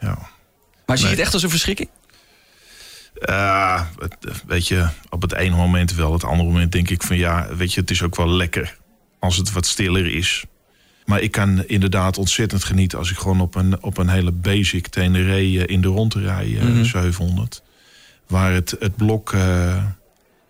ja. 0.00 0.18
Maar 0.86 0.96
zie 0.96 0.96
je 0.96 1.02
Nee. 1.02 1.10
het 1.10 1.20
echt 1.20 1.32
als 1.32 1.42
een 1.42 1.50
verschrikking? 1.50 1.88
Uh, 3.28 3.80
weet 4.46 4.68
je, 4.68 4.88
op 5.10 5.22
het 5.22 5.32
ene 5.34 5.56
moment 5.56 5.94
wel. 5.94 6.12
Het 6.12 6.24
andere 6.24 6.48
moment 6.48 6.72
denk 6.72 6.90
ik 6.90 7.02
van 7.02 7.16
ja, 7.16 7.46
weet 7.56 7.72
je, 7.74 7.80
het 7.80 7.90
is 7.90 8.02
ook 8.02 8.16
wel 8.16 8.28
lekker 8.28 8.76
als 9.24 9.36
het 9.36 9.52
wat 9.52 9.66
stiller 9.66 10.14
is. 10.14 10.44
Maar 11.04 11.20
ik 11.20 11.30
kan 11.30 11.64
inderdaad 11.66 12.18
ontzettend 12.18 12.64
genieten 12.64 12.98
als 12.98 13.10
ik 13.10 13.16
gewoon 13.16 13.40
op 13.40 13.54
een, 13.54 13.82
op 13.82 13.98
een 13.98 14.08
hele 14.08 14.32
basic 14.32 14.86
Tenere 14.86 15.34
eh, 15.36 15.62
in 15.66 15.80
de 15.80 15.88
rond 15.88 16.14
rij, 16.14 16.56
eh, 16.58 16.64
Mhm. 16.64 16.84
700. 16.84 17.62
Waar 18.26 18.52
het, 18.52 18.76
het 18.78 18.96
blok, 18.96 19.32
eh, 19.32 19.40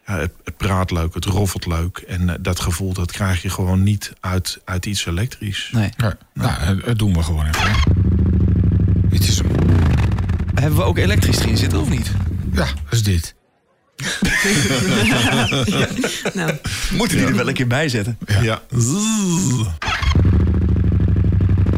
ja, 0.07 0.19
het, 0.19 0.33
het 0.45 0.57
praat 0.57 0.91
leuk, 0.91 1.15
het 1.15 1.25
roffelt 1.25 1.67
leuk. 1.67 1.99
En 1.99 2.29
eh, 2.29 2.35
dat 2.41 2.61
gevoel 2.61 2.93
dat 2.93 3.13
krijg 3.13 3.43
je 3.43 3.51
gewoon 3.51 3.83
niet 3.83 4.13
uit, 4.21 4.61
uit 4.65 4.87
iets 4.87 5.07
elektrisch. 5.07 5.69
Nee. 5.73 5.91
Ja, 5.97 6.17
nou, 6.35 6.81
dat 6.85 6.99
doen 6.99 7.13
we 7.15 7.23
gewoon 7.23 7.47
even. 7.47 7.73
Dit 9.09 9.29
is 9.29 9.39
hem. 9.39 9.51
Hebben 10.55 10.79
we 10.79 10.85
ook 10.85 10.99
elektrisch 10.99 11.39
erin 11.39 11.57
zitten 11.57 11.81
of 11.81 11.89
niet? 11.91 12.11
Ja, 12.53 12.65
dat 12.65 12.93
is 12.93 13.03
dit. 13.03 13.34
Nou, 16.35 16.51
Moeten 16.93 17.17
die 17.17 17.27
er 17.27 17.37
wel 17.37 17.49
een 17.49 17.55
keer 17.55 17.67
bij 17.67 17.89
zetten. 17.89 18.19
Ja. 18.43 18.63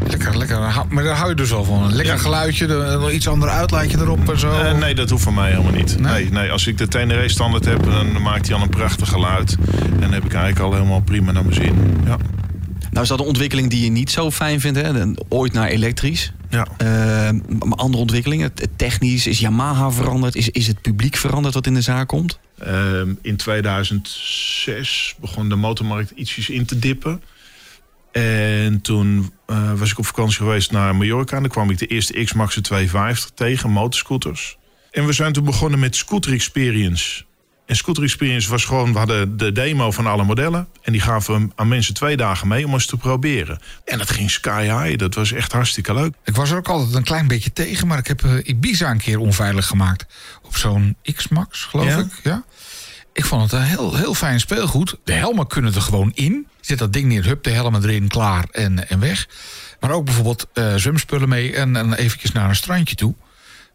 Lekker, 0.07 0.37
lekker. 0.37 0.59
Maar 0.89 1.03
daar 1.03 1.15
hou 1.15 1.29
je 1.29 1.35
dus 1.35 1.49
wel 1.49 1.63
van. 1.63 1.83
Een 1.83 1.95
lekker 1.95 2.15
Ja. 2.15 2.19
geluidje, 2.21 2.67
nog 2.67 3.11
iets 3.11 3.27
ander 3.27 3.49
uitlaatje 3.49 3.97
erop 3.97 4.29
en 4.29 4.39
zo. 4.39 4.51
Eh, 4.51 4.77
nee, 4.77 4.95
dat 4.95 5.09
hoeft 5.09 5.23
van 5.23 5.33
mij 5.33 5.49
helemaal 5.51 5.71
niet. 5.71 5.99
Nee? 5.99 6.11
Nee, 6.23 6.31
nee, 6.31 6.51
als 6.51 6.67
ik 6.67 6.77
de 6.77 6.87
Tenere 6.87 7.29
standaard 7.29 7.65
heb, 7.65 7.83
dan 7.83 8.21
maakt 8.21 8.47
hij 8.47 8.55
al 8.55 8.61
een 8.61 8.69
prachtig 8.69 9.09
geluid. 9.09 9.55
En 9.93 9.99
dan 9.99 10.11
heb 10.13 10.25
ik 10.25 10.33
eigenlijk 10.33 10.65
al 10.65 10.73
helemaal 10.73 11.01
prima 11.01 11.31
naar 11.31 11.43
mijn 11.45 11.55
zin. 11.55 11.97
Ja. 12.05 12.17
Nou 12.91 13.03
is 13.03 13.07
dat 13.09 13.19
een 13.19 13.25
ontwikkeling 13.25 13.69
die 13.69 13.83
je 13.83 13.91
niet 13.91 14.11
zo 14.11 14.31
fijn 14.31 14.59
vindt, 14.59 14.81
hè? 14.81 14.91
Ooit 15.29 15.53
naar 15.53 15.67
elektrisch. 15.67 16.33
Ja. 16.49 16.67
Eh, 16.77 16.87
maar 17.59 17.77
andere 17.77 18.01
ontwikkelingen, 18.01 18.53
technisch, 18.75 19.27
is 19.27 19.39
Yamaha 19.39 19.91
veranderd? 19.91 20.35
Is, 20.35 20.49
is 20.49 20.67
het 20.67 20.81
publiek 20.81 21.15
veranderd 21.15 21.53
wat 21.53 21.67
in 21.67 21.73
de 21.73 21.81
zaak 21.81 22.07
komt? 22.07 22.39
Ehm, 22.57 23.13
in 23.21 23.35
2006 23.35 25.15
begon 25.19 25.49
de 25.49 25.55
motormarkt 25.55 26.11
ietsjes 26.11 26.49
in 26.49 26.65
te 26.65 26.79
dippen. 26.79 27.21
En 28.11 28.81
toen 28.81 29.31
eh, 29.45 29.73
was 29.73 29.91
ik 29.91 29.97
op 29.97 30.05
vakantie 30.05 30.37
geweest 30.37 30.71
naar 30.71 30.95
Mallorca. 30.95 31.35
En 31.35 31.41
dan 31.41 31.51
kwam 31.51 31.69
ik 31.69 31.77
de 31.77 31.87
eerste 31.87 32.23
X-Max 32.23 32.59
250 32.61 33.29
tegen, 33.29 33.69
motorscooters. 33.69 34.57
En 34.91 35.05
we 35.05 35.13
zijn 35.13 35.33
toen 35.33 35.43
begonnen 35.43 35.79
met 35.79 35.95
Scooter 35.95 36.33
Experience. 36.33 37.23
En 37.67 37.75
Scooter 37.75 38.03
Experience 38.03 38.49
was 38.49 38.65
gewoon, 38.65 38.91
we 38.91 38.97
hadden 38.97 39.37
de 39.37 39.51
demo 39.51 39.91
van 39.91 40.07
alle 40.07 40.23
modellen. 40.23 40.67
En 40.81 40.91
die 40.91 41.01
gaven 41.01 41.41
we 41.41 41.51
aan 41.55 41.67
mensen 41.67 41.93
twee 41.93 42.17
dagen 42.17 42.47
mee 42.47 42.65
om 42.65 42.73
eens 42.73 42.85
te 42.85 42.97
proberen. 42.97 43.59
En 43.85 43.97
dat 43.97 44.09
ging 44.09 44.31
sky 44.31 44.61
high, 44.63 44.97
dat 44.97 45.15
was 45.15 45.31
echt 45.31 45.51
hartstikke 45.51 45.93
leuk. 45.93 46.13
Ik 46.23 46.35
was 46.35 46.51
er 46.51 46.57
ook 46.57 46.67
altijd 46.67 46.93
een 46.93 47.03
klein 47.03 47.27
beetje 47.27 47.53
tegen, 47.53 47.87
maar 47.87 47.97
ik 47.97 48.07
heb 48.07 48.23
eh, 48.23 48.31
Ibiza 48.43 48.91
een 48.91 48.97
keer 48.97 49.19
onveilig 49.19 49.67
gemaakt. 49.67 50.05
Op 50.41 50.57
zo'n 50.57 50.95
X-Max, 51.15 51.63
geloof 51.63 51.87
Ja? 51.87 51.97
ik. 51.97 52.19
Ja. 52.23 52.43
Ik 53.13 53.25
vond 53.25 53.41
het 53.41 53.51
een 53.51 53.67
heel, 53.67 53.95
heel 53.95 54.13
fijn 54.13 54.39
speelgoed. 54.39 54.95
De 55.03 55.13
helmen 55.13 55.47
kunnen 55.47 55.73
er 55.75 55.81
gewoon 55.81 56.11
in. 56.15 56.47
Zet 56.61 56.77
dat 56.77 56.93
ding 56.93 57.05
neer, 57.07 57.25
hup, 57.25 57.43
de 57.43 57.49
helmen 57.49 57.83
erin, 57.83 58.07
klaar 58.07 58.45
en, 58.51 58.89
en 58.89 58.99
weg. 58.99 59.27
Maar 59.79 59.91
ook 59.91 60.05
bijvoorbeeld 60.05 60.47
eh, 60.53 60.75
zwemspullen 60.75 61.29
mee 61.29 61.55
en, 61.55 61.75
en 61.75 61.93
eventjes 61.93 62.31
naar 62.31 62.49
een 62.49 62.55
strandje 62.55 62.95
toe. 62.95 63.15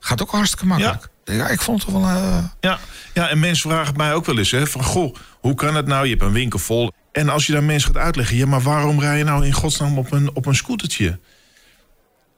Gaat 0.00 0.22
ook 0.22 0.30
hartstikke 0.30 0.66
makkelijk. 0.66 1.02
Ja, 1.02 1.08
ik 1.24 1.60
vond 1.60 1.82
het 1.82 1.92
wel... 1.92 2.02
eh, 2.02 2.44
Ja, 2.60 2.78
ja, 3.14 3.28
en 3.28 3.38
mensen 3.40 3.70
vragen 3.70 3.96
mij 3.96 4.14
ook 4.14 4.26
wel 4.26 4.38
eens: 4.38 4.50
hè, 4.50 4.66
van 4.66 4.84
goh, 4.84 5.14
hoe 5.40 5.54
kan 5.54 5.74
het 5.74 5.86
nou? 5.86 6.04
Je 6.04 6.10
hebt 6.10 6.22
een 6.22 6.32
winkel 6.32 6.58
vol. 6.58 6.92
En 7.12 7.28
als 7.28 7.46
je 7.46 7.52
daar 7.52 7.64
mensen 7.64 7.94
gaat 7.94 8.02
uitleggen, 8.04 8.36
ja, 8.36 8.46
maar 8.46 8.60
waarom 8.62 9.00
rij 9.00 9.18
je 9.18 9.24
nou 9.24 9.46
in 9.46 9.52
godsnaam 9.52 9.98
op 9.98 10.12
een, 10.12 10.34
op 10.34 10.46
een 10.46 10.54
scootertje? 10.54 11.18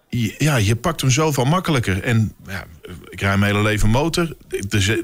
Je- 0.09 0.35
Ja, 0.39 0.57
je 0.57 0.77
pakt 0.77 1.01
hem 1.01 1.11
zoveel 1.11 1.45
makkelijker. 1.45 2.03
En 2.03 2.35
ja, 2.47 2.65
ik 3.09 3.21
rij 3.21 3.37
mijn 3.39 3.53
hele 3.55 3.65
leven 3.69 3.89
motor. 3.89 4.37
Er, 4.49 5.03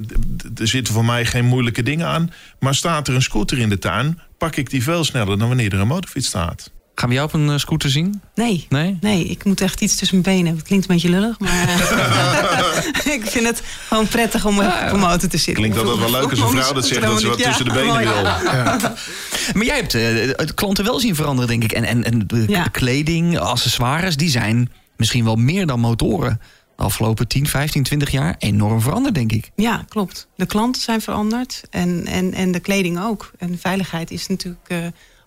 er 0.56 0.68
zitten 0.68 0.94
voor 0.94 1.04
mij 1.04 1.24
geen 1.26 1.44
moeilijke 1.44 1.82
dingen 1.82 2.06
aan. 2.06 2.32
Maar 2.60 2.74
staat 2.74 3.08
er 3.08 3.14
een 3.14 3.22
scooter 3.22 3.58
in 3.58 3.68
de 3.68 3.78
tuin, 3.78 4.20
pak 4.38 4.56
ik 4.56 4.70
die 4.70 4.82
veel 4.82 5.04
sneller 5.04 5.38
dan 5.38 5.48
wanneer 5.48 5.72
er 5.72 5.80
een 5.80 5.86
motorfiets 5.86 6.26
staat. 6.26 6.70
Gaan 7.00 7.08
we 7.08 7.14
jou 7.14 7.26
op 7.28 7.34
een 7.34 7.50
eh, 7.50 7.56
scooter 7.56 7.90
zien? 7.90 8.20
nee. 8.34 8.66
Nee? 8.68 8.96
Nee, 9.00 9.24
ik 9.24 9.44
moet 9.44 9.60
echt 9.60 9.80
iets 9.80 9.96
tussen 9.96 10.20
mijn 10.20 10.36
benen 10.36 10.46
hebben. 10.46 10.58
Het 10.58 10.66
klinkt 10.66 10.88
een 10.88 10.94
beetje 10.94 11.10
lullig, 11.20 11.38
maar 11.38 11.68
eh, 11.68 13.12
ik 13.14 13.26
vind 13.26 13.46
het 13.46 13.62
gewoon 13.88 14.08
prettig 14.08 14.46
om 14.46 14.58
op 14.58 14.72
een 14.92 14.98
motor 14.98 15.28
te 15.28 15.36
zitten. 15.36 15.54
Klinkt 15.54 15.78
altijd 15.78 15.98
wel 15.98 16.10
leuk 16.10 16.30
als 16.30 16.40
een 16.40 16.48
vrouw 16.48 16.72
dat 16.72 16.86
zegt 16.86 17.00
dat 17.02 17.20
ze 17.20 17.28
wat 17.28 17.38
Ja, 17.38 17.46
tussen 17.48 17.64
de 17.64 17.72
benen 17.72 17.86
mooi. 17.92 18.04
wil. 18.04 18.22
Maar 19.54 19.64
jij 19.64 19.76
hebt 19.76 19.92
de 19.92 20.52
klanten 20.54 20.84
wel 20.84 21.00
zien 21.00 21.14
veranderen, 21.14 21.48
denk 21.48 21.64
ik. 21.64 21.72
En, 21.72 21.84
en, 21.84 22.04
en 22.04 22.26
de 22.26 22.44
Ja. 22.48 22.62
kleding, 22.64 23.38
accessoires, 23.38 24.16
die 24.16 24.30
zijn 24.30 24.70
misschien 24.96 25.24
wel 25.24 25.36
meer 25.36 25.66
dan 25.66 25.80
motoren. 25.80 26.40
De 26.76 26.82
afgelopen 26.82 27.28
10, 27.28 27.46
15, 27.46 27.82
20 27.82 28.10
jaar 28.10 28.34
enorm 28.38 28.80
veranderd, 28.80 29.14
denk 29.14 29.32
ik. 29.32 29.50
Ja, 29.56 29.84
klopt. 29.88 30.28
De 30.36 30.46
klanten 30.46 30.82
zijn 30.82 31.00
veranderd 31.00 31.62
en, 31.70 32.06
en, 32.06 32.34
en 32.34 32.52
de 32.52 32.60
kleding 32.60 33.00
ook. 33.02 33.30
En 33.38 33.58
veiligheid 33.60 34.10
is 34.10 34.26
natuurlijk 34.26 34.68
eh, 34.68 34.78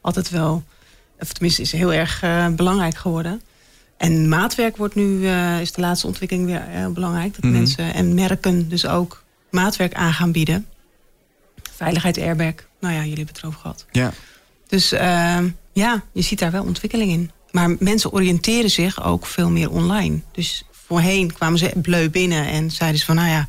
altijd 0.01 0.29
wel, 0.29 0.63
of 1.23 1.33
tenminste 1.33 1.61
is 1.61 1.71
heel 1.71 1.93
erg 1.93 2.21
eh, 2.23 2.47
belangrijk 2.47 2.95
geworden. 2.97 3.41
En 3.97 4.29
maatwerk 4.29 4.77
wordt 4.77 4.95
nu, 4.95 5.27
eh, 5.27 5.61
is 5.61 5.71
de 5.71 5.81
laatste 5.81 6.07
ontwikkeling 6.07 6.45
weer 6.45 6.61
heel 6.65 6.91
belangrijk. 6.91 7.33
Dat 7.33 7.43
Mhm. 7.43 7.53
mensen 7.53 7.93
en 7.93 8.13
merken 8.13 8.69
dus 8.69 8.85
ook 8.87 9.23
maatwerk 9.51 9.93
aan 9.93 10.13
gaan 10.13 10.31
bieden. 10.31 10.65
Veiligheid, 11.75 12.17
airbag, 12.17 12.53
nou 12.79 12.93
ja, 12.93 12.99
jullie 12.99 13.15
hebben 13.15 13.27
het 13.33 13.37
erover 13.37 13.59
gehad. 13.59 13.85
Ja. 13.91 14.13
Dus 14.67 14.91
eh, 14.91 15.39
ja, 15.73 16.03
je 16.11 16.21
ziet 16.21 16.39
daar 16.39 16.51
wel 16.51 16.63
ontwikkeling 16.63 17.11
in. 17.11 17.31
Maar 17.51 17.75
mensen 17.79 18.11
oriënteren 18.11 18.69
zich 18.71 19.03
ook 19.03 19.25
veel 19.25 19.49
meer 19.49 19.69
online. 19.71 20.19
Dus 20.31 20.63
voorheen 20.71 21.33
kwamen 21.33 21.59
ze 21.59 21.71
bleu 21.81 22.09
binnen 22.09 22.47
en 22.47 22.71
zeiden 22.71 22.99
ze 22.99 23.05
van... 23.05 23.15
nou 23.15 23.29
ja, 23.29 23.47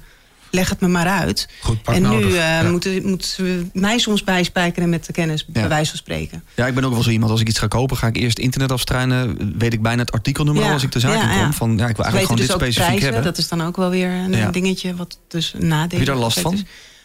leg 0.55 0.69
het 0.69 0.81
me 0.81 0.88
maar 0.88 1.07
uit. 1.07 1.49
Goed 1.61 1.79
en 1.85 2.09
nu 2.09 2.27
Ja. 2.35 2.62
moeten, 2.71 3.07
moeten 3.09 3.29
ze 3.29 3.67
mij 3.73 3.99
soms 3.99 4.25
bijspijkeren 4.25 4.88
met 4.88 5.07
de 5.07 5.12
kennis, 5.12 5.47
bij 5.47 5.69
wijze 5.69 5.88
van 5.90 5.99
spreken. 5.99 6.45
Ja, 6.55 6.67
ik 6.67 6.75
ben 6.75 6.85
ook 6.85 6.93
wel 6.93 7.03
zo 7.03 7.11
iemand. 7.11 7.31
Als 7.31 7.40
ik 7.40 7.49
iets 7.49 7.59
ga 7.59 7.67
kopen, 7.67 7.97
ga 7.97 8.07
ik 8.07 8.17
eerst 8.17 8.38
internet 8.38 8.73
afstruinen. 8.73 9.53
Weet 9.59 9.73
ik 9.73 9.83
bijna 9.83 10.01
het 10.03 10.12
artikelnummer 10.12 10.62
Ja, 10.62 10.69
al 10.69 10.75
als 10.75 10.83
ik 10.83 10.93
de 10.93 11.01
zaak 11.01 11.21
kom. 11.21 11.29
ja. 11.31 11.53
Van, 11.53 11.69
ja, 11.79 11.87
ik 11.88 11.97
wil 11.97 12.05
eigenlijk 12.05 12.23
gewoon 12.23 12.37
dus 12.37 12.47
dit 12.47 12.55
ook 12.55 12.61
specifiek 12.61 12.85
prijzen. 12.87 13.05
hebben. 13.12 13.25
Dat 13.33 13.38
is 13.38 13.49
dan 13.49 13.62
ook 13.62 13.77
wel 13.77 13.90
weer 13.90 14.11
een 14.11 14.53
dingetje 14.53 14.95
wat 14.97 15.19
dus 15.29 15.55
nadeel 15.59 15.79
Heb 15.88 15.99
je 15.99 16.05
daar 16.05 16.17
last 16.17 16.40
van? 16.40 16.64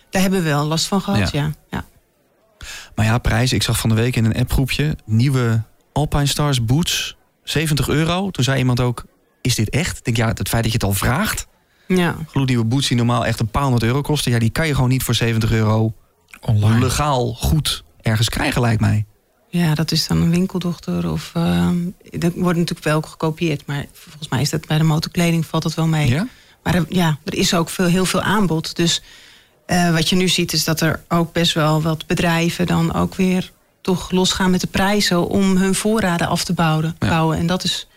Daar 0.09 0.21
hebben 0.21 0.43
we 0.43 0.49
wel 0.49 0.65
last 0.65 0.85
van 0.85 1.01
gehad, 1.01 1.31
Ja. 1.31 1.51
ja. 1.69 1.85
Maar 2.95 3.05
ja, 3.05 3.17
prijzen. 3.17 3.55
Ik 3.55 3.63
zag 3.63 3.79
van 3.79 3.89
de 3.89 3.95
week 3.95 4.15
in 4.15 4.25
een 4.25 4.35
appgroepje 4.35 4.97
nieuwe 5.05 5.61
Alpine 5.93 6.25
Stars 6.25 6.65
boots. 6.65 7.15
70 7.43 7.89
euro. 7.89 8.31
Toen 8.31 8.43
zei 8.43 8.57
iemand 8.57 8.79
ook, 8.79 9.05
is 9.41 9.55
dit 9.55 9.69
echt? 9.69 9.97
Ik 9.97 10.03
denk, 10.05 10.17
ja, 10.17 10.27
het 10.27 10.49
feit 10.49 10.63
dat 10.63 10.71
je 10.71 10.77
het 10.77 10.83
al 10.87 10.93
vraagt. 10.93 11.47
Ja. 11.97 12.15
Gloednieuwe 12.27 12.65
boots 12.65 12.87
die 12.87 12.97
normaal 12.97 13.25
echt 13.25 13.39
een 13.39 13.47
paar 13.47 13.63
honderd 13.63 13.83
euro 13.83 14.01
kosten. 14.01 14.31
Ja, 14.31 14.39
die 14.39 14.49
kan 14.49 14.67
je 14.67 14.75
gewoon 14.75 14.89
niet 14.89 15.03
voor 15.03 15.15
70 15.15 15.51
euro 15.51 15.93
online. 16.41 16.79
legaal 16.79 17.33
goed 17.33 17.83
ergens 18.01 18.29
krijgen, 18.29 18.61
lijkt 18.61 18.81
mij. 18.81 19.05
Ja, 19.49 19.75
dat 19.75 19.91
is 19.91 20.07
dan 20.07 20.21
een 20.21 20.29
winkeldochter. 20.29 21.11
Of, 21.11 21.31
ehm 21.33 21.77
dat 22.11 22.33
wordt 22.35 22.57
natuurlijk 22.57 22.87
wel 22.87 23.01
gekopieerd. 23.01 23.65
Maar 23.65 23.85
volgens 23.93 24.29
mij 24.29 24.41
is 24.41 24.49
dat 24.49 24.67
bij 24.67 24.77
de 24.77 24.83
motorkleding 24.83 25.45
valt 25.45 25.63
dat 25.63 25.73
wel 25.73 25.87
mee. 25.87 26.09
Ja? 26.09 26.27
Maar 26.63 26.75
er, 26.75 26.85
ja, 26.89 27.17
er 27.23 27.33
is 27.33 27.53
ook 27.53 27.69
veel, 27.69 27.85
heel 27.85 28.05
veel 28.05 28.21
aanbod. 28.21 28.75
Dus 28.75 29.01
eh, 29.65 29.91
wat 29.91 30.09
je 30.09 30.15
nu 30.15 30.27
ziet 30.27 30.53
is 30.53 30.63
dat 30.63 30.81
er 30.81 31.03
ook 31.07 31.33
best 31.33 31.53
wel 31.53 31.81
wat 31.81 32.07
bedrijven 32.07 32.65
dan 32.65 32.93
ook 32.93 33.15
weer 33.15 33.51
toch 33.81 34.11
losgaan 34.11 34.51
met 34.51 34.61
de 34.61 34.67
prijzen 34.67 35.27
om 35.27 35.57
hun 35.57 35.75
voorraden 35.75 36.27
af 36.27 36.43
te 36.43 36.53
bouwen. 36.53 36.95
Ja. 36.99 37.07
bouwen. 37.07 37.37
En 37.37 37.47
dat 37.47 37.63
is 37.63 37.87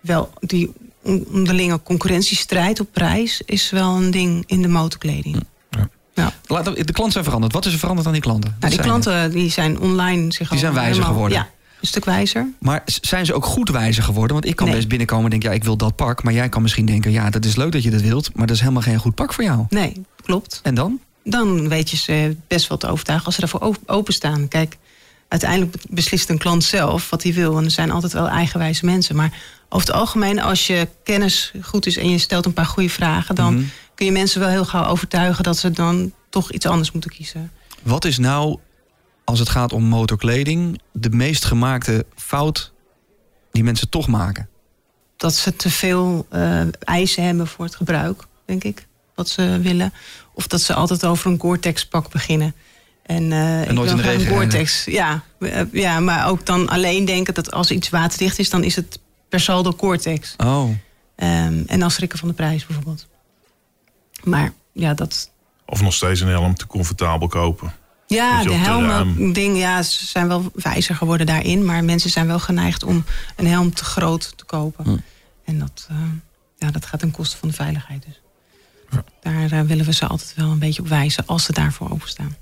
wel 0.00 0.32
die 0.40 0.72
onderlinge 1.02 1.82
concurrentiestrijd 1.82 2.80
op 2.80 2.88
prijs 2.92 3.42
is 3.44 3.70
wel 3.70 3.96
een 3.96 4.10
ding 4.10 4.44
in 4.46 4.62
de 4.62 4.68
motorkleding. 4.68 5.44
Ja. 5.70 5.88
Ja. 6.14 6.32
We- 6.46 6.84
De 6.84 6.92
klanten 6.92 7.12
zijn 7.12 7.24
veranderd. 7.24 7.52
Wat 7.52 7.66
is 7.66 7.72
er 7.72 7.78
veranderd 7.78 8.06
aan 8.06 8.12
die 8.12 8.22
klanten? 8.22 8.56
Nou, 8.60 8.72
die 8.74 8.82
klanten 8.82 9.30
die 9.30 9.50
zijn 9.50 9.80
online 9.80 10.32
zich 10.32 10.48
Die 10.48 10.58
zijn 10.58 10.72
wijzer 10.72 10.92
helemaal- 10.92 11.12
geworden. 11.12 11.38
Ja, 11.38 11.48
een 11.80 11.86
stuk 11.86 12.04
wijzer. 12.04 12.48
Maar 12.60 12.82
zijn 12.84 13.26
ze 13.26 13.34
ook 13.34 13.44
goed 13.44 13.68
wijzer 13.68 14.02
geworden? 14.02 14.32
Want 14.32 14.46
ik 14.48 14.56
kan 14.56 14.66
Nee. 14.66 14.76
best 14.76 14.88
binnenkomen 14.88 15.24
en 15.24 15.30
denken, 15.30 15.48
ja, 15.50 15.54
ik 15.54 15.64
wil 15.64 15.76
dat 15.76 15.96
pak. 15.96 16.22
Maar 16.22 16.32
jij 16.32 16.48
kan 16.48 16.62
misschien 16.62 16.86
denken, 16.86 17.10
ja, 17.12 17.30
dat 17.30 17.44
is 17.44 17.56
leuk 17.56 17.72
dat 17.72 17.82
je 17.82 17.90
dat 17.90 18.00
wilt. 18.00 18.30
Maar 18.34 18.46
dat 18.46 18.56
is 18.56 18.62
helemaal 18.62 18.82
geen 18.82 18.98
goed 18.98 19.14
pak 19.14 19.32
voor 19.32 19.44
jou. 19.44 19.64
Nee, 19.68 20.02
klopt. 20.24 20.60
En 20.62 20.74
dan? 20.74 21.00
dan 21.24 21.68
weet 21.68 21.90
je 21.90 21.96
ze 21.96 22.36
best 22.48 22.68
wel 22.68 22.78
te 22.78 22.86
overtuigen 22.88 23.26
als 23.26 23.34
ze 23.34 23.40
daarvoor 23.40 23.60
op- 23.60 23.78
openstaan. 23.86 24.48
Kijk, 24.48 24.76
uiteindelijk 25.28 25.74
beslist 25.90 26.30
een 26.30 26.38
klant 26.38 26.64
zelf 26.64 27.10
wat 27.10 27.22
hij 27.22 27.32
wil. 27.32 27.56
En 27.58 27.64
er 27.64 27.70
zijn 27.70 27.90
altijd 27.90 28.12
wel 28.12 28.28
eigenwijze 28.28 28.84
mensen. 28.84 29.16
Maar 29.16 29.32
over 29.72 29.86
het 29.86 29.96
algemeen, 29.96 30.40
als 30.40 30.66
je 30.66 30.88
kennis 31.04 31.52
goed 31.62 31.86
is 31.86 31.96
en 31.96 32.10
je 32.10 32.18
stelt 32.18 32.46
een 32.46 32.52
paar 32.52 32.66
goede 32.66 32.88
vragen, 32.88 33.34
dan 33.34 33.54
Mhm. 33.54 33.64
kun 33.94 34.06
je 34.06 34.12
mensen 34.12 34.40
wel 34.40 34.48
heel 34.48 34.64
gauw 34.64 34.84
overtuigen 34.86 35.44
dat 35.44 35.58
ze 35.58 35.70
dan 35.70 36.12
toch 36.30 36.50
iets 36.52 36.66
anders 36.66 36.92
moeten 36.92 37.10
kiezen. 37.10 37.50
Wat 37.82 38.04
is 38.04 38.18
nou, 38.18 38.58
als 39.24 39.38
het 39.38 39.48
gaat 39.48 39.72
om 39.72 39.84
motorkleding, 39.84 40.80
de 40.92 41.10
meest 41.10 41.44
gemaakte 41.44 42.06
fout 42.16 42.72
die 43.52 43.64
mensen 43.64 43.88
toch 43.88 44.06
maken? 44.08 44.48
Dat 45.16 45.34
ze 45.34 45.56
te 45.56 45.70
veel 45.70 46.26
eh, 46.30 46.60
eisen 46.78 47.24
hebben 47.24 47.46
voor 47.46 47.64
het 47.64 47.74
gebruik, 47.76 48.22
denk 48.44 48.64
ik. 48.64 48.86
Wat 49.14 49.28
ze 49.28 49.58
willen. 49.62 49.92
Of 50.34 50.46
dat 50.46 50.60
ze 50.60 50.74
altijd 50.74 51.04
over 51.04 51.30
een 51.30 51.40
Gore-Tex 51.40 51.86
pak 51.86 52.10
beginnen. 52.10 52.54
En, 53.02 53.32
eh, 53.32 53.62
ik 53.62 53.72
nooit 53.72 53.90
in 53.90 53.96
de 53.96 54.02
regen 54.02 54.20
een 54.26 54.32
Gore-Tex. 54.32 54.84
Ja, 54.84 55.22
eh, 55.40 55.60
ja, 55.72 56.00
maar 56.00 56.28
ook 56.28 56.46
dan 56.46 56.68
alleen 56.68 57.04
denken 57.04 57.34
dat 57.34 57.50
als 57.52 57.70
iets 57.70 57.88
waterdicht 57.90 58.38
is, 58.38 58.50
dan 58.50 58.64
is 58.64 58.76
het 58.76 58.98
per 59.32 59.40
saldo 59.40 59.72
Gore-Tex. 59.76 60.34
Oh, 60.36 60.70
Ehm, 61.14 61.62
en 61.66 61.80
dan 61.80 61.90
schrikken 61.90 62.18
van 62.18 62.28
de 62.28 62.34
prijs 62.34 62.66
bijvoorbeeld. 62.66 63.06
Maar 64.24 64.52
ja, 64.72 64.94
dat. 64.94 65.30
Of 65.66 65.82
nog 65.82 65.94
steeds 65.94 66.20
een 66.20 66.28
helm 66.28 66.54
te 66.54 66.66
comfortabel 66.66 67.28
kopen. 67.28 67.74
Ja, 68.06 68.42
de 68.42 68.50
op 68.50 68.56
de 68.56 68.60
helmen, 68.60 68.88
raam. 68.88 69.32
ding, 69.32 69.58
ja, 69.58 69.82
ze 69.82 70.06
zijn 70.06 70.28
wel 70.28 70.50
wijzer 70.54 70.94
geworden 70.94 71.26
daarin. 71.26 71.64
Maar 71.64 71.84
mensen 71.84 72.10
zijn 72.10 72.26
wel 72.26 72.38
geneigd 72.38 72.82
om 72.82 73.04
een 73.36 73.46
helm 73.46 73.74
te 73.74 73.84
groot 73.84 74.32
te 74.36 74.44
kopen. 74.44 74.84
Hm. 74.84 74.96
En 75.44 75.58
dat, 75.58 75.86
eh, 75.90 75.96
ja, 76.58 76.70
dat 76.70 76.86
gaat 76.86 77.00
ten 77.00 77.10
koste 77.10 77.36
van 77.36 77.48
de 77.48 77.54
veiligheid. 77.54 78.04
Dus. 78.06 78.20
Daar 79.20 79.50
eh, 79.50 79.60
willen 79.60 79.84
we 79.84 79.92
ze 79.92 80.06
altijd 80.06 80.34
wel 80.36 80.50
een 80.50 80.58
beetje 80.58 80.82
op 80.82 80.88
wijzen 80.88 81.26
als 81.26 81.44
ze 81.44 81.52
daarvoor 81.52 81.90
openstaan. 81.90 82.36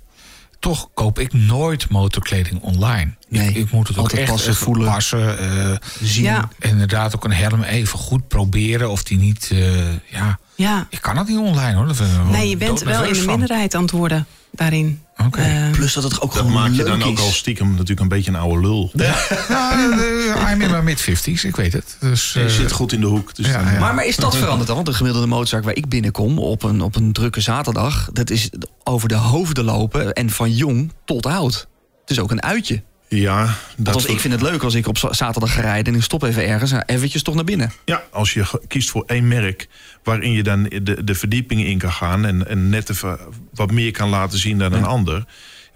Toch 0.60 0.88
koop 0.94 1.18
ik 1.18 1.32
nooit 1.32 1.88
motorkleding 1.88 2.60
online. 2.62 3.14
Nee, 3.28 3.48
ik, 3.48 3.56
ik 3.56 3.70
moet 3.72 3.88
het 3.88 3.96
ook 3.96 4.02
altijd 4.02 4.20
echt 4.20 4.30
passen, 4.30 4.50
even 4.50 4.64
voelen. 4.64 4.86
passen. 4.92 5.38
eh, 5.38 5.76
Zien. 6.02 6.24
Ja. 6.24 6.48
en 6.58 6.70
inderdaad 6.70 7.16
ook 7.16 7.24
een 7.24 7.32
helm 7.32 7.62
even 7.62 7.98
goed 7.98 8.28
proberen 8.28 8.90
of 8.90 9.02
die 9.02 9.18
niet... 9.18 9.48
eh, 9.52 9.92
ja, 10.10 10.38
Ja. 10.54 10.86
ik 10.90 11.00
kan 11.00 11.16
het 11.16 11.28
niet 11.28 11.38
online 11.38 11.74
hoor. 11.76 11.86
Wel 11.86 12.24
Nee, 12.30 12.48
je 12.48 12.56
bent 12.56 12.82
wel 12.82 13.04
in 13.04 13.12
de 13.12 13.18
van. 13.18 13.26
minderheid 13.26 13.74
aan 13.74 13.82
het 13.82 13.90
worden 13.90 14.26
daarin. 14.52 15.02
Oké. 15.26 15.40
Eh, 15.40 15.70
Plus 15.70 15.92
dat 15.92 16.02
het 16.02 16.20
ook 16.20 16.32
Dat 16.32 16.42
gewoon 16.42 16.52
maak 16.52 16.72
je 16.72 16.84
dan 16.84 17.02
ook 17.02 17.18
is. 17.18 17.24
al 17.24 17.30
stiekem 17.30 17.70
natuurlijk 17.70 18.00
een 18.00 18.08
beetje 18.08 18.30
een 18.30 18.36
oude 18.36 18.60
lul. 18.60 18.90
Ja, 18.94 20.52
I'm 20.52 20.60
in 20.60 20.70
my 20.70 20.80
mid-50s, 20.80 21.42
ik 21.44 21.56
weet 21.56 21.72
het. 21.72 21.96
Dus, 22.00 22.32
Je 22.32 22.40
eh, 22.44 22.48
zit 22.48 22.72
goed 22.72 22.92
in 22.92 23.00
de 23.00 23.06
hoek. 23.06 23.34
Dus 23.34 23.46
ja, 23.46 23.62
dan, 23.62 23.72
ja. 23.72 23.78
Maar, 23.78 23.94
maar 23.94 24.06
is 24.06 24.16
dat 24.16 24.36
veranderd 24.36 24.66
dan? 24.66 24.76
Want 24.76 24.88
de 24.88 24.94
gemiddelde 24.94 25.26
motorzaak 25.26 25.64
waar 25.64 25.76
ik 25.76 25.88
binnenkom 25.88 26.38
op 26.38 26.62
een, 26.62 26.80
op 26.80 26.96
een 26.96 27.12
drukke 27.12 27.40
zaterdag... 27.40 28.08
dat 28.12 28.30
is 28.30 28.50
over 28.84 29.08
de 29.08 29.14
hoofden 29.14 29.64
lopen 29.64 30.12
en 30.12 30.30
van 30.30 30.52
jong 30.52 30.92
tot 31.04 31.26
oud. 31.26 31.68
Het 32.00 32.10
is 32.10 32.20
ook 32.20 32.30
een 32.30 32.42
uitje. 32.42 32.82
Ja, 33.18 33.56
dat 33.76 33.94
Althans, 33.94 34.14
ik 34.14 34.20
vind 34.20 34.32
het 34.32 34.42
leuk 34.42 34.62
als 34.62 34.74
ik 34.74 34.86
op 34.86 34.98
za- 34.98 35.12
zaterdag 35.12 35.52
ga 35.54 35.60
rijden... 35.60 35.92
en 35.92 35.98
ik 35.98 36.04
stop 36.04 36.22
even 36.22 36.46
ergens 36.48 36.72
en 36.72 36.82
eventjes 36.86 37.22
toch 37.22 37.34
naar 37.34 37.44
binnen. 37.44 37.72
Ja, 37.84 38.02
als 38.10 38.32
je 38.32 38.60
kiest 38.68 38.90
voor 38.90 39.04
één 39.06 39.28
merk 39.28 39.68
waarin 40.04 40.32
je 40.32 40.42
dan 40.42 40.62
de, 40.62 41.04
de 41.04 41.14
verdiepingen 41.14 41.66
in 41.66 41.78
kan 41.78 41.92
gaan 41.92 42.24
en, 42.26 42.48
en 42.48 42.68
net 42.68 42.90
even 42.90 43.18
wat 43.54 43.70
meer 43.70 43.90
kan 43.90 44.08
laten 44.08 44.38
zien 44.38 44.58
dan 44.58 44.72
een 44.72 44.84
ander. 44.84 45.24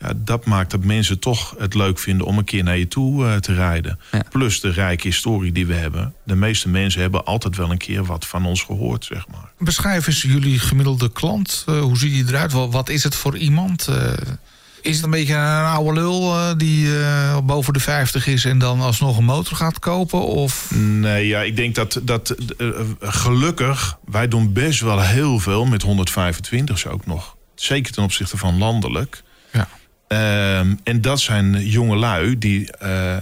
Ja, 0.00 0.12
dat 0.16 0.44
maakt 0.44 0.70
dat 0.70 0.84
mensen 0.84 1.18
toch 1.18 1.54
het 1.58 1.74
leuk 1.74 1.98
vinden 1.98 2.26
om 2.26 2.38
een 2.38 2.44
keer 2.44 2.62
naar 2.62 2.78
je 2.78 2.88
toe 2.88 3.26
eh, 3.26 3.36
te 3.36 3.54
rijden. 3.54 3.98
Ja. 4.12 4.22
Plus 4.30 4.60
de 4.60 4.70
rijke 4.70 5.06
historie 5.06 5.52
die 5.52 5.66
we 5.66 5.74
hebben. 5.74 6.14
De 6.24 6.34
meeste 6.36 6.68
mensen 6.68 7.00
hebben 7.00 7.24
altijd 7.24 7.56
wel 7.56 7.70
een 7.70 7.78
keer 7.78 8.04
wat 8.04 8.26
van 8.26 8.46
ons 8.46 8.62
gehoord, 8.62 9.04
zeg 9.04 9.28
maar. 9.28 9.50
Beschrijf 9.58 10.06
eens 10.06 10.22
jullie 10.22 10.58
gemiddelde 10.58 11.12
klant. 11.12 11.64
Eh, 11.68 11.80
hoe 11.80 11.98
ziet 11.98 12.12
die 12.12 12.24
eruit? 12.28 12.52
Wat, 12.52 12.72
wat 12.72 12.88
is 12.88 13.02
het 13.04 13.14
voor 13.14 13.36
iemand? 13.36 13.88
Eh, 13.88 14.12
is 14.84 14.96
het 14.96 15.04
een 15.04 15.10
beetje 15.10 15.34
een 15.34 15.64
oude 15.64 16.00
lul 16.00 16.32
eh, 16.32 16.52
die 16.56 16.98
eh, 16.98 17.38
boven 17.44 17.72
de 17.72 17.80
50 17.80 18.26
is 18.26 18.44
en 18.44 18.58
dan 18.58 18.80
alsnog 18.80 19.18
een 19.18 19.24
motor 19.24 19.56
gaat 19.56 19.78
kopen? 19.78 20.26
Of 20.26 20.70
Nee, 20.74 21.26
ja, 21.26 21.42
ik 21.42 21.56
denk 21.56 21.74
dat, 21.74 22.00
dat 22.02 22.30
eh, 22.30 22.68
gelukkig, 23.00 23.98
wij 24.04 24.28
doen 24.28 24.52
best 24.52 24.80
wel 24.80 25.00
heel 25.00 25.38
veel 25.38 25.64
met 25.64 25.84
125's 25.86 26.86
ook 26.86 27.06
nog. 27.06 27.36
Zeker 27.54 27.92
ten 27.92 28.02
opzichte 28.02 28.36
van 28.36 28.58
landelijk. 28.58 29.22
ja. 29.52 29.68
Ehm, 30.08 30.74
en 30.82 31.00
dat 31.00 31.20
zijn 31.20 31.66
jonge 31.68 31.96
lui 31.96 32.38
die, 32.38 32.70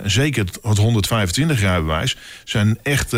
zeker 0.04 0.44
het 0.62 0.78
125 0.78 1.60
rijbewijs, 1.60 2.16
zijn 2.44 2.78
echt 2.82 3.14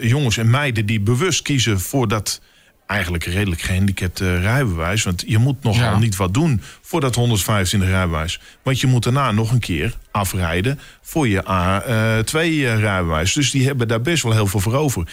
jongens 0.00 0.36
en 0.36 0.50
meiden 0.50 0.86
die 0.86 1.00
bewust 1.00 1.42
kiezen 1.42 1.80
voor 1.80 2.08
dat 2.08 2.40
eigenlijk 2.86 3.24
redelijk 3.24 3.60
gehandicapte 3.60 4.38
rijbewijs. 4.38 5.02
Want 5.02 5.24
je 5.26 5.38
moet 5.38 5.62
nogal 5.62 5.82
Ja. 5.92 5.98
niet 5.98 6.16
wat 6.16 6.34
doen 6.34 6.62
voor 6.82 7.00
dat 7.00 7.14
125 7.14 7.88
rijbewijs. 7.88 8.40
Want 8.62 8.80
je 8.80 8.86
moet 8.86 9.02
daarna 9.02 9.32
nog 9.32 9.50
een 9.52 9.58
keer 9.58 9.94
afrijden 10.10 10.78
voor 11.02 11.28
je 11.28 11.42
A2 11.42 12.32
rijbewijs. 12.80 13.32
Dus 13.32 13.50
die 13.50 13.66
hebben 13.66 13.88
daar 13.88 14.00
best 14.00 14.22
wel 14.22 14.32
heel 14.32 14.46
veel 14.46 14.60
voor 14.60 14.74
over. 14.74 15.08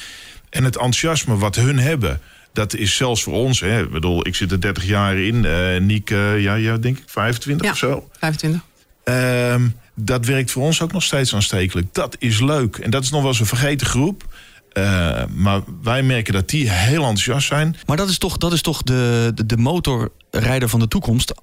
En 0.50 0.64
het 0.64 0.76
enthousiasme 0.76 1.38
wat 1.38 1.56
hun 1.56 1.80
hebben, 1.80 2.20
dat 2.54 2.76
is 2.76 2.96
zelfs 2.96 3.24
voor 3.24 3.34
ons. 3.34 3.60
Hè. 3.60 3.82
Ik 3.82 3.92
bedoel, 3.92 4.28
ik 4.28 4.36
zit 4.36 4.52
er 4.52 4.62
30 4.62 4.86
jaar 4.86 5.18
in. 5.18 5.46
eh 5.46 5.80
Niek, 5.82 6.10
eh, 6.10 6.42
ja, 6.42 6.54
ja, 6.56 6.78
denk 6.78 6.98
ik 6.98 7.04
25 7.08 7.66
ja, 7.66 7.72
of 7.72 7.78
zo. 7.78 8.10
25. 8.20 8.62
Ehm, 9.04 9.68
dat 9.96 10.26
werkt 10.26 10.52
voor 10.52 10.64
ons 10.64 10.82
ook 10.82 10.92
nog 10.92 11.04
steeds 11.04 11.34
aanstekelijk. 11.36 11.94
Dat 11.94 12.16
is 12.20 12.40
leuk. 12.40 12.78
En 12.78 12.90
dat 12.90 13.04
is 13.04 13.10
nog 13.10 13.20
wel 13.22 13.30
eens 13.30 13.40
een 13.40 13.46
vergeten 13.46 13.88
groep. 13.88 14.24
Eh, 14.72 15.24
maar 15.36 15.62
wij 15.82 16.04
merken 16.04 16.34
dat 16.34 16.50
die 16.50 16.70
heel 16.70 17.02
enthousiast 17.02 17.48
zijn. 17.48 17.76
Maar 17.86 17.98
dat 17.98 18.10
is 18.10 18.18
toch, 18.18 18.38
dat 18.38 18.54
is 18.54 18.62
toch 18.62 18.84
de, 18.84 19.32
de, 19.36 19.46
de 19.46 19.58
motorrijder 19.58 20.70
van 20.70 20.80
de 20.80 20.88
toekomst. 20.88 21.34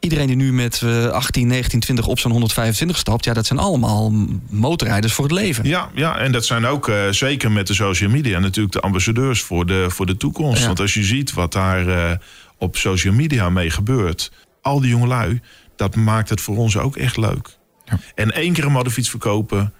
Iedereen 0.00 0.26
die 0.26 0.36
nu 0.36 0.52
met 0.52 0.82
eh, 0.82 1.06
18, 1.06 1.46
19, 1.46 1.80
20 1.80 2.06
op 2.06 2.18
zo'n 2.18 2.30
125 2.30 2.98
stapt... 2.98 3.24
ja, 3.24 3.32
dat 3.32 3.46
zijn 3.46 3.58
allemaal 3.58 4.12
motorrijders 4.48 5.12
voor 5.12 5.24
het 5.24 5.32
leven. 5.32 5.64
Ja, 5.68 5.90
ja 5.94 6.18
en 6.18 6.32
dat 6.32 6.44
zijn 6.44 6.66
ook 6.66 6.88
eh, 6.88 7.08
zeker 7.10 7.50
met 7.50 7.66
de 7.66 7.74
social 7.74 8.10
media 8.10 8.38
natuurlijk 8.38 8.74
de 8.74 8.80
ambassadeurs 8.80 9.42
voor 9.42 9.66
de, 9.66 9.86
voor 9.88 10.06
de 10.06 10.16
toekomst. 10.16 10.60
Ja. 10.60 10.66
Want 10.66 10.80
als 10.80 10.94
je 10.94 11.04
ziet 11.04 11.32
wat 11.32 11.52
daar 11.52 11.88
eh, 11.88 12.16
op 12.58 12.76
social 12.76 13.14
media 13.14 13.50
mee 13.50 13.70
gebeurt, 13.70 14.32
al 14.62 14.80
die 14.80 14.90
jongelui, 14.90 15.40
dat 15.76 15.94
maakt 15.94 16.28
het 16.28 16.40
voor 16.40 16.56
ons 16.56 16.76
ook 16.76 16.96
echt 16.96 17.16
leuk. 17.16 17.58
Ja. 17.84 17.98
En 18.14 18.32
één 18.32 18.52
keer 18.52 18.64
een 18.64 18.72
modderfiets 18.72 19.10
verkopen, 19.10 19.72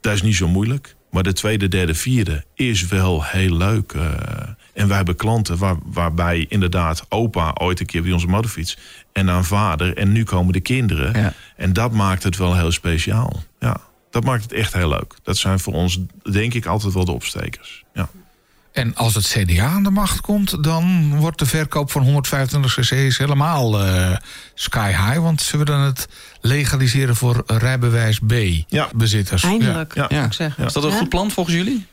dat 0.00 0.12
is 0.12 0.22
niet 0.22 0.36
zo 0.36 0.48
moeilijk. 0.48 0.95
Maar 1.16 1.24
de 1.24 1.32
tweede, 1.32 1.68
derde, 1.68 1.94
vierde 1.94 2.44
is 2.54 2.86
wel 2.86 3.24
heel 3.24 3.56
leuk. 3.56 3.92
eh. 3.92 4.02
en 4.74 4.88
wij 4.88 4.96
hebben 4.96 5.16
klanten 5.16 5.58
waar, 5.58 5.76
waarbij 5.84 6.46
inderdaad 6.48 7.06
opa 7.08 7.52
ooit 7.54 7.80
een 7.80 7.86
keer 7.86 8.02
bij 8.02 8.12
onze 8.12 8.26
motorfiets. 8.26 8.78
En 9.12 9.26
dan 9.26 9.44
vader. 9.44 9.96
En 9.96 10.12
nu 10.12 10.24
komen 10.24 10.52
de 10.52 10.60
kinderen. 10.60 11.20
Ja. 11.20 11.32
En 11.56 11.72
dat 11.72 11.92
maakt 11.92 12.22
het 12.22 12.36
wel 12.36 12.56
heel 12.56 12.72
speciaal. 12.72 13.42
Ja, 13.60 13.80
dat 14.10 14.24
maakt 14.24 14.42
het 14.42 14.52
echt 14.52 14.72
heel 14.72 14.88
leuk. 14.88 15.14
Dat 15.22 15.36
zijn 15.36 15.58
voor 15.58 15.72
ons, 15.72 16.00
denk 16.30 16.54
ik, 16.54 16.66
altijd 16.66 16.92
wel 16.92 17.04
de 17.04 17.12
opstekers. 17.12 17.84
Ja. 17.94 18.08
En 18.76 18.94
als 18.94 19.14
het 19.14 19.26
CDA 19.26 19.64
aan 19.66 19.82
de 19.82 19.90
macht 19.90 20.20
komt, 20.20 20.64
dan 20.64 21.16
wordt 21.16 21.38
de 21.38 21.46
verkoop 21.46 21.90
van 21.90 22.02
125 22.02 22.74
cc's 22.74 23.18
helemaal 23.18 23.84
eh, 23.84 24.16
sky 24.54 24.88
high. 24.88 25.18
Want 25.18 25.40
ze 25.42 25.56
willen 25.56 25.80
het 25.80 26.08
legaliseren 26.40 27.16
voor 27.16 27.42
rijbewijs 27.46 28.20
Ja. 28.68 28.84
B-bezitters. 28.84 29.42
Eindelijk, 29.42 29.94
Ja. 29.94 30.06
zou 30.10 30.24
ik 30.24 30.32
zeggen. 30.32 30.64
Is 30.66 30.72
dat 30.72 30.84
een 30.84 30.90
Ja? 30.90 30.96
goed 30.96 31.08
plan 31.08 31.30
volgens 31.30 31.56
jullie? 31.56 31.86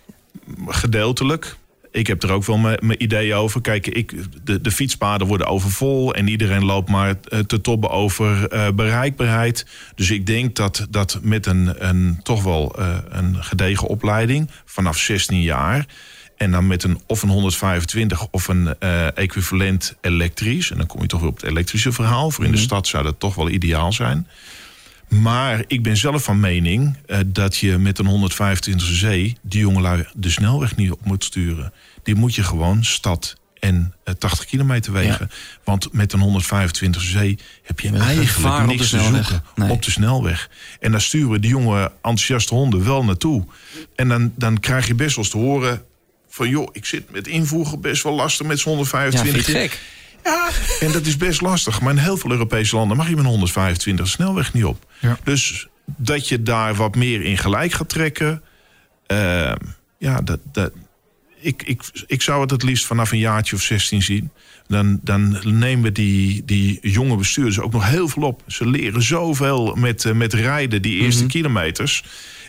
Gedeeltelijk. 0.67 1.55
Ik 1.91 2.07
heb 2.07 2.23
er 2.23 2.31
ook 2.31 2.45
wel 2.45 2.57
mijn 2.57 3.03
ideeën 3.03 3.36
over. 3.36 3.61
Kijk, 3.61 3.88
ik, 3.88 4.13
de, 4.43 4.61
de 4.61 4.71
fietspaden 4.71 5.27
worden 5.27 5.47
overvol 5.47 6.13
en 6.13 6.27
iedereen 6.27 6.65
loopt 6.65 6.89
maar 6.89 7.15
eh, 7.29 7.39
te 7.39 7.61
tobben 7.61 7.89
over 7.89 8.47
eh, 8.47 8.67
bereikbaarheid. 8.71 9.65
Dus 9.95 10.11
ik 10.11 10.25
denk 10.25 10.55
dat, 10.55 10.88
dat 10.89 11.19
met 11.21 11.45
een, 11.45 11.88
een 11.88 12.19
toch 12.23 12.43
wel 12.43 12.75
eh, 12.79 12.97
een 13.09 13.43
gedegen 13.43 13.88
opleiding 13.88 14.49
vanaf 14.65 14.97
16 14.97 15.41
jaar. 15.41 15.86
En 16.38 16.51
dan 16.51 16.67
met 16.67 16.84
een 16.84 17.01
of 17.07 17.23
een 17.23 17.29
125 17.29 18.27
of 18.31 18.47
een 18.47 18.79
eh, 18.79 19.17
equivalent 19.17 19.95
elektrisch. 20.01 20.71
En 20.71 20.77
dan 20.77 20.88
kom 20.88 21.01
je 21.01 21.07
toch 21.07 21.19
weer 21.19 21.29
op 21.29 21.36
het 21.41 21.49
elektrische 21.49 21.91
verhaal. 21.91 22.31
Voor 22.31 22.45
in 22.45 22.51
de 22.51 22.57
stad 22.57 22.88
zou 22.88 23.03
dat 23.03 23.19
toch 23.19 23.36
wel 23.36 23.49
ideaal 23.49 23.93
zijn. 23.93 24.27
Maar 25.07 25.63
ik 25.67 25.84
ben 25.84 25.97
zelf 25.97 26.23
van 26.23 26.39
mening 26.39 26.97
eh, 27.05 27.19
dat 27.25 27.57
je 27.57 27.77
met 27.77 27.99
een 27.99 28.05
125 28.05 28.88
cc 28.88 29.36
die 29.41 29.59
jongelui 29.59 30.05
de 30.13 30.29
snelweg 30.29 30.75
niet 30.75 30.91
op 30.91 31.05
moet 31.05 31.23
sturen. 31.23 31.73
Die 32.03 32.15
moet 32.15 32.36
je 32.36 32.43
gewoon 32.43 32.84
stad 32.84 33.36
en 33.59 33.93
eh, 34.03 34.13
80 34.13 34.45
kilometer 34.45 34.93
wegen. 34.93 35.29
Want 35.63 35.93
met 35.93 36.13
een 36.13 36.19
125 36.19 37.01
cc 37.01 37.39
heb 37.63 37.79
je 37.79 37.97
eigenlijk 37.97 38.65
niks 38.65 38.89
te 38.89 38.99
zoeken 38.99 39.43
Nee. 39.55 39.69
op 39.71 39.81
de 39.84 39.91
snelweg. 39.91 40.49
En 40.79 40.91
daar 40.91 41.01
sturen 41.01 41.41
die 41.41 41.49
jonge 41.49 41.84
enthousiaste 41.95 42.53
honden 42.53 42.84
wel 42.86 43.03
naartoe. 43.03 43.45
En 43.95 44.07
dan, 44.07 44.34
dan 44.36 44.59
krijg 44.59 44.88
je 44.88 44.95
best 44.95 45.15
wel 45.15 45.23
eens 45.23 45.34
te 45.34 45.39
horen 45.39 45.81
van... 46.34 46.49
joh, 46.49 46.67
ik 46.71 46.86
zit 46.86 47.11
met 47.11 47.27
invoegen 47.27 47.81
best 47.81 48.03
wel 48.03 48.13
lastig 48.13 48.47
met 48.47 48.59
z'n 48.59 48.69
Ja, 48.69 48.75
vind 48.75 48.91
125. 48.91 49.45
je 49.45 49.51
het 49.51 49.71
gek? 49.71 49.79
Ja, 50.23 50.49
en 50.79 50.91
dat 50.91 51.05
is 51.05 51.17
best 51.17 51.41
lastig. 51.41 51.81
Maar 51.81 51.93
in 51.93 51.99
heel 51.99 52.17
veel 52.17 52.31
Europese 52.31 52.75
landen 52.75 52.97
mag 52.97 53.09
je 53.09 53.15
met 53.15 53.23
een 53.23 53.29
125 53.29 54.07
snelweg 54.07 54.53
niet 54.53 54.65
op. 54.65 54.86
Ja. 54.99 55.17
Dus 55.23 55.67
dat 55.86 56.27
je 56.27 56.43
daar 56.43 56.75
wat 56.75 56.95
meer 56.95 57.21
in 57.21 57.38
gelijk 57.38 57.73
gaat 57.73 57.89
trekken. 57.89 58.41
eh, 59.07 59.51
ja, 59.97 60.21
dat, 60.21 60.39
dat, 60.51 60.71
ik, 61.39 61.63
ik, 61.63 61.81
ik 62.07 62.21
zou 62.21 62.41
het 62.41 62.51
het 62.51 62.63
liefst 62.63 62.86
vanaf 62.86 63.11
een 63.11 63.17
jaartje 63.17 63.55
of 63.55 63.61
16 63.61 64.01
zien. 64.01 64.31
Dan, 64.67 64.99
dan 65.03 65.39
nemen 65.43 65.93
die, 65.93 66.45
die 66.45 66.79
jonge 66.81 67.15
bestuurders 67.17 67.59
ook 67.59 67.71
nog 67.71 67.89
heel 67.89 68.07
veel 68.07 68.23
op. 68.23 68.43
Ze 68.47 68.67
leren 68.67 69.01
zoveel 69.03 69.75
met, 69.75 70.05
eh, 70.05 70.13
met 70.13 70.34
rijden, 70.34 70.81
die 70.81 71.01
eerste 71.01 71.25
kilometers. 71.25 72.03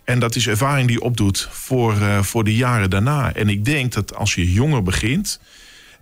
En 0.05 0.19
dat 0.19 0.35
is 0.35 0.47
ervaring 0.47 0.89
die 0.89 1.01
opdoet 1.01 1.49
voor, 1.51 2.01
eh, 2.01 2.23
voor 2.23 2.45
de 2.45 2.55
jaren 2.55 2.91
daarna. 2.91 3.35
En 3.35 3.49
ik 3.49 3.65
denk 3.65 3.93
dat 3.93 4.15
als 4.15 4.35
je 4.35 4.53
jonger 4.53 4.83
begint. 4.83 5.41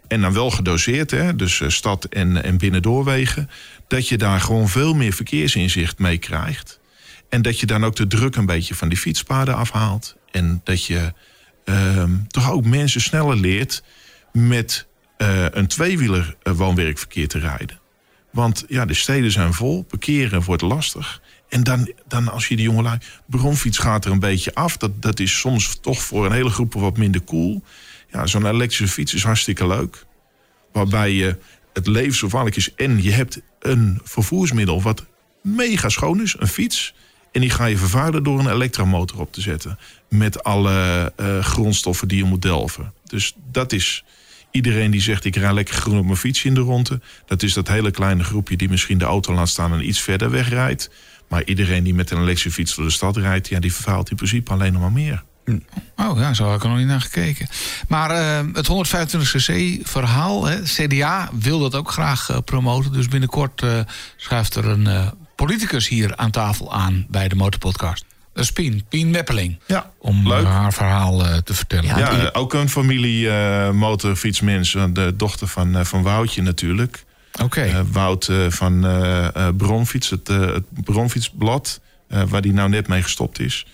En 0.09 0.21
dan 0.21 0.33
wel 0.33 0.51
gedoseerd, 0.51 1.11
hè, 1.11 1.37
dus 1.37 1.61
eh, 1.61 1.69
stad 1.69 2.05
en, 2.05 2.43
en 2.43 2.59
binnendoorwegen. 2.59 3.51
Dat 3.89 4.09
je 4.09 4.19
daar 4.19 4.41
gewoon 4.41 4.69
veel 4.69 4.95
meer 4.95 5.13
verkeersinzicht 5.13 5.99
mee 5.99 6.19
krijgt. 6.19 6.81
En 7.29 7.43
dat 7.43 7.61
je 7.61 7.67
dan 7.67 7.85
ook 7.85 7.97
de 7.97 8.07
druk 8.07 8.37
een 8.37 8.47
beetje 8.47 8.75
van 8.75 8.89
die 8.89 8.99
fietspaden 8.99 9.57
afhaalt. 9.57 10.17
En 10.31 10.61
dat 10.65 10.85
je 10.85 11.13
ehm, 11.65 12.11
toch 12.29 12.51
ook 12.51 12.65
mensen 12.65 13.01
sneller 13.01 13.37
leert 13.37 13.83
met 14.33 14.87
eh, 15.17 15.45
een 15.51 15.67
tweewieler 15.67 16.37
woon-werkverkeer 16.43 17.29
te 17.29 17.39
rijden. 17.39 17.81
Want 18.31 18.65
ja, 18.69 18.85
de 18.85 18.95
steden 18.95 19.31
zijn 19.31 19.53
vol, 19.53 19.83
parkeren 19.83 20.43
wordt 20.43 20.63
lastig. 20.63 21.21
En 21.53 21.63
dan, 21.63 21.93
dan 22.09 22.29
als 22.29 22.49
je 22.49 22.57
die 22.57 22.65
jongelui... 22.65 22.99
Bronfiets 23.27 23.79
gaat 23.79 24.05
er 24.05 24.11
een 24.11 24.19
beetje 24.19 24.55
af. 24.55 24.77
Dat, 24.77 25.03
dat 25.03 25.21
is 25.21 25.39
soms 25.39 25.79
toch 25.81 26.03
voor 26.03 26.27
een 26.27 26.33
hele 26.33 26.51
groep 26.51 26.75
wat 26.75 26.97
minder 26.97 27.25
cool. 27.25 27.63
Ja, 28.11 28.27
zo'n 28.27 28.47
elektrische 28.47 28.95
fiets 28.95 29.15
is 29.15 29.23
hartstikke 29.23 29.67
leuk. 29.67 30.07
Waarbij 30.73 31.13
je 31.13 31.37
het 31.73 31.87
leven 31.87 32.15
zo 32.15 32.27
gevaarlijk 32.27 32.57
is. 32.57 32.75
En 32.75 33.03
je 33.03 33.11
hebt 33.11 33.41
een 33.61 34.01
vervoersmiddel 34.05 34.83
wat 34.83 35.05
mega 35.43 35.89
schoon 35.89 36.23
is. 36.23 36.35
Een 36.39 36.49
fiets. 36.49 36.95
En 37.33 37.41
die 37.41 37.51
ga 37.51 37.65
je 37.65 37.77
vervuilen 37.77 38.23
door 38.23 38.39
een 38.39 38.53
elektromotor 38.53 39.21
op 39.21 39.33
te 39.33 39.41
zetten. 39.41 39.79
Met 40.09 40.43
alle 40.43 41.13
eh, 41.17 41.39
grondstoffen 41.39 42.09
die 42.09 42.19
je 42.19 42.25
moet 42.25 42.43
delven. 42.43 42.93
Dus 43.05 43.35
dat 43.51 43.73
is 43.73 44.05
Iedereen 44.53 44.91
die 44.91 45.01
zegt 45.01 45.25
ik 45.25 45.37
rij 45.37 45.55
lekker 45.55 45.75
groen 45.75 45.99
op 45.99 46.05
mijn 46.05 46.17
fietsje 46.17 46.49
in 46.49 46.55
de 46.55 46.61
ronde. 46.61 47.01
Dat 47.27 47.43
is 47.43 47.53
dat 47.53 47.69
hele 47.69 47.91
kleine 47.91 48.25
groepje 48.25 48.57
die 48.57 48.69
misschien 48.69 48.99
de 48.99 49.05
auto 49.05 49.35
laat 49.35 49.49
staan 49.49 49.73
en 49.73 49.89
iets 49.89 50.01
verder 50.01 50.31
wegrijdt. 50.31 50.91
Maar 51.33 51.45
iedereen 51.45 51.85
die 51.85 51.95
met 51.95 52.11
een 52.11 52.17
elektrische 52.19 52.51
fiets 52.51 52.75
door 52.75 52.85
de 52.85 52.91
stad 52.91 53.17
rijdt, 53.17 53.49
ja, 53.49 53.61
die 53.61 53.73
vervuilt 53.73 54.11
in 54.11 54.17
principe 54.17 54.53
alleen 54.53 54.73
nog 54.73 54.83
maar 54.83 54.93
meer. 54.93 55.23
Oh 55.97 56.19
ja, 56.19 56.35
zo 56.35 56.47
heb 56.47 56.57
ik 56.57 56.63
er 56.63 56.69
nog 56.69 56.79
niet 56.79 56.87
naar 56.87 57.01
gekeken. 57.01 57.49
Maar 57.89 58.11
eh, 58.11 58.41
het 58.53 58.69
125cc 58.69 59.83
verhaal, 59.83 60.45
hè, 60.47 60.63
CDA 60.63 61.31
wil 61.33 61.59
dat 61.59 61.75
ook 61.75 61.91
graag 61.91 62.29
eh, 62.31 62.37
promoten. 62.45 62.93
Dus 62.93 63.09
binnenkort 63.09 63.63
eh, 63.63 63.81
schuift 64.17 64.55
er 64.55 64.67
een 64.67 64.87
eh, 64.87 65.07
politicus 65.37 65.89
hier 65.89 66.17
aan 66.17 66.31
tafel 66.31 66.73
aan 66.75 67.07
bij 67.09 67.29
de 67.29 67.35
Motorpodcast. 67.35 68.05
Dat 68.35 68.45
is 68.45 68.53
Pien, 68.53 68.85
Pien 68.89 69.11
Meppeling. 69.11 69.59
Ja, 69.67 69.91
Om 69.99 70.29
leuk. 70.29 70.45
haar 70.47 70.73
verhaal 70.73 71.27
eh, 71.27 71.37
te 71.37 71.55
vertellen. 71.55 71.99
Ja, 71.99 72.31
ook 72.33 72.55
een 72.55 72.69
familie 72.69 73.31
eh 73.31 73.71
motorfietsmensen. 73.71 74.95
De 74.95 75.15
dochter 75.17 75.47
van, 75.47 75.77
eh, 75.77 75.85
van 75.85 76.03
Woutje 76.03 76.43
natuurlijk. 76.43 77.05
Oké. 77.43 77.61
Eh, 77.61 77.81
Wout 77.93 78.29
eh, 78.29 78.47
van 78.49 78.85
eh 78.87 79.37
eh, 79.37 79.57
Bronfiets, 79.57 80.11
het, 80.11 80.29
eh, 80.29 80.41
het 80.41 80.65
Bronfietsblad. 80.85 81.81
eh, 82.09 82.23
waar 82.29 82.43
die 82.43 82.53
nou 82.53 82.69
net 82.69 82.89
mee 82.89 83.03
gestopt 83.03 83.41
is. 83.41 83.67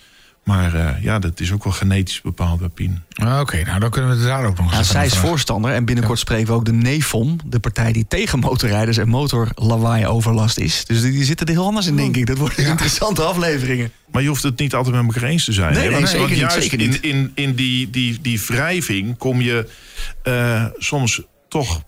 Maar 0.43 0.73
eh, 0.73 1.03
ja, 1.03 1.19
dat 1.19 1.39
is 1.39 1.51
ook 1.51 1.63
wel 1.63 1.73
genetisch 1.73 2.21
bepaald 2.21 2.59
bij 2.59 2.69
Pien. 2.69 3.01
Oké, 3.39 3.63
nou 3.63 3.79
dan 3.79 3.89
kunnen 3.89 4.09
we 4.11 4.15
het 4.17 4.25
daar 4.25 4.45
ook 4.45 4.57
nog 4.57 4.77
eens 4.77 4.89
zij 4.89 5.05
is 5.05 5.15
voorstander 5.17 5.71
en 5.71 5.85
binnenkort 5.85 6.19
spreken 6.19 6.47
we 6.47 6.53
ook 6.53 6.65
de 6.65 6.73
NEFOM, 6.73 7.39
de 7.45 7.59
partij 7.59 7.91
die 7.91 8.05
tegen 8.07 8.39
motorrijders 8.39 8.97
en 8.97 9.07
motorlawaai-overlast 9.07 10.57
is. 10.57 10.85
Dus 10.85 11.01
die, 11.01 11.11
die 11.11 11.23
zitten 11.23 11.45
er 11.47 11.53
heel 11.53 11.65
anders 11.65 11.85
in, 11.87 11.95
denk 11.95 12.15
ik. 12.15 12.25
Dat 12.25 12.37
worden 12.37 12.65
interessante 12.71 13.21
afleveringen. 13.23 13.91
Maar 14.11 14.21
je 14.21 14.27
hoeft 14.27 14.43
het 14.43 14.59
niet 14.59 14.73
altijd 14.73 14.95
met 14.95 15.13
elkaar 15.15 15.29
eens 15.29 15.45
te 15.45 15.53
zijn. 15.53 15.73
Nee, 15.73 15.81
hè? 15.83 15.89
nee, 15.89 15.95
Want- 15.97 16.05
zeker 16.07 16.19
want 16.19 16.31
niet, 16.31 16.39
juist 16.39 16.61
zeker 16.61 16.77
niet. 16.77 16.99
in, 17.01 17.15
in, 17.15 17.31
in 17.35 17.55
die, 17.55 17.89
die, 17.89 18.21
die 18.21 18.41
wrijving 18.47 19.17
kom 19.17 19.41
je 19.41 19.69
eh, 20.23 20.65
soms 20.77 21.21
toch, 21.49 21.81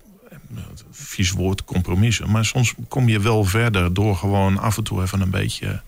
vies 1.11 1.31
woord, 1.31 1.63
compromissen. 1.63 2.29
Maar 2.29 2.45
soms 2.45 2.73
kom 2.87 3.09
je 3.09 3.19
wel 3.19 3.43
verder 3.43 3.93
door 3.93 4.15
gewoon 4.15 4.57
af 4.57 4.77
en 4.77 4.83
toe 4.83 5.01
even 5.01 5.21
een 5.21 5.29
beetje... 5.29 5.81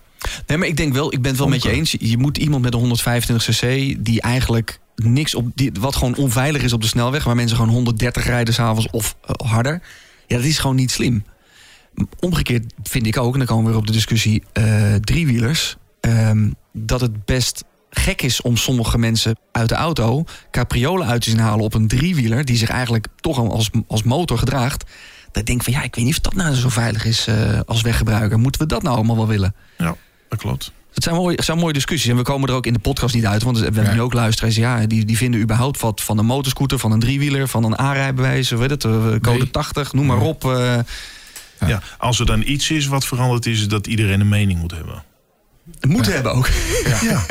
Nee, 0.46 0.58
maar 0.58 0.68
ik 0.68 0.76
denk 0.76 0.92
wel, 0.92 1.12
ik 1.12 1.22
ben 1.22 1.30
het 1.30 1.40
wel 1.40 1.48
met 1.48 1.62
je 1.62 1.70
eens. 1.70 1.96
Je 1.98 2.18
moet 2.18 2.38
iemand 2.38 2.62
met 2.62 2.72
een 2.72 2.78
125 2.78 3.56
cc 3.56 3.96
die 4.04 4.20
eigenlijk 4.20 4.80
niks 4.96 5.34
op, 5.34 5.50
die, 5.54 5.72
wat 5.80 5.96
gewoon 5.96 6.16
onveilig 6.16 6.62
is 6.62 6.72
op 6.72 6.80
de 6.80 6.86
snelweg, 6.86 7.24
waar 7.24 7.34
mensen 7.34 7.56
gewoon 7.56 7.72
130 7.72 8.24
rijden 8.24 8.54
s'avonds 8.54 8.90
of 8.90 9.16
eh, 9.22 9.48
harder. 9.48 9.82
Ja, 10.26 10.36
dat 10.36 10.44
is 10.44 10.58
gewoon 10.58 10.76
niet 10.76 10.90
slim. 10.90 11.24
Omgekeerd 12.20 12.72
vind 12.82 13.06
ik 13.06 13.16
ook, 13.16 13.32
en 13.32 13.38
dan 13.38 13.48
komen 13.48 13.64
we 13.64 13.70
weer 13.70 13.78
op 13.78 13.86
de 13.86 13.92
discussie 13.92 14.42
eh, 14.52 14.94
driewielers, 14.94 15.76
ehm, 16.00 16.50
dat 16.72 17.00
het 17.00 17.24
best 17.24 17.64
gek 17.90 18.22
is 18.22 18.42
om 18.42 18.56
sommige 18.56 18.98
mensen 18.98 19.36
uit 19.52 19.68
de 19.68 19.74
auto 19.74 20.24
capriolen 20.50 21.06
uit 21.06 21.22
te 21.22 21.30
zien 21.30 21.38
halen 21.38 21.64
op 21.64 21.74
een 21.74 21.88
driewieler 21.88 22.44
die 22.44 22.56
zich 22.56 22.68
eigenlijk 22.68 23.06
toch 23.20 23.38
al 23.38 23.52
als, 23.52 23.70
als 23.86 24.02
motor 24.02 24.38
gedraagt. 24.38 24.84
Dat 25.34 25.42
ik 25.42 25.48
denk 25.48 25.62
van 25.62 25.72
ja, 25.72 25.82
ik 25.82 25.94
weet 25.94 26.04
niet 26.04 26.14
of 26.14 26.20
dat 26.20 26.34
nou 26.34 26.54
zo 26.54 26.68
veilig 26.68 27.04
is 27.04 27.26
eh, 27.26 27.60
als 27.66 27.82
weggebruiker. 27.82 28.38
Moeten 28.38 28.60
we 28.60 28.66
dat 28.66 28.82
nou 28.82 28.96
allemaal 28.96 29.16
wel 29.16 29.26
willen? 29.26 29.54
Ja, 29.78 29.96
dat 30.28 30.38
klopt. 30.38 30.72
Het 30.94 31.02
zijn, 31.02 31.14
mooie, 31.14 31.36
het 31.36 31.44
zijn 31.44 31.58
mooie 31.58 31.72
discussies. 31.72 32.10
En 32.10 32.16
we 32.16 32.22
komen 32.22 32.48
er 32.48 32.54
ook 32.54 32.66
in 32.66 32.72
de 32.72 32.78
podcast 32.78 33.14
niet 33.14 33.26
uit. 33.26 33.42
Want 33.42 33.58
we 33.58 33.64
hebben 33.64 33.84
Ja. 33.84 33.92
nu 33.92 34.00
ook 34.00 34.12
luisteraars. 34.12 34.56
Ja, 34.56 34.86
die, 34.86 35.04
die 35.04 35.16
vinden 35.16 35.40
überhaupt 35.40 35.80
wat 35.80 36.00
van 36.02 36.18
een 36.18 36.26
motorscooter, 36.26 36.78
van 36.78 36.92
een 36.92 37.00
driewieler, 37.00 37.48
van 37.48 37.64
een 37.64 37.78
aanrijbewijs. 37.78 38.50
Weet 38.50 38.70
het, 38.70 38.84
eh, 38.84 38.90
code 39.00 39.30
Nee. 39.38 39.50
80, 39.50 39.92
noem 39.92 40.06
maar 40.06 40.20
op. 40.20 40.44
eh. 40.44 40.78
Ja. 41.66 41.82
als 41.98 42.20
er 42.20 42.26
dan 42.26 42.42
iets 42.46 42.70
is 42.70 42.86
wat 42.86 43.06
veranderd 43.06 43.46
is, 43.46 43.68
dat 43.68 43.86
iedereen 43.86 44.20
een 44.20 44.28
mening 44.28 44.58
moet 44.60 44.70
hebben. 44.70 45.02
Moet 45.80 46.06
hebben 46.12 46.32
ook. 46.32 46.48
Ja. 47.08 47.24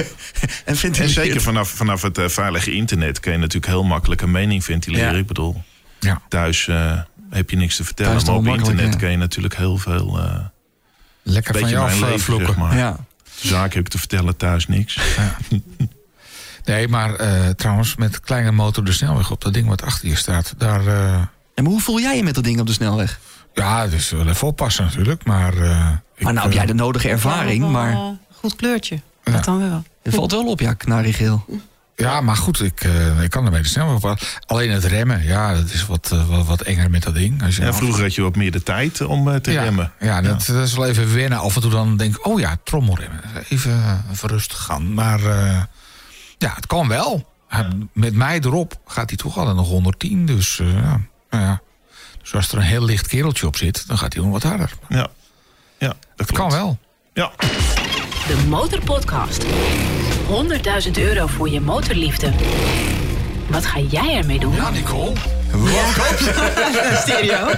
en 0.65 0.75
vindt 0.77 0.99
En 0.99 1.09
zeker 1.09 1.41
vanaf, 1.41 1.69
vanaf 1.69 2.01
het 2.01 2.19
veilige 2.25 2.71
internet 2.71 3.19
kun 3.19 3.31
je 3.31 3.37
natuurlijk 3.37 3.65
heel 3.73 3.83
makkelijk 3.83 4.21
een 4.21 4.31
mening 4.31 4.63
ventileren. 4.63 5.13
Ja. 5.13 5.19
Ik 5.19 5.27
bedoel, 5.27 5.63
Ja. 5.99 6.21
thuis 6.29 6.69
heb 7.35 7.49
je 7.49 7.55
niks 7.55 7.75
te 7.75 7.83
vertellen. 7.83 8.25
Maar 8.25 8.35
op 8.35 8.45
internet 8.47 8.93
ja. 8.93 8.99
kun 8.99 9.11
je 9.11 9.17
natuurlijk 9.17 9.55
heel 9.55 9.77
veel... 9.77 10.19
eh 10.19 10.39
Lekker 11.25 11.53
van 11.53 11.61
beetje 11.61 11.77
je 11.77 11.83
mijn 11.83 11.93
af 11.93 11.99
leven, 12.01 12.15
eh, 12.15 12.23
vloeken. 12.23 12.47
zeg 12.47 12.55
maar. 12.57 12.77
Ja. 12.77 12.97
Zaken 13.35 13.73
heb 13.75 13.85
ik 13.85 13.91
te 13.91 13.97
vertellen, 13.97 14.37
thuis 14.37 14.67
niks. 14.67 14.97
Nee, 16.65 16.87
maar 16.87 17.15
eh, 17.15 17.49
trouwens, 17.49 17.95
met 17.95 18.19
kleine 18.19 18.51
motor 18.51 18.83
de 18.85 18.91
snelweg 18.91 19.31
op, 19.31 19.41
dat 19.41 19.53
ding 19.53 19.67
wat 19.67 19.81
achter 19.81 20.07
je 20.09 20.15
staat, 20.15 20.53
daar. 20.57 20.87
eh, 20.87 21.21
En 21.53 21.65
hoe 21.65 21.81
voel 21.81 21.99
jij 21.99 22.15
je 22.15 22.23
met 22.23 22.35
dat 22.35 22.43
ding 22.43 22.59
op 22.59 22.67
de 22.67 22.73
snelweg? 22.73 23.19
ja, 23.53 23.87
dus 23.87 24.09
wel 24.09 24.27
even 24.27 24.47
oppassen 24.47 24.83
natuurlijk, 24.85 25.25
maar. 25.25 25.57
eh, 25.57 25.89
ik, 26.15 26.23
Maar 26.23 26.33
nou 26.33 26.45
heb 26.45 26.55
jij 26.55 26.65
de 26.65 26.73
nodige 26.73 27.09
ervaring, 27.09 27.61
Wel, 27.61 27.69
maar 27.71 27.97
Goed 28.33 28.55
kleurtje. 28.55 28.99
Ja. 29.23 29.31
Dat 29.31 29.43
dan 29.43 29.59
wel. 29.69 29.83
het 30.03 30.15
valt 30.15 30.31
wel 30.31 30.45
op, 30.47 30.59
ja, 30.59 30.73
knarigeel. 30.73 31.45
Ja, 31.95 32.21
maar 32.21 32.35
goed, 32.35 32.61
ik, 32.61 32.81
eh, 32.83 33.21
ik 33.23 33.29
kan 33.29 33.45
ermee 33.45 33.61
de 33.61 33.67
snelweg 33.67 34.11
op. 34.11 34.19
Alleen 34.45 34.71
het 34.71 34.83
remmen, 34.83 35.23
ja, 35.23 35.53
dat 35.53 35.69
is 35.69 35.85
wat, 35.85 36.09
eh, 36.13 36.27
wat, 36.29 36.45
wat 36.45 36.61
enger 36.61 36.89
met 36.89 37.03
dat 37.03 37.13
ding. 37.13 37.43
Als 37.43 37.55
je 37.55 37.61
Ja, 37.61 37.67
af- 37.67 37.77
vroeger 37.77 38.01
had 38.03 38.15
je 38.15 38.21
wat 38.21 38.35
meer 38.35 38.51
de 38.51 38.63
tijd 38.63 39.01
om 39.01 39.29
eh, 39.29 39.35
te 39.35 39.51
ja, 39.51 39.63
remmen. 39.63 39.91
Ja, 39.99 40.21
dat, 40.21 40.45
dat 40.45 40.67
is 40.67 40.73
wel 40.75 40.85
even 40.87 41.13
wennen. 41.13 41.39
Af 41.39 41.55
en 41.55 41.61
toe 41.61 41.71
dan 41.71 41.97
denk 41.97 42.15
ik, 42.15 42.25
oh 42.27 42.39
ja, 42.39 42.57
trommelremmen. 42.63 43.21
Even, 43.49 44.03
even 44.11 44.29
rustig 44.29 44.57
gaan. 44.63 44.93
Maar 44.93 45.19
eh, 45.25 45.61
ja, 46.37 46.51
het 46.55 46.67
kan 46.67 46.87
wel. 46.87 47.31
Met 47.93 48.13
mij 48.13 48.39
erop 48.39 48.79
gaat 48.85 49.09
hij 49.09 49.17
toch 49.17 49.37
al 49.37 49.53
nog 49.55 49.67
110. 49.67 50.25
Dus 50.25 50.59
eh, 50.59 50.73
ja, 50.73 50.99
nou 51.29 51.43
ja. 51.43 51.61
Dus 52.21 52.33
als 52.35 52.51
er 52.51 52.57
een 52.57 52.63
heel 52.63 52.83
licht 52.85 53.07
kereltje 53.07 53.47
op 53.47 53.55
zit, 53.57 53.87
dan 53.87 53.97
gaat 53.97 54.13
hij 54.13 54.23
nog 54.23 54.31
wat 54.31 54.43
harder. 54.43 54.71
Ja, 54.89 55.07
ja 55.77 55.93
dat 56.15 56.31
kan 56.31 56.49
wel. 56.51 56.77
Ja. 57.13 57.31
De 58.27 58.43
Motorpodcast. 58.47 59.45
100.000 60.27 60.91
euro 60.97 61.27
voor 61.27 61.49
je 61.49 61.61
motorliefde. 61.61 62.31
Wat 63.47 63.65
ga 63.65 63.79
jij 63.79 64.15
ermee 64.15 64.39
doen? 64.39 64.53
Nicole. 64.73 65.13
Stereo. 67.01 67.49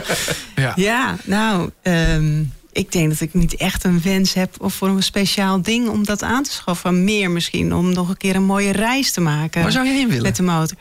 Ja. 0.55 0.73
Ja, 0.75 1.15
nou, 1.23 1.69
ehm, 1.81 2.43
ik 2.71 2.91
denk 2.91 3.09
dat 3.09 3.19
ik 3.21 3.33
niet 3.33 3.55
echt 3.55 3.83
een 3.83 4.01
wens 4.01 4.33
heb 4.33 4.55
of 4.59 4.73
voor 4.73 4.87
een 4.87 5.03
speciaal 5.03 5.61
ding 5.61 5.89
om 5.89 6.05
dat 6.05 6.23
aan 6.23 6.43
te 6.43 6.51
schaffen. 6.51 7.03
Meer 7.03 7.31
misschien 7.31 7.73
om 7.73 7.93
nog 7.93 8.09
een 8.09 8.17
keer 8.17 8.35
een 8.35 8.43
mooie 8.43 8.71
reis 8.71 9.11
te 9.11 9.21
maken. 9.21 9.61
Waar 9.61 9.71
zou 9.71 9.85
je 9.85 9.91
heen 9.93 10.07
willen? 10.07 10.23
Met 10.23 10.35
de 10.35 10.43
motor. 10.43 10.77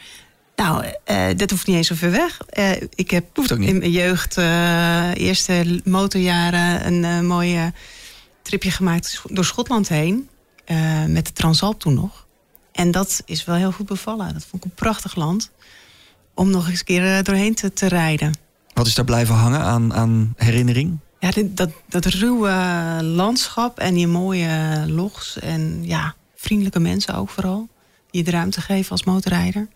Nou, 0.56 0.84
eh, 1.04 1.26
dat 1.36 1.50
hoeft 1.50 1.66
niet 1.66 1.76
eens 1.76 1.86
zo 1.86 1.94
ver 1.94 2.10
weg. 2.10 2.38
Eh, 2.48 2.70
ik 2.94 3.10
heb 3.10 3.24
Hoeft 3.34 3.52
ook 3.52 3.58
niet. 3.58 3.68
in 3.68 3.78
mijn 3.78 3.90
jeugd, 3.90 4.36
eh, 4.36 5.14
eerste 5.14 5.80
motorjaren, 5.84 6.86
een 6.86 7.04
eh, 7.04 7.20
mooie 7.20 7.72
tripje 8.42 8.70
gemaakt 8.70 9.22
door 9.28 9.44
Schotland 9.44 9.88
heen. 9.88 10.28
Eh, 10.64 11.04
met 11.04 11.26
de 11.26 11.32
Transalp 11.32 11.80
toen 11.80 11.94
nog. 11.94 12.26
En 12.72 12.90
dat 12.90 13.22
is 13.24 13.44
wel 13.44 13.56
heel 13.56 13.72
goed 13.72 13.86
bevallen. 13.86 14.32
Dat 14.32 14.44
vond 14.44 14.64
ik 14.64 14.70
een 14.70 14.76
prachtig 14.76 15.14
land. 15.14 15.50
Om 16.34 16.50
nog 16.50 16.68
eens 16.68 16.78
een 16.78 16.84
keer 16.84 17.16
eh, 17.16 17.22
doorheen 17.22 17.54
te, 17.54 17.72
te 17.72 17.86
rijden. 17.88 18.32
Wat 18.74 18.86
is 18.86 18.94
daar 18.94 19.04
blijven 19.04 19.34
hangen 19.34 19.60
aan, 19.60 19.94
aan 19.94 20.32
herinnering? 20.36 20.98
Ja, 21.20 21.30
dit- 21.30 21.56
dat, 21.56 21.70
dat 21.88 22.04
ruwe 22.04 22.50
landschap 23.02 23.78
en 23.78 23.94
die 23.94 24.06
mooie 24.06 24.84
logs. 24.86 25.38
En 25.38 25.78
ja, 25.82 26.14
vriendelijke 26.36 26.80
mensen 26.80 27.14
ook 27.14 27.30
vooral. 27.30 27.68
Die 28.10 28.24
je 28.24 28.30
de 28.30 28.36
ruimte 28.36 28.60
geven 28.60 28.90
als 28.90 29.04
motorrijder. 29.04 29.68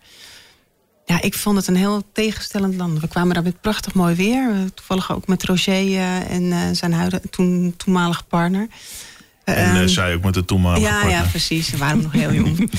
Ja, 1.05 1.21
ik 1.21 1.33
vond 1.33 1.57
het 1.57 1.67
een 1.67 1.75
heel 1.75 2.03
tegenstellend 2.11 2.75
land. 2.75 2.99
We 2.99 3.07
kwamen 3.07 3.33
daar 3.33 3.43
met 3.43 3.61
prachtig 3.61 3.93
mooi 3.93 4.15
weer. 4.15 4.51
Toevallig 4.73 5.11
ook 5.11 5.27
met 5.27 5.43
Roger 5.43 5.73
eh, 5.73 6.31
en 6.31 6.75
zijn 6.75 6.93
huidige, 6.93 7.29
toen, 7.29 7.73
toenmalige 7.77 8.23
partner. 8.23 8.67
En 9.55 9.73
eh, 9.75 9.79
Ehm, 9.79 9.87
zij 9.87 10.15
ook 10.15 10.23
met 10.23 10.33
de 10.33 10.45
toenmalige 10.45 10.85
ja, 10.85 10.91
partner. 10.91 11.11
ja, 11.11 11.23
precies. 11.29 11.67
Ze 11.67 11.77
waren 11.77 12.01
nog 12.01 12.11
heel 12.11 12.33
jong. 12.33 12.57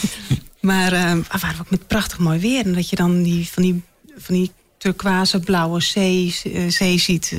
Maar 0.60 0.92
eh, 0.92 1.12
we 1.12 1.38
waren 1.40 1.60
ook 1.60 1.70
met 1.70 1.86
prachtig 1.86 2.18
mooi 2.18 2.38
weer. 2.38 2.64
En 2.64 2.74
dat 2.74 2.88
je 2.90 2.96
dan 2.96 3.22
die, 3.22 3.48
van, 3.52 3.62
die, 3.62 3.82
van 4.18 4.34
die 4.34 4.52
turquoise 4.78 5.40
blauwe 5.40 5.80
zee, 5.82 6.40
eh, 6.44 6.68
zee 6.68 6.98
ziet. 6.98 7.32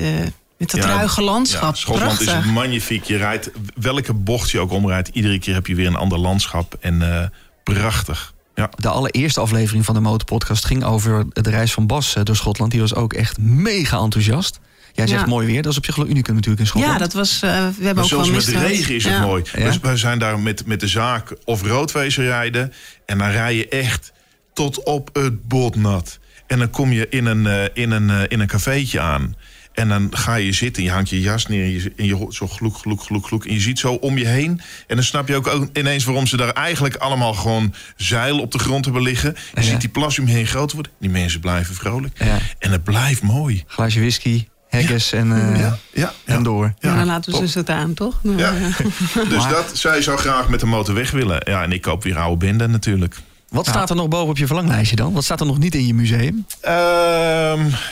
met 0.58 0.70
dat 0.70 0.82
Ja, 0.82 0.86
ruige 0.96 1.22
landschap. 1.22 1.74
Ja, 1.74 1.80
Schotland 1.80 2.16
prachtig. 2.16 2.44
is 2.44 2.50
magnifiek. 2.52 3.04
Je 3.04 3.16
rijdt, 3.16 3.50
welke 3.74 4.12
bocht 4.12 4.50
je 4.50 4.58
ook 4.60 4.70
omrijdt, 4.72 5.08
iedere 5.12 5.38
keer 5.38 5.54
heb 5.54 5.66
je 5.66 5.74
weer 5.74 5.86
een 5.86 5.96
ander 5.96 6.18
landschap. 6.18 6.76
En 6.80 7.02
eh, 7.22 7.28
prachtig. 7.64 8.32
Ja. 8.54 8.70
De 8.76 8.88
allereerste 8.88 9.40
aflevering 9.40 9.84
van 9.84 9.94
de 9.94 10.00
Motorpodcast 10.00 10.64
ging 10.64 10.84
over 10.84 11.24
de 11.32 11.50
reis 11.50 11.72
van 11.72 11.86
Bas 11.86 12.14
eh, 12.14 12.22
door 12.24 12.36
Schotland. 12.36 12.70
Die 12.70 12.80
was 12.80 12.94
ook 12.94 13.12
echt 13.12 13.38
mega 13.38 13.98
enthousiast. 13.98 14.60
Jij 14.92 15.06
zegt 15.06 15.20
Ja. 15.20 15.26
mooi 15.26 15.46
weer. 15.46 15.62
Dat 15.62 15.72
is 15.72 15.78
op 15.78 15.84
zich 15.84 15.96
wel 15.96 16.08
unicum 16.08 16.34
natuurlijk 16.34 16.60
in 16.60 16.66
Schotland. 16.66 16.92
Ja, 16.92 16.98
dat 16.98 17.12
was. 17.12 17.42
eh, 17.42 17.50
we 17.50 17.56
hebben 17.56 17.94
Maar 17.94 18.04
ook 18.04 18.08
zelfs 18.10 18.30
met 18.30 18.44
de 18.44 18.58
regen 18.58 18.94
is 18.94 19.04
het 19.04 19.12
Ja. 19.12 19.20
mooi. 19.20 19.42
Ja? 19.56 19.64
Dus 19.64 19.78
wij 19.78 19.96
zijn 19.96 20.18
daar 20.18 20.38
met, 20.40 20.66
met 20.66 20.80
de 20.80 20.88
zaak 20.88 21.34
of 21.44 21.62
roodwezen 21.62 22.24
rijden. 22.24 22.72
En 23.06 23.18
dan 23.18 23.28
rij 23.30 23.56
je 23.56 23.68
echt 23.68 24.12
tot 24.52 24.82
op 24.82 25.10
het 25.12 25.48
botnat. 25.48 26.18
En 26.46 26.58
dan 26.58 26.70
kom 26.70 26.92
je 26.92 27.06
in 27.08 27.26
een, 27.26 27.46
eh, 27.46 27.64
in 27.74 27.90
een, 27.90 28.10
eh, 28.10 28.20
in 28.28 28.40
een 28.40 28.46
cafeetje 28.46 29.00
aan. 29.00 29.36
En 29.72 29.88
dan 29.88 30.08
ga 30.10 30.34
je 30.34 30.52
zitten, 30.52 30.82
je 30.82 30.90
hangt 30.90 31.08
je 31.10 31.20
jas 31.20 31.46
neer... 31.46 31.62
en 31.64 31.70
je, 31.70 31.92
en 31.96 32.04
je 32.06 32.14
hoort 32.14 32.34
zo 32.34 32.48
gloek, 32.48 32.76
gloek, 32.76 33.02
gloek, 33.02 33.26
gloek. 33.26 33.44
En 33.46 33.54
je 33.54 33.60
ziet 33.60 33.78
zo 33.78 33.92
om 33.92 34.18
je 34.18 34.26
heen. 34.26 34.60
En 34.86 34.96
dan 34.96 35.04
snap 35.04 35.28
je 35.28 35.34
ook, 35.36 35.46
ook 35.46 35.68
ineens 35.76 36.04
waarom 36.04 36.26
ze 36.26 36.36
daar 36.36 36.52
eigenlijk 36.52 36.96
allemaal 36.96 37.34
gewoon... 37.34 37.74
zeil 37.96 38.38
op 38.40 38.50
de 38.52 38.58
grond 38.58 38.84
hebben 38.84 39.02
liggen. 39.02 39.34
Je 39.54 39.60
Ja. 39.60 39.66
ziet 39.66 39.80
die 39.80 39.88
plas 39.88 40.18
om 40.18 40.26
je 40.26 40.32
heen 40.32 40.46
groter 40.46 40.74
worden. 40.74 40.92
Die 41.00 41.10
mensen 41.10 41.40
blijven 41.40 41.74
vrolijk. 41.74 42.24
Ja. 42.24 42.38
En 42.58 42.70
het 42.72 42.84
blijft 42.84 43.22
mooi. 43.22 43.64
Glaasje 43.66 43.98
whisky, 44.00 44.44
haggis 44.72 45.12
en, 45.12 45.32
eh, 45.32 45.60
Ja, 45.60 45.78
ja, 45.92 46.12
en 46.24 46.42
door. 46.42 46.74
Ja, 46.80 46.96
dan 46.96 47.06
laten 47.06 47.32
we 47.32 47.38
top. 47.38 47.48
ze 47.48 47.58
het 47.58 47.70
aan, 47.70 47.94
toch? 47.94 48.18
Nou, 48.22 48.38
Ja. 48.38 48.52
ja. 48.52 48.68
Dus 49.34 49.48
dat, 49.48 49.70
zij 49.72 50.02
zou 50.02 50.18
graag 50.18 50.48
met 50.48 50.60
de 50.60 50.66
motor 50.66 50.94
weg 50.94 51.10
willen. 51.10 51.40
Ja, 51.44 51.62
en 51.62 51.72
ik 51.72 51.80
koop 51.80 52.02
weer 52.02 52.18
oude 52.18 52.46
benden 52.46 52.70
natuurlijk. 52.70 53.16
Wat 53.48 53.66
staat 53.66 53.90
er 53.90 53.96
nog 53.96 54.08
boven 54.08 54.28
op 54.28 54.38
je 54.38 54.46
verlanglijstje 54.46 54.96
dan? 54.96 55.12
Wat 55.12 55.24
staat 55.24 55.40
er 55.40 55.46
nog 55.46 55.58
niet 55.58 55.74
in 55.74 55.86
je 55.86 55.94
museum? 55.94 56.46
Ehm, 56.60 56.74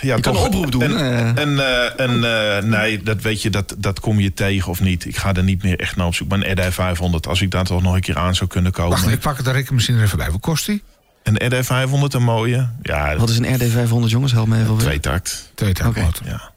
ja, 0.00 0.16
Je 0.16 0.20
kan 0.20 0.36
een 0.36 0.42
oproep 0.42 0.72
doen, 0.72 0.82
En, 0.82 0.96
eh. 0.96 1.42
en, 1.42 1.58
eh, 1.58 2.56
en, 2.56 2.68
nee, 2.68 3.02
dat 3.02 3.22
weet 3.22 3.42
je, 3.42 3.50
dat, 3.50 3.74
dat 3.78 4.00
kom 4.00 4.20
je 4.20 4.34
tegen 4.34 4.70
of 4.70 4.80
niet. 4.80 5.04
Ik 5.04 5.16
ga 5.16 5.34
er 5.34 5.42
niet 5.42 5.62
meer 5.62 5.80
echt 5.80 5.96
naar 5.96 6.06
op 6.06 6.14
zoek. 6.14 6.28
Maar 6.28 6.38
een 6.46 6.66
RD 6.66 6.74
500, 6.74 7.26
als 7.26 7.40
ik 7.42 7.50
daar 7.50 7.64
toch 7.64 7.82
nog 7.82 7.94
een 7.94 8.00
keer 8.00 8.18
aan 8.18 8.34
zou 8.34 8.50
kunnen 8.50 8.72
komen. 8.72 8.90
Wacht, 8.90 9.08
ik 9.08 9.20
pak 9.20 9.36
het 9.36 9.44
de 9.44 9.50
rekenmachine 9.52 9.98
er 9.98 10.04
even 10.04 10.18
bij. 10.18 10.30
Wat 10.30 10.40
kost 10.40 10.66
die? 10.66 10.82
Een 11.22 11.46
RD 11.56 11.66
500, 11.66 12.14
een 12.14 12.22
mooie. 12.22 12.68
Ja, 12.82 13.16
Wat 13.16 13.30
is 13.30 13.38
een 13.38 13.54
RD 13.54 13.70
500 13.70 14.12
jongens? 14.12 14.32
Help 14.32 14.46
me 14.46 14.60
even 14.60 14.76
twee 14.76 15.00
takt. 15.00 15.50
Twee 15.54 15.74
motor. 15.84 16.04
Ja. 16.24 16.30
ja. 16.30 16.49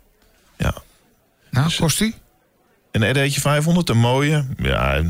Nou, 1.54 1.72
kost 1.80 1.98
die? 2.00 2.14
Een 2.92 3.10
RD'tje 3.10 3.42
500, 3.42 3.90
een 3.90 3.98
mooie. 3.98 4.46
Ja, 4.58 5.02
25.000 5.04 5.08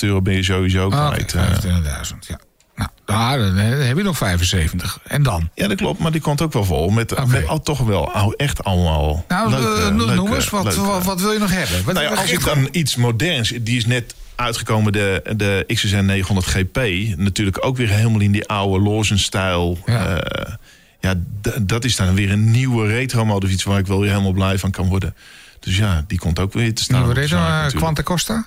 euro 0.00 0.22
ben 0.22 0.34
je 0.34 0.42
sowieso 0.42 0.90
Ah, 0.90 1.08
kwijt. 1.10 1.34
eh. 1.34 1.42
25.000, 1.42 2.26
ja. 2.26 2.40
Nou, 2.76 2.90
daar, 3.04 3.38
dan 3.38 3.56
heb 3.56 3.96
je 3.96 4.02
nog 4.02 4.16
75. 4.16 4.98
En 5.04 5.22
dan? 5.22 5.48
ja, 5.54 5.68
dat 5.68 5.76
klopt, 5.76 5.98
maar 5.98 6.12
die 6.12 6.20
komt 6.20 6.42
ook 6.42 6.52
wel 6.52 6.64
vol. 6.64 6.88
Met, 6.90 7.26
met 7.26 7.46
al, 7.46 7.60
toch 7.60 7.78
wel 7.78 8.34
echt 8.36 8.64
allemaal 8.64 9.24
Nou, 9.28 9.50
leuke, 9.50 9.80
eh, 9.82 9.88
noem 9.88 10.06
leuke- 10.06 10.34
eens, 10.34 10.50
wat, 10.50 10.74
wat, 10.74 11.04
wat 11.04 11.20
wil 11.20 11.32
je 11.32 11.38
nog 11.38 11.50
hebben? 11.50 11.84
Wat, 11.84 11.94
Nou 11.94 12.06
ja, 12.06 12.14
als 12.20 12.30
ik 12.32 12.44
dan 12.44 12.68
iets 12.70 12.96
moderns, 12.96 13.48
die 13.60 13.76
is 13.76 13.86
net 13.86 14.14
uitgekomen, 14.34 14.92
de, 14.92 15.22
de 15.36 15.64
XSN 15.74 16.04
900 16.04 16.46
GP. 16.46 16.76
Natuurlijk 17.16 17.64
ook 17.66 17.76
weer 17.76 17.88
helemaal 17.88 18.20
in 18.20 18.32
die 18.32 18.48
oude 18.48 18.84
Lawson-stijl. 18.90 19.78
Ja. 19.86 20.18
Eh, 20.18 20.52
ja, 21.08 21.14
dat 21.60 21.84
is 21.84 21.96
dan 21.96 22.14
weer 22.14 22.30
een 22.30 22.50
nieuwe 22.50 22.86
retro-mode 22.86 23.48
fiets 23.48 23.62
waar 23.64 23.78
ik 23.78 23.86
wel 23.86 24.00
weer 24.00 24.10
helemaal 24.10 24.32
blij 24.32 24.58
van 24.58 24.70
kan 24.70 24.86
worden. 24.88 25.14
Dus 25.60 25.76
ja, 25.76 26.04
die 26.06 26.18
komt 26.18 26.38
ook 26.38 26.52
weer 26.52 26.74
te 26.74 26.82
staan. 26.82 27.00
Nou, 27.00 27.14
zaak 27.14 27.28
je, 27.28 27.34
natuurlijk. 27.34 27.76
Quanta 27.76 28.02
Costa? 28.02 28.46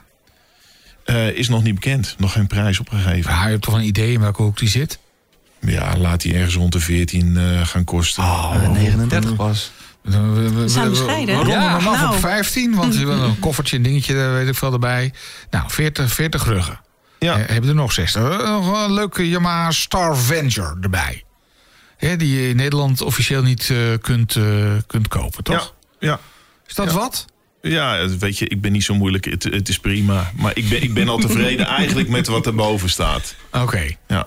Eh, 1.05 1.27
is 1.27 1.49
nog 1.49 1.63
niet 1.63 1.73
bekend, 1.75 2.15
nog 2.17 2.31
geen 2.31 2.47
prijs 2.47 2.79
opgegeven. 2.79 3.31
Ja, 3.31 3.43
je 3.43 3.49
hebt 3.49 3.61
toch 3.63 3.73
een 3.73 3.83
idee 3.85 4.13
in 4.13 4.19
welke 4.19 4.41
hoek 4.41 4.57
die 4.57 4.69
zit? 4.69 4.99
Ja, 5.59 5.97
laat 5.97 6.21
die 6.21 6.33
ergens 6.33 6.55
rond 6.55 6.71
de 6.71 6.79
14 6.79 7.37
eh, 7.37 7.65
gaan 7.67 7.83
kosten. 7.83 8.23
Eh, 8.23 8.69
39 8.69 9.35
pas. 9.35 9.71
We, 10.01 10.17
we, 10.19 10.49
we, 10.53 10.67
zijn 10.67 10.83
we- 10.83 10.89
bescheiden, 10.89 11.39
We 11.43 11.47
Ja, 11.49 11.79
nou. 11.79 12.13
op 12.13 12.19
15, 12.19 12.75
want 12.75 12.93
we 12.93 12.99
hebben 12.99 13.19
een 13.21 13.39
koffertje, 13.39 13.75
een 13.77 13.83
dingetje, 13.83 14.13
daar 14.13 14.33
weet 14.33 14.47
ik 14.47 14.55
veel 14.55 14.73
erbij. 14.73 15.13
Nou, 15.49 15.63
40, 15.67 16.13
40 16.13 16.45
ruggen. 16.45 16.79
Ja. 17.19 17.37
Eh, 17.39 17.47
hebben 17.49 17.69
er 17.69 17.75
nog 17.75 17.91
60. 17.91 18.21
Eh, 18.21 18.49
nog 18.49 18.83
een 18.85 18.93
leuke 18.93 19.29
Yamaha 19.29 19.71
Star 19.71 20.17
Venture 20.17 20.75
erbij. 20.81 21.23
Hè, 21.99 22.15
die 22.15 22.41
je 22.41 22.49
in 22.49 22.55
Nederland 22.55 23.01
officieel 23.01 23.41
niet 23.43 23.69
eh, 23.69 23.77
kunt, 24.01 24.35
eh, 24.35 24.71
kunt 24.87 25.07
kopen, 25.07 25.43
toch? 25.43 25.73
Ja, 25.99 26.07
ja. 26.09 26.19
Is 26.67 26.75
dat 26.75 26.87
Ja. 26.87 26.93
wat? 26.93 27.25
Ja, 27.61 28.07
weet 28.19 28.37
je, 28.37 28.47
ik 28.47 28.61
ben 28.61 28.71
niet 28.71 28.83
zo 28.83 28.95
moeilijk. 28.95 29.25
Het, 29.25 29.43
het 29.43 29.69
is 29.69 29.79
prima. 29.79 30.31
Maar 30.35 30.51
ik 30.55 30.69
ben, 30.69 30.83
ik 30.83 30.93
ben 30.93 31.09
al 31.09 31.17
tevreden 31.17 31.65
eigenlijk 31.79 32.09
met 32.09 32.27
wat 32.27 32.45
erboven 32.45 32.89
staat. 32.89 33.35
Oké. 33.51 33.87
Ja. 34.07 34.25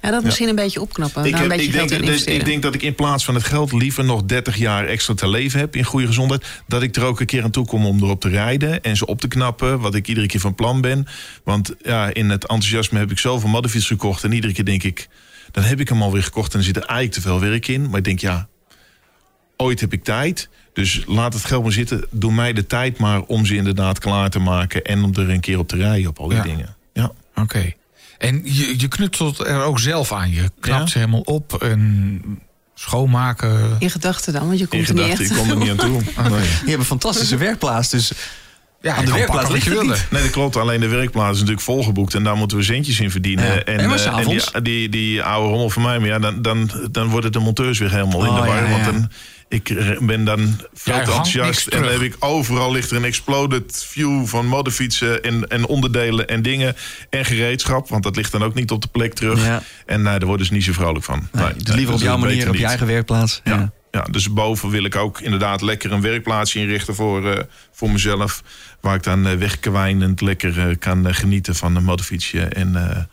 Ja, 0.00 0.10
dat 0.10 0.24
misschien 0.24 0.48
een 0.48 0.54
beetje 0.54 0.80
opknappen. 0.80 1.24
Ik, 1.24 1.32
daar 1.32 1.42
een 1.42 1.48
beetje 1.48 1.82
ik, 1.82 1.88
denk, 1.88 2.20
ik 2.20 2.44
denk 2.44 2.62
dat 2.62 2.74
ik 2.74 2.82
in 2.82 2.94
plaats 2.94 3.24
van 3.24 3.34
het 3.34 3.44
geld 3.44 3.72
liever 3.72 4.04
nog 4.04 4.22
30 4.22 4.56
jaar 4.56 4.86
extra 4.86 5.14
te 5.14 5.28
leven 5.28 5.60
heb 5.60 5.76
in 5.76 5.84
goede 5.84 6.06
gezondheid. 6.06 6.44
Dat 6.66 6.82
ik 6.82 6.96
er 6.96 7.04
ook 7.04 7.20
een 7.20 7.26
keer 7.26 7.42
aan 7.42 7.50
toe 7.50 7.66
kom 7.66 7.86
om 7.86 8.02
erop 8.02 8.20
te 8.20 8.28
rijden 8.28 8.82
en 8.82 8.96
ze 8.96 9.06
op 9.06 9.20
te 9.20 9.28
knappen. 9.28 9.80
Wat 9.80 9.94
ik 9.94 10.08
iedere 10.08 10.26
keer 10.26 10.40
van 10.40 10.54
plan 10.54 10.80
ben. 10.80 11.06
Want 11.44 11.74
ja, 11.82 12.14
in 12.14 12.30
het 12.30 12.42
enthousiasme 12.46 12.98
heb 12.98 13.10
ik 13.10 13.18
zoveel 13.18 13.48
modderfiets 13.48 13.86
gekocht. 13.86 14.24
En 14.24 14.32
iedere 14.32 14.52
keer 14.52 14.64
denk 14.64 14.82
ik, 14.82 15.08
dan 15.52 15.64
heb 15.64 15.80
ik 15.80 15.88
hem 15.88 16.02
alweer 16.02 16.22
gekocht 16.22 16.52
en 16.52 16.58
er 16.58 16.64
zit 16.64 16.76
er 16.76 16.82
eigenlijk 16.82 17.12
te 17.12 17.20
veel 17.20 17.40
werk 17.40 17.68
in. 17.68 17.88
Maar 17.88 17.98
ik 17.98 18.04
denk, 18.04 18.20
ja, 18.20 18.48
ooit 19.56 19.80
heb 19.80 19.92
ik 19.92 20.04
tijd. 20.04 20.48
Dus 20.72 21.02
laat 21.06 21.32
het 21.32 21.44
geld 21.44 21.62
maar 21.62 21.72
zitten. 21.72 22.04
Doe 22.10 22.32
mij 22.32 22.52
de 22.52 22.66
tijd 22.66 22.98
maar 22.98 23.20
om 23.20 23.46
ze 23.46 23.54
inderdaad 23.56 23.98
klaar 23.98 24.30
te 24.30 24.38
maken. 24.38 24.82
En 24.84 25.02
om 25.04 25.10
er 25.14 25.30
een 25.30 25.40
keer 25.40 25.58
op 25.58 25.68
te 25.68 25.76
rijden 25.76 26.08
op 26.10 26.18
al 26.18 26.28
die 26.28 26.36
Ja. 26.36 26.42
dingen. 26.42 26.76
Ja. 26.92 27.12
Oké. 27.34 27.72
En 28.18 28.40
je, 28.44 28.74
je 28.80 28.88
knutselt 28.88 29.38
er 29.46 29.62
ook 29.62 29.78
zelf 29.78 30.12
aan. 30.12 30.30
Je 30.30 30.50
knapt 30.60 30.80
Ja. 30.82 30.86
ze 30.86 30.98
helemaal 30.98 31.20
op 31.20 31.62
en 31.62 32.22
schoonmaken. 32.74 33.76
In 33.78 33.90
gedachten 33.90 34.32
dan, 34.32 34.46
want 34.46 34.58
je 34.58 34.66
In 34.70 34.70
komt 34.70 34.88
er 34.88 34.94
niet 34.94 35.02
gedachten, 35.02 35.24
echt. 35.24 35.34
ik 35.34 35.40
kom 35.40 35.50
er 35.50 35.56
niet 35.56 35.70
aan 35.70 35.76
toe. 35.76 36.00
Nee. 36.30 36.40
Je 36.40 36.66
hebt 36.66 36.78
een 36.78 36.84
fantastische 36.84 37.36
werkplaats, 37.36 37.90
dus 37.90 38.12
Ja, 38.82 38.94
aan 38.94 39.04
de 39.04 39.12
werkplaats 39.12 39.26
pakken 39.26 39.42
wat 39.42 39.52
ligt 39.52 39.64
je 39.64 39.70
het 39.70 39.78
wilde. 39.78 39.94
niet. 39.94 40.06
Nee, 40.10 40.22
dat 40.22 40.30
klopt. 40.30 40.56
Alleen 40.56 40.80
de 40.80 40.88
werkplaats 40.88 41.30
is 41.32 41.38
natuurlijk 41.38 41.64
volgeboekt. 41.64 42.14
En 42.14 42.24
daar 42.24 42.36
moeten 42.36 42.56
we 42.56 42.62
centjes 42.62 43.00
in 43.00 43.10
verdienen. 43.10 43.44
Ja. 43.44 43.62
En, 43.64 43.78
eh, 43.78 44.06
en 44.18 44.24
die, 44.28 44.62
die, 44.62 44.88
die 44.88 45.22
oude 45.22 45.48
rommel 45.48 45.70
van 45.70 45.82
mij. 45.82 45.98
Maar 45.98 46.08
ja, 46.08 46.18
dan, 46.18 46.42
dan, 46.42 46.70
dan 46.90 47.08
worden 47.08 47.32
de 47.32 47.38
monteurs 47.38 47.78
weer 47.78 47.90
helemaal 47.90 48.24
in 48.24 48.28
Oh, 48.30 48.40
de 48.42 48.46
war. 48.46 48.56
ja, 48.62 48.64
ja. 48.64 48.70
Want 48.70 48.84
dan, 48.84 49.10
ik 49.48 49.96
ben 50.00 50.24
dan 50.24 50.56
veel 50.74 50.94
te 50.94 51.00
enthousiast. 51.00 51.66
En 51.66 51.82
dan 51.82 51.90
heb 51.92 52.00
ik 52.00 52.16
overal 52.18 52.72
ligt 52.72 52.90
er 52.90 52.96
een 52.96 53.04
exploded 53.04 53.84
view 53.88 54.26
van 54.26 54.46
modderfietsen. 54.46 55.22
En, 55.22 55.48
en 55.48 55.66
onderdelen 55.66 56.28
en 56.28 56.42
dingen. 56.42 56.76
En 57.10 57.24
gereedschap. 57.24 57.88
Want 57.88 58.02
dat 58.02 58.16
ligt 58.16 58.32
dan 58.32 58.42
ook 58.44 58.54
niet 58.54 58.70
op 58.70 58.82
de 58.82 58.88
plek 58.88 59.14
terug. 59.14 59.44
Ja. 59.46 59.62
En 59.86 60.02
nee, 60.02 60.18
daar 60.18 60.28
worden 60.28 60.46
ze 60.46 60.52
niet 60.52 60.64
zo 60.64 60.72
vrolijk 60.72 61.04
van. 61.04 61.28
Nee, 61.32 61.44
Nee, 61.44 61.54
dus 61.56 61.74
liever 61.74 61.94
op 61.94 62.00
jouw 62.00 62.16
manier, 62.16 62.48
op 62.48 62.54
je 62.54 62.66
eigen 62.66 62.86
werkplaats. 62.86 63.40
Ja. 63.44 63.72
Ja. 63.92 64.02
Dus 64.02 64.32
boven 64.32 64.70
wil 64.70 64.84
ik 64.84 64.96
ook 64.96 65.20
inderdaad 65.20 65.60
lekker 65.60 65.92
een 65.92 66.00
werkplaatsje 66.00 66.58
inrichten 66.58 66.94
voor, 66.94 67.30
eh, 67.30 67.44
voor 67.70 67.90
mezelf. 67.90 68.42
Waar 68.80 68.94
ik 68.94 69.02
dan 69.02 69.26
uh, 69.26 69.34
wegkwijnend 69.34 70.20
lekker 70.20 70.68
eh, 70.68 70.76
kan 70.78 71.14
genieten 71.14 71.54
van 71.54 71.76
een 71.76 71.84
motorfietsje. 71.84 72.40
En 72.40 73.08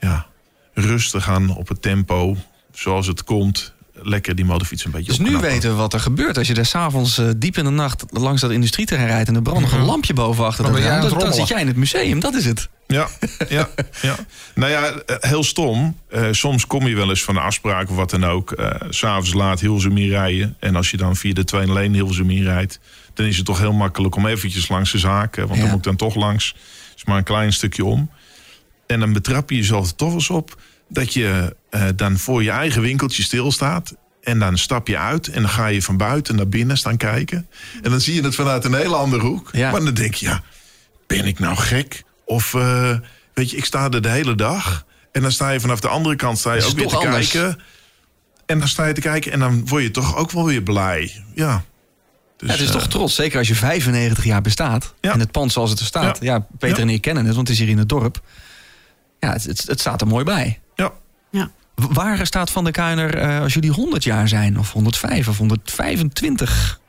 ja, 0.00 0.26
rustig 0.74 1.28
aan 1.28 1.56
op 1.56 1.68
het 1.68 1.82
tempo, 1.82 2.36
zoals 2.72 3.06
het 3.06 3.24
komt. 3.24 3.74
Lekker 4.02 4.34
die 4.34 4.44
motorfiets 4.44 4.84
een 4.84 4.90
beetje 4.90 5.06
Dus 5.08 5.18
nu 5.18 5.36
weten 5.36 5.70
we 5.70 5.76
wat 5.76 5.92
er 5.92 6.00
gebeurt. 6.00 6.38
Als 6.38 6.46
je 6.46 6.54
daar 6.54 6.66
s'avonds 6.66 7.18
uh, 7.18 7.28
diep 7.36 7.56
in 7.56 7.64
de 7.64 7.70
nacht 7.70 8.04
langs 8.10 8.40
dat 8.40 8.50
industrieterrein 8.50 9.08
rijdt... 9.08 9.28
en 9.28 9.34
er 9.34 9.42
brandt 9.42 9.60
nog 9.60 9.72
een 9.72 9.84
lampje 9.84 10.14
boven 10.14 10.44
achter 10.44 10.64
Dan 10.64 10.72
dat 10.72 10.82
raam, 11.22 11.32
zit 11.32 11.48
jij 11.48 11.60
in 11.60 11.66
het 11.66 11.76
museum. 11.76 12.20
Dat 12.20 12.34
is 12.34 12.44
het. 12.44 12.68
Ja, 12.86 13.08
ja, 13.48 13.68
ja. 14.02 14.16
Nou 14.54 14.70
ja, 14.70 14.82
eh, 14.90 15.16
heel 15.20 15.44
stom. 15.44 15.96
Eh, 16.08 16.26
soms 16.30 16.66
kom 16.66 16.86
je 16.86 16.94
wel 16.94 17.08
eens 17.08 17.22
van 17.24 17.36
een 17.36 17.42
afspraak 17.42 17.90
of 17.90 17.96
wat 17.96 18.10
dan 18.10 18.24
ook. 18.24 18.52
eh, 18.52 18.70
S 18.90 18.98
S'avonds 18.98 19.32
laat 19.32 19.60
Hilversum 19.60 19.98
rijden. 19.98 20.56
En 20.60 20.76
als 20.76 20.90
je 20.90 20.96
dan 20.96 21.16
via 21.16 21.32
de 21.34 21.44
2 21.44 21.68
alleen 21.68 21.94
Hilversum 21.94 22.30
rijdt... 22.30 22.80
dan 23.14 23.26
is 23.26 23.36
het 23.36 23.46
toch 23.46 23.58
heel 23.58 23.72
makkelijk 23.72 24.16
om 24.16 24.26
eventjes 24.26 24.68
langs 24.68 24.92
de 24.92 24.98
zaken. 24.98 25.42
Want 25.46 25.54
Ja. 25.54 25.60
dan 25.60 25.68
moet 25.70 25.78
ik 25.78 25.84
dan 25.84 25.96
toch 25.96 26.14
langs. 26.14 26.46
Het 26.88 26.96
is 26.96 27.04
maar 27.04 27.16
een 27.16 27.24
klein 27.24 27.52
stukje 27.52 27.84
om. 27.84 28.10
En 28.86 29.00
dan 29.00 29.12
betrap 29.12 29.50
je 29.50 29.56
jezelf 29.56 29.86
er 29.88 29.94
toch 29.96 30.12
eens 30.12 30.30
op... 30.30 30.60
dat 30.88 31.12
je 31.12 31.56
eh, 31.70 31.82
dan 31.96 32.18
voor 32.18 32.42
je 32.42 32.50
eigen 32.50 32.82
winkeltje 32.82 33.22
stilstaat... 33.22 33.94
En 34.22 34.38
dan 34.38 34.58
stap 34.58 34.86
je 34.86 34.98
uit 34.98 35.28
en 35.28 35.42
dan 35.42 35.50
ga 35.50 35.66
je 35.66 35.82
van 35.82 35.96
buiten 35.96 36.36
naar 36.36 36.48
binnen 36.48 36.76
staan 36.76 36.96
kijken. 36.96 37.48
En 37.82 37.90
dan 37.90 38.00
zie 38.00 38.14
je 38.14 38.22
het 38.22 38.34
vanuit 38.34 38.64
een 38.64 38.74
hele 38.74 38.94
andere 38.94 39.22
hoek. 39.22 39.48
Ja. 39.52 39.70
Maar 39.70 39.84
dan 39.84 39.94
denk 39.94 40.14
je, 40.14 40.26
ja, 40.26 40.42
ben 41.06 41.26
ik 41.26 41.38
nou 41.38 41.56
gek? 41.56 42.02
Of 42.24 42.54
eh, 42.54 42.96
weet 43.34 43.50
je, 43.50 43.56
ik 43.56 43.64
sta 43.64 43.90
er 43.90 44.02
de 44.02 44.08
hele 44.08 44.34
dag. 44.34 44.84
En 45.12 45.22
dan 45.22 45.32
sta 45.32 45.50
je 45.50 45.60
vanaf 45.60 45.80
de 45.80 45.88
andere 45.88 46.16
kant 46.16 46.38
sta 46.38 46.52
je 46.52 46.64
ook 46.64 46.76
weer 46.76 46.86
te 46.86 46.92
toch 46.92 47.04
anders? 47.04 47.30
kijken. 47.30 47.60
En 48.46 48.58
dan 48.58 48.68
sta 48.68 48.86
je 48.86 48.94
te 48.94 49.00
kijken 49.00 49.32
en 49.32 49.38
dan 49.38 49.66
word 49.66 49.82
je 49.82 49.90
toch 49.90 50.16
ook 50.16 50.30
wel 50.30 50.44
weer 50.44 50.62
blij. 50.62 51.24
Ja. 51.34 51.64
Dus, 52.36 52.48
Ja, 52.48 52.54
het 52.54 52.62
is 52.62 52.68
eh, 52.68 52.74
toch 52.74 52.88
trots, 52.88 53.14
zeker 53.14 53.38
als 53.38 53.48
je 53.48 53.54
95 53.54 54.24
jaar 54.24 54.42
bestaat. 54.42 54.94
Ja. 55.00 55.12
En 55.12 55.20
het 55.20 55.30
pand 55.30 55.52
zoals 55.52 55.70
het 55.70 55.80
er 55.80 55.86
staat. 55.86 56.18
Ja, 56.20 56.34
Ja. 56.34 56.46
Peter 56.58 56.80
en 56.80 56.88
ik 56.88 57.00
kennen 57.00 57.24
het, 57.24 57.34
want 57.34 57.48
het 57.48 57.56
is 57.56 57.62
hier 57.62 57.72
in 57.72 57.78
het 57.78 57.88
dorp. 57.88 58.20
Ja, 59.20 59.32
het, 59.32 59.44
het, 59.44 59.64
het 59.66 59.80
staat 59.80 60.00
er 60.00 60.06
mooi 60.06 60.24
bij. 60.24 60.60
Ja. 61.30 61.50
Ja. 61.76 61.86
Waar 61.92 62.26
staat 62.26 62.50
Van 62.50 62.64
de 62.64 62.70
Kuiner 62.70 63.14
eh, 63.14 63.40
als 63.40 63.54
jullie 63.54 63.70
100 63.70 64.04
jaar 64.04 64.28
zijn? 64.28 64.58
Of 64.58 64.72
105 64.72 65.28
of 65.28 65.38
125? 65.38 66.80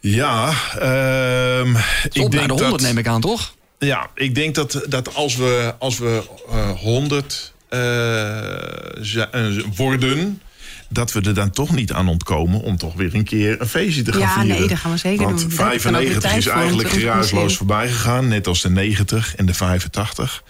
Ja, 0.00 0.52
ehm, 0.78 1.68
Ik 1.68 2.14
naar 2.14 2.30
denk 2.30 2.32
de 2.32 2.38
100 2.38 2.58
dat, 2.70 2.80
neem 2.80 2.98
ik 2.98 3.06
aan, 3.06 3.20
toch? 3.20 3.54
Ja, 3.78 4.10
ik 4.14 4.34
denk 4.34 4.54
dat, 4.54 4.84
dat 4.88 5.14
als 5.14 5.36
we, 5.36 5.74
als 5.78 5.98
we 5.98 6.22
eh 6.50 6.70
100 6.70 7.52
eh, 7.68 8.90
eh, 9.32 9.64
worden, 9.76 10.42
dat 10.88 11.12
we 11.12 11.20
er 11.20 11.34
dan 11.34 11.50
toch 11.50 11.70
niet 11.70 11.92
aan 11.92 12.08
ontkomen 12.08 12.60
om 12.60 12.76
toch 12.76 12.94
weer 12.94 13.14
een 13.14 13.24
keer 13.24 13.60
een 13.60 13.68
feestje 13.68 14.02
te 14.02 14.12
gaan 14.12 14.20
Ja, 14.20 14.32
vieren. 14.32 14.58
nee, 14.58 14.68
dat 14.68 14.78
gaan 14.78 14.90
we 14.90 14.96
zeker 14.96 15.24
Want 15.24 15.38
doen. 15.40 15.56
Daar 15.56 15.66
heb 15.66 15.76
ik 15.76 15.82
dan 15.82 15.94
ook 15.94 16.00
de 16.00 16.20
95 16.20 16.22
tijd 16.22 16.36
is 16.36 16.46
eigenlijk 16.46 16.88
geruisloos 16.88 17.56
voorbij 17.56 17.88
gegaan, 17.88 18.28
net 18.28 18.46
als 18.46 18.60
de 18.60 18.70
90 18.70 19.36
en 19.36 19.46
de 19.46 19.54
85. 19.54 20.42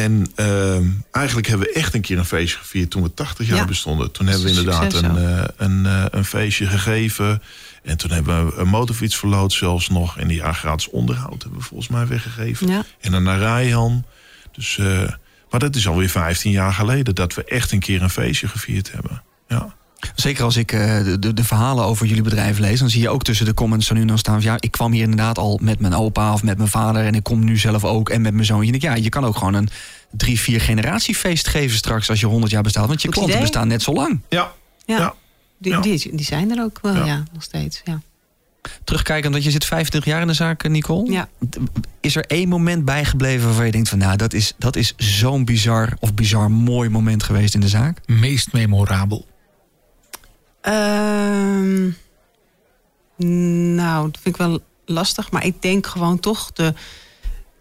En 0.00 0.26
ehm, 0.34 0.86
eigenlijk 1.10 1.46
hebben 1.46 1.66
we 1.66 1.72
echt 1.72 1.94
een 1.94 2.00
keer 2.00 2.18
een 2.18 2.24
feestje 2.24 2.58
gevierd 2.58 2.90
toen 2.90 3.02
we 3.02 3.14
80 3.14 3.46
jaar 3.46 3.56
Ja. 3.56 3.64
bestonden. 3.64 4.12
Toen 4.12 4.26
hebben 4.26 4.44
we 4.44 4.50
inderdaad 4.50 4.92
succes 4.92 5.00
een, 5.02 5.16
eh, 5.16 5.44
een, 5.56 5.86
eh, 5.86 6.04
een 6.10 6.24
feestje 6.24 6.66
gegeven. 6.66 7.42
En 7.82 7.96
toen 7.96 8.10
hebben 8.10 8.46
we 8.46 8.54
een 8.56 8.68
motorfiets 8.68 9.16
verloot 9.16 9.52
zelfs 9.52 9.88
nog. 9.88 10.18
En 10.18 10.28
die 10.28 10.42
gratis 10.42 10.88
onderhoud 10.88 11.42
hebben 11.42 11.60
we 11.60 11.66
volgens 11.66 11.88
mij 11.88 12.06
weggegeven. 12.06 12.66
Ja. 12.68 12.84
En 13.00 13.12
een 13.12 13.22
Narayan. 13.22 14.04
Dus, 14.52 14.78
eh, 14.78 15.12
maar 15.50 15.60
dat 15.60 15.76
is 15.76 15.88
alweer 15.88 16.08
15 16.10 16.50
jaar 16.50 16.72
geleden 16.72 17.14
dat 17.14 17.34
we 17.34 17.44
echt 17.44 17.72
een 17.72 17.78
keer 17.78 18.02
een 18.02 18.10
feestje 18.10 18.48
gevierd 18.48 18.92
hebben. 18.92 19.22
Ja. 19.48 19.74
Zeker 20.14 20.44
als 20.44 20.56
ik 20.56 20.72
eh, 20.72 21.04
de, 21.18 21.34
de, 21.34 21.44
verhalen 21.44 21.84
over 21.84 22.06
jullie 22.06 22.22
bedrijf 22.22 22.58
lees, 22.58 22.78
dan 22.78 22.90
zie 22.90 23.00
je 23.00 23.08
ook 23.08 23.22
tussen 23.22 23.46
de 23.46 23.54
comments 23.54 23.86
zo 23.86 23.94
nu 23.94 24.00
en 24.00 24.06
dan 24.06 24.18
staan 24.18 24.42
van 24.42 24.50
ja, 24.50 24.56
ik 24.60 24.70
kwam 24.70 24.92
hier 24.92 25.02
inderdaad 25.02 25.38
al 25.38 25.58
met 25.62 25.80
mijn 25.80 25.94
opa 25.94 26.32
of 26.32 26.42
met 26.42 26.56
mijn 26.56 26.68
vader 26.68 27.04
en 27.04 27.14
ik 27.14 27.22
kom 27.22 27.44
nu 27.44 27.58
zelf 27.58 27.84
ook 27.84 28.08
en 28.08 28.20
met 28.22 28.32
mijn 28.32 28.44
zoontje. 28.44 28.68
En 28.68 28.74
ik, 28.74 28.82
ja, 28.82 28.94
je 28.94 29.08
kan 29.08 29.24
ook 29.24 29.36
gewoon 29.36 29.54
een 29.54 29.68
drie, 30.10 30.40
vier 30.40 30.60
generatiefeest 30.60 31.48
geven 31.48 31.76
straks 31.76 32.10
als 32.10 32.20
je 32.20 32.26
100 32.26 32.52
jaar 32.52 32.62
bestaat, 32.62 32.86
want 32.86 33.00
je 33.02 33.06
Goed 33.06 33.16
klanten 33.16 33.36
idee. 33.36 33.48
bestaan 33.48 33.68
net 33.68 33.82
zo 33.82 33.92
lang. 33.92 34.20
Ja. 34.28 34.52
Ja. 34.84 34.98
Ja. 34.98 35.14
Die. 35.58 35.80
Die, 35.80 36.16
die 36.16 36.24
zijn 36.24 36.50
er 36.50 36.62
ook 36.62 36.78
wel, 36.82 36.94
Ja. 36.94 37.04
ja, 37.04 37.22
nog 37.32 37.42
steeds. 37.42 37.80
Ja. 37.84 38.00
Terugkijken, 38.84 39.30
want 39.30 39.44
je 39.44 39.50
zit 39.50 39.64
25 39.64 40.12
jaar 40.12 40.20
in 40.20 40.26
de 40.26 40.32
zaak, 40.32 40.62
eh, 40.62 40.70
Nicole. 40.70 41.12
Ja. 41.12 41.28
Is 42.00 42.16
er 42.16 42.24
één 42.26 42.48
moment 42.48 42.84
bijgebleven 42.84 43.46
waarvan 43.46 43.66
je 43.66 43.72
denkt 43.72 43.88
van... 43.88 43.98
nou, 43.98 44.16
dat 44.16 44.32
is, 44.32 44.54
dat 44.58 44.76
is 44.76 44.94
zo'n 44.96 45.44
bizar 45.44 45.96
of 45.98 46.14
bizar 46.14 46.50
mooi 46.50 46.88
moment 46.88 47.22
geweest 47.22 47.54
in 47.54 47.60
de 47.60 47.68
zaak? 47.68 47.98
Meest 48.06 48.52
memorabel. 48.52 49.26
Ehm, 50.60 51.90
nou, 53.74 54.04
dat 54.10 54.20
vind 54.22 54.34
ik 54.34 54.36
wel 54.36 54.60
lastig. 54.84 55.30
Maar 55.30 55.44
ik 55.44 55.62
denk 55.62 55.86
gewoon 55.86 56.20
toch 56.20 56.52
de, 56.52 56.74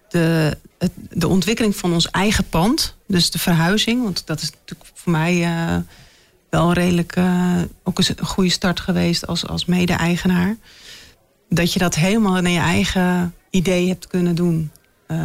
de, 0.10 0.58
het- 0.78 0.92
de 1.10 1.28
ontwikkeling 1.28 1.76
van 1.76 1.94
ons 1.94 2.10
eigen 2.12 2.50
pand. 2.50 2.96
Dus 3.08 3.32
de 3.32 3.40
verhuizing. 3.40 4.04
Want 4.04 4.28
dat 4.28 4.42
is 4.42 4.52
natuurlijk 4.52 4.90
voor 4.94 5.12
mij 5.12 5.44
eh, 5.44 5.78
wel 6.50 6.74
redelijk 6.74 7.16
eh, 7.16 7.56
ook 7.84 7.98
een 8.00 8.26
goede 8.26 8.50
start 8.50 8.80
geweest 8.80 9.28
als, 9.28 9.48
als 9.48 9.66
mede-eigenaar. 9.66 10.56
Dat 11.50 11.74
je 11.74 11.80
dat 11.80 11.96
helemaal 11.96 12.42
naar 12.42 12.52
je 12.52 12.60
eigen 12.60 13.34
idee 13.50 13.88
hebt 13.88 14.08
kunnen 14.08 14.36
doen. 14.36 14.72
Eh, 15.08 15.18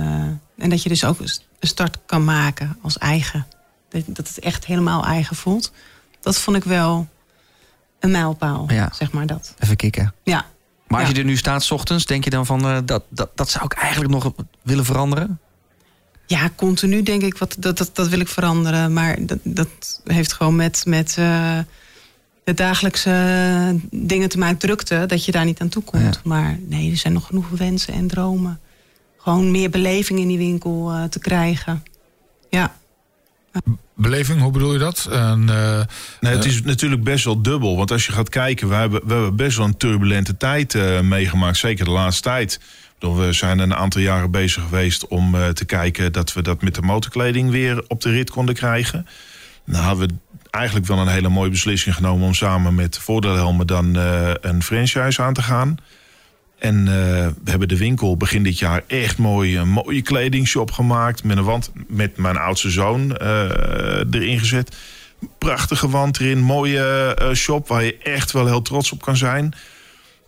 en 0.59 0.71
dat 0.71 0.83
je 0.83 0.89
dus 0.89 1.05
ook 1.05 1.19
een 1.21 1.29
start 1.61 1.99
kan 2.07 2.25
maken 2.25 2.79
als 2.83 2.99
eigen. 2.99 3.47
Dat 4.07 4.29
het 4.29 4.39
echt 4.39 4.65
helemaal 4.67 5.05
eigen 5.05 5.37
voelt. 5.37 5.73
Dat 6.21 6.39
vond 6.39 6.57
ik 6.57 6.65
wel 6.65 7.09
een 8.05 8.11
mijlpaal, 8.11 8.67
Ja. 8.73 8.89
zeg 8.93 9.13
maar 9.13 9.27
dat. 9.27 9.55
Even 9.59 9.77
kicken. 9.77 10.15
Ja, 10.23 10.45
Maar 10.89 10.99
als 11.01 11.09
Ja. 11.09 11.15
je 11.15 11.21
er 11.21 11.27
nu 11.27 11.37
staat 11.37 11.63
's 11.63 11.71
ochtends, 11.71 12.07
denk 12.07 12.25
je 12.25 12.31
dan 12.31 12.47
van... 12.47 12.65
eh, 12.65 12.79
dat, 12.85 13.05
dat, 13.09 13.31
dat 13.35 13.51
zou 13.51 13.65
ik 13.65 13.73
eigenlijk 13.73 14.13
nog 14.13 14.33
willen 14.63 14.85
veranderen? 14.85 15.39
ja 16.27 16.51
continu 16.57 17.03
denk 17.03 17.23
ik, 17.23 17.39
wat, 17.39 17.57
dat, 17.59 17.79
dat, 17.79 17.91
dat 17.93 18.09
wil 18.09 18.21
ik 18.21 18.29
veranderen. 18.29 18.93
Maar 18.93 19.27
dat, 19.27 19.39
dat 19.43 20.01
heeft 20.05 20.33
gewoon 20.33 20.57
met, 20.57 20.83
met 20.87 21.17
eh, 21.19 21.59
de 22.45 22.55
dagelijkse 22.55 23.81
dingen 23.91 24.29
te 24.29 24.39
maken, 24.39 24.59
drukte, 24.59 25.05
dat 25.07 25.25
je 25.25 25.33
daar 25.33 25.45
niet 25.45 25.61
aan 25.61 25.69
toe 25.69 25.83
komt. 25.83 26.03
Ja. 26.15 26.21
Maar 26.25 26.59
nee, 26.61 26.91
er 26.91 26.97
zijn 26.97 27.13
nog 27.13 27.27
genoeg 27.27 27.49
wensen 27.49 27.95
en 27.95 28.07
dromen. 28.07 28.61
Gewoon 29.19 29.51
meer 29.51 29.71
beleving 29.71 30.19
in 30.19 30.29
die 30.29 30.39
winkel 30.39 30.91
eh, 30.93 31.05
te 31.05 31.19
krijgen. 31.19 31.83
Ja, 32.51 32.75
Beleving, 33.97 34.41
hoe 34.41 34.53
bedoel 34.53 34.73
je 34.73 34.79
dat? 34.79 35.09
En, 35.11 35.49
eh, 35.49 35.81
Nee, 36.21 36.35
het 36.35 36.45
is 36.45 36.63
natuurlijk 36.63 37.05
best 37.05 37.25
wel 37.25 37.43
dubbel. 37.43 37.77
Want 37.77 37.91
als 37.91 38.07
je 38.07 38.13
gaat 38.13 38.29
kijken, 38.29 38.69
we 38.69 38.75
hebben, 38.75 39.01
we 39.07 39.13
hebben 39.13 39.37
best 39.37 39.57
wel 39.57 39.67
een 39.67 39.77
turbulente 39.77 40.37
tijd 40.37 40.75
eh, 40.75 41.01
meegemaakt. 41.01 41.57
Zeker 41.57 41.85
de 41.85 41.91
laatste 41.91 42.23
tijd. 42.23 42.61
We 43.13 43.33
zijn 43.33 43.59
een 43.59 43.75
aantal 43.75 44.01
jaren 44.01 44.31
bezig 44.31 44.63
geweest 44.63 45.07
om 45.07 45.35
eh, 45.35 45.49
te 45.49 45.65
kijken 45.65 46.13
dat 46.13 46.33
we 46.33 46.43
dat 46.43 46.63
met 46.63 46.75
de 46.75 46.83
motorkleding 46.83 47.51
weer 47.51 47.85
op 47.89 48.01
de 48.01 48.11
rit 48.11 48.31
konden 48.31 48.55
krijgen. 48.55 49.07
Nou 49.65 49.87
hebben 49.87 50.09
we 50.09 50.15
eigenlijk 50.51 50.87
wel 50.87 50.99
een 50.99 51.09
hele 51.09 51.29
mooie 51.29 51.51
beslissing 51.51 51.95
genomen 51.95 52.27
om 52.27 52.35
samen 52.35 52.75
met 52.75 52.99
Voordeelhelmen 52.99 53.67
dan 53.67 53.97
eh, 53.97 54.31
een 54.41 54.63
franchise 54.63 55.23
aan 55.23 55.35
te 55.35 55.43
gaan. 55.43 55.77
En 56.65 56.79
eh, 56.79 56.95
we 57.45 57.51
hebben 57.51 57.69
de 57.69 57.77
winkel 57.77 58.17
begin 58.17 58.43
dit 58.43 58.59
jaar 58.59 58.83
echt 58.87 59.19
mooi, 59.19 59.59
een 59.59 59.69
mooie 59.69 60.03
kledingshop 60.03 60.71
gemaakt. 60.71 61.25
Met 61.25 61.37
een 61.37 61.45
wand 61.45 61.71
met 61.89 62.17
mijn 62.17 62.37
oudste 62.37 62.71
zoon 62.71 63.17
eh, 63.17 63.49
erin 64.11 64.39
gezet. 64.39 64.77
Prachtige 65.39 65.89
wand 65.89 66.21
erin, 66.21 66.39
mooie 66.41 67.15
eh, 67.15 67.35
shop 67.35 67.69
waar 67.69 67.85
je 67.85 67.99
echt 67.99 68.33
wel 68.33 68.47
heel 68.47 68.63
trots 68.63 68.93
op 68.93 69.03
kan 69.03 69.17
zijn. 69.17 69.55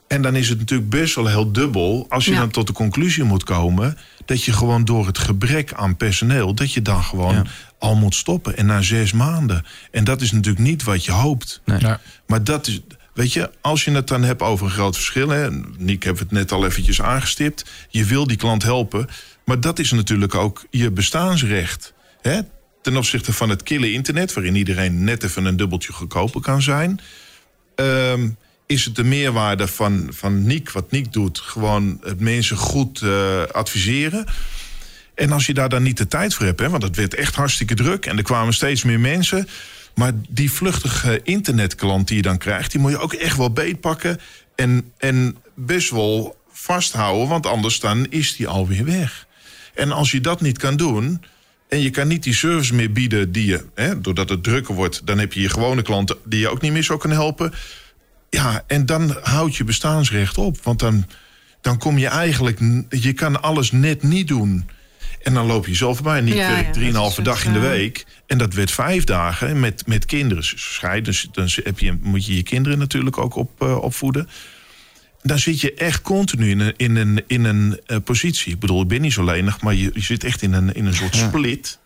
En 0.08 0.22
dan 0.22 0.34
is 0.36 0.48
het 0.48 0.58
natuurlijk 0.58 0.90
best 0.90 1.14
wel 1.14 1.26
heel 1.26 1.52
dubbel 1.52 2.06
als 2.08 2.24
je 2.24 2.30
Ja. 2.32 2.38
dan 2.38 2.50
tot 2.50 2.66
de 2.66 2.72
conclusie 2.72 3.24
moet 3.24 3.44
komen 3.44 3.98
dat 4.24 4.44
je 4.44 4.52
gewoon 4.52 4.84
door 4.84 5.06
het 5.06 5.18
gebrek 5.18 5.72
aan 5.72 5.96
personeel, 5.96 6.54
dat 6.54 6.72
je 6.72 6.82
dan 6.82 7.02
gewoon 7.02 7.34
Ja. 7.34 7.44
al 7.78 7.96
moet 7.96 8.14
stoppen. 8.14 8.56
En 8.56 8.66
na 8.66 8.82
zes 8.82 9.12
maanden. 9.12 9.64
En 9.90 10.04
dat 10.04 10.20
is 10.20 10.32
natuurlijk 10.32 10.64
niet 10.64 10.82
wat 10.82 11.04
je 11.04 11.12
hoopt. 11.12 11.60
Nee. 11.64 11.80
ja. 11.80 12.00
Maar 12.26 12.44
dat 12.44 12.66
is, 12.66 12.80
weet 13.16 13.32
je, 13.32 13.50
als 13.60 13.84
je 13.84 13.90
het 13.90 14.08
dan 14.08 14.22
hebt 14.22 14.42
over 14.42 14.66
een 14.66 14.72
groot 14.72 14.94
verschil. 14.94 15.28
Hè, 15.28 15.50
Niek 15.78 16.04
heeft 16.04 16.18
het 16.18 16.30
net 16.30 16.52
al 16.52 16.66
eventjes 16.66 17.02
aangestipt. 17.02 17.64
Je 17.88 18.04
wil 18.04 18.26
die 18.26 18.36
klant 18.36 18.62
helpen. 18.62 19.08
Maar 19.44 19.60
dat 19.60 19.78
is 19.78 19.90
natuurlijk 19.90 20.34
ook 20.34 20.64
je 20.70 20.90
bestaansrecht. 20.90 21.92
Hè? 22.22 22.40
Ten 22.82 22.96
opzichte 22.96 23.32
van 23.32 23.48
het 23.48 23.62
kille 23.62 23.92
internet, 23.92 24.32
waarin 24.32 24.54
iedereen 24.54 25.04
net 25.04 25.22
even 25.22 25.44
een 25.44 25.56
dubbeltje 25.56 25.92
goedkoper 25.92 26.40
kan 26.40 26.62
zijn. 26.62 27.00
ehm, 27.74 28.28
is 28.66 28.84
het 28.84 28.96
de 28.96 29.04
meerwaarde 29.04 29.66
van, 29.66 30.08
van 30.10 30.46
Niek, 30.46 30.70
wat 30.70 30.90
Niek 30.90 31.12
doet, 31.12 31.38
gewoon 31.38 31.98
het 32.02 32.20
mensen 32.20 32.56
goed 32.56 33.02
eh, 33.02 33.42
adviseren. 33.42 34.26
En 35.14 35.32
als 35.32 35.46
je 35.46 35.54
daar 35.54 35.68
dan 35.68 35.82
niet 35.82 35.96
de 35.96 36.06
tijd 36.06 36.34
voor 36.34 36.46
hebt, 36.46 36.60
hè, 36.60 36.68
want 36.68 36.82
het 36.82 36.96
werd 36.96 37.14
echt 37.14 37.34
hartstikke 37.34 37.74
druk 37.74 38.06
en 38.06 38.16
er 38.16 38.22
kwamen 38.22 38.54
steeds 38.54 38.84
meer 38.84 39.00
mensen. 39.00 39.48
Maar 39.96 40.12
die 40.28 40.52
vluchtige 40.52 41.20
internetklant 41.22 42.08
die 42.08 42.16
je 42.16 42.22
dan 42.22 42.38
krijgt, 42.38 42.70
die 42.70 42.80
moet 42.80 42.90
je 42.90 42.98
ook 42.98 43.12
echt 43.12 43.36
wel 43.36 43.52
beetpakken 43.52 44.20
en, 44.54 44.92
en 44.98 45.36
best 45.54 45.90
wel 45.90 46.36
vasthouden, 46.50 47.28
want 47.28 47.46
anders 47.46 47.80
dan 47.80 48.06
is 48.10 48.36
die 48.36 48.48
alweer 48.48 48.84
weg. 48.84 49.26
En 49.74 49.92
als 49.92 50.10
je 50.10 50.20
dat 50.20 50.40
niet 50.40 50.58
kan 50.58 50.76
doen 50.76 51.22
en 51.68 51.80
je 51.80 51.90
kan 51.90 52.08
niet 52.08 52.22
die 52.22 52.34
service 52.34 52.74
meer 52.74 52.92
bieden 52.92 53.32
die 53.32 53.46
je, 53.46 53.64
hè, 53.74 54.00
doordat 54.00 54.28
het 54.28 54.42
drukker 54.42 54.74
wordt, 54.74 55.06
dan 55.06 55.18
heb 55.18 55.32
je 55.32 55.40
je 55.40 55.48
gewone 55.48 55.82
klanten 55.82 56.16
die 56.24 56.40
je 56.40 56.48
ook 56.48 56.60
niet 56.60 56.72
meer 56.72 56.82
zo 56.82 56.96
kan 56.96 57.10
helpen. 57.10 57.52
Ja, 58.30 58.64
en 58.66 58.86
dan 58.86 59.16
houd 59.22 59.56
je 59.56 59.64
bestaansrecht 59.64 60.38
op. 60.38 60.62
Want 60.62 60.78
dan, 60.78 61.06
dan 61.60 61.78
kom 61.78 61.98
je 61.98 62.06
eigenlijk... 62.06 62.60
Je 62.90 63.12
kan 63.12 63.42
alles 63.42 63.70
net 63.70 64.02
niet 64.02 64.28
doen. 64.28 64.68
En 65.26 65.34
dan 65.34 65.46
loop 65.46 65.66
je 65.66 65.74
zelf 65.74 65.94
voorbij. 65.96 66.20
Niet 66.20 66.34
Ja, 66.34 66.50
ja, 66.50 66.56
is 66.56 66.66
drieënhalve 66.72 67.22
dag 67.22 67.44
in 67.44 67.52
de 67.52 67.58
week. 67.58 68.06
En 68.26 68.38
dat 68.38 68.54
werd 68.54 68.70
vijf 68.70 69.04
dagen 69.04 69.60
met, 69.60 69.86
met 69.86 70.04
kinderen. 70.06 70.36
Dus 70.36 70.54
scheiden, 70.56 71.04
dus 71.04 71.28
dan 71.32 71.48
heb 71.64 71.78
je, 71.78 71.98
moet 72.02 72.26
je 72.26 72.36
je 72.36 72.42
kinderen 72.42 72.78
natuurlijk 72.78 73.18
ook 73.18 73.34
op, 73.34 73.50
eh, 73.62 73.76
opvoeden. 73.82 74.28
Dan 75.22 75.38
zit 75.38 75.60
je 75.60 75.74
echt 75.74 76.02
continu 76.02 76.50
in 76.50 76.60
een, 76.60 76.74
in 76.76 76.96
een, 76.96 77.22
in 77.26 77.44
een 77.44 77.80
eh, 77.86 77.96
positie. 78.04 78.52
Ik 78.52 78.58
bedoel, 78.58 78.82
ik 78.82 78.88
ben 78.88 79.00
niet 79.00 79.12
zo 79.12 79.24
lenig, 79.24 79.60
maar 79.60 79.74
je, 79.74 79.90
je 79.94 80.00
zit 80.02 80.24
echt 80.24 80.42
in 80.42 80.52
een, 80.52 80.74
in 80.74 80.86
een 80.86 80.94
soort 80.94 81.16
split. 81.16 81.78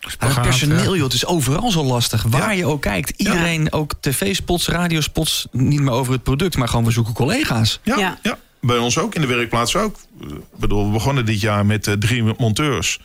Het 0.00 0.12
Spagaat, 0.12 0.42
personeel, 0.42 0.94
joh, 0.94 1.04
het 1.04 1.12
is 1.12 1.26
overal 1.26 1.70
zo 1.70 1.82
lastig. 1.84 2.22
Waar 2.22 2.40
Ja. 2.40 2.50
je 2.52 2.66
ook 2.66 2.80
kijkt. 2.82 3.10
Iedereen, 3.16 3.72
ook 3.72 3.92
tv-spots, 4.00 4.68
radiospots, 4.68 5.46
niet 5.52 5.80
meer 5.80 5.92
over 5.92 6.12
het 6.12 6.22
product, 6.22 6.56
maar 6.56 6.68
gewoon 6.68 6.84
we 6.84 6.90
zoeken 6.90 7.12
collega's. 7.14 7.80
Ja, 7.82 8.18
Ja. 8.22 8.38
Bij 8.66 8.78
ons 8.78 8.98
ook, 8.98 9.14
in 9.14 9.20
de 9.20 9.26
werkplaats 9.26 9.76
ook. 9.76 9.96
Ik 10.20 10.58
bedoel, 10.58 10.86
we 10.86 10.92
begonnen 10.92 11.26
dit 11.26 11.40
jaar 11.40 11.66
met 11.66 11.86
eh, 11.86 11.94
drie 11.94 12.22
monteurs. 12.38 13.00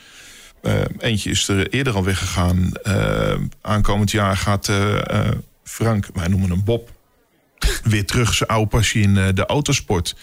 Eh, 0.61 0.73
eentje 0.99 1.29
is 1.29 1.47
er 1.47 1.69
eerder 1.69 1.93
al 1.93 2.03
weggegaan. 2.03 2.71
Eh, 2.83 3.35
aankomend 3.61 4.11
jaar 4.11 4.37
gaat 4.37 4.69
eh, 4.69 5.09
eh, 5.27 5.31
Frank, 5.63 6.07
wij 6.13 6.27
noemen 6.27 6.49
hem 6.49 6.63
Bob... 6.63 6.89
weer 7.83 8.05
terug 8.05 8.33
zijn 8.33 8.49
oude 8.49 8.67
passie 8.69 9.01
in 9.01 9.17
eh, 9.17 9.27
de 9.33 9.45
autosport. 9.45 10.15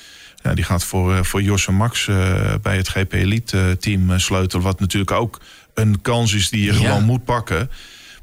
Ja, 0.43 0.55
die 0.55 0.65
gaat 0.65 0.85
voor, 0.85 1.15
eh, 1.15 1.23
voor 1.23 1.43
Jos 1.43 1.67
en 1.67 1.75
Max 1.75 2.09
eh, 2.09 2.55
bij 2.63 2.77
het 2.77 2.89
GP 2.89 3.13
Elite 3.13 3.59
eh, 3.61 3.71
team 3.71 4.11
eh, 4.11 4.19
sleutelen. 4.19 4.65
Wat 4.65 4.81
natuurlijk 4.81 5.11
ook 5.11 5.41
een 5.75 6.01
kans 6.01 6.33
is 6.35 6.51
die 6.51 6.65
je 6.65 6.73
Ja. 6.73 6.79
gewoon 6.79 7.05
moet 7.05 7.25
pakken. 7.25 7.71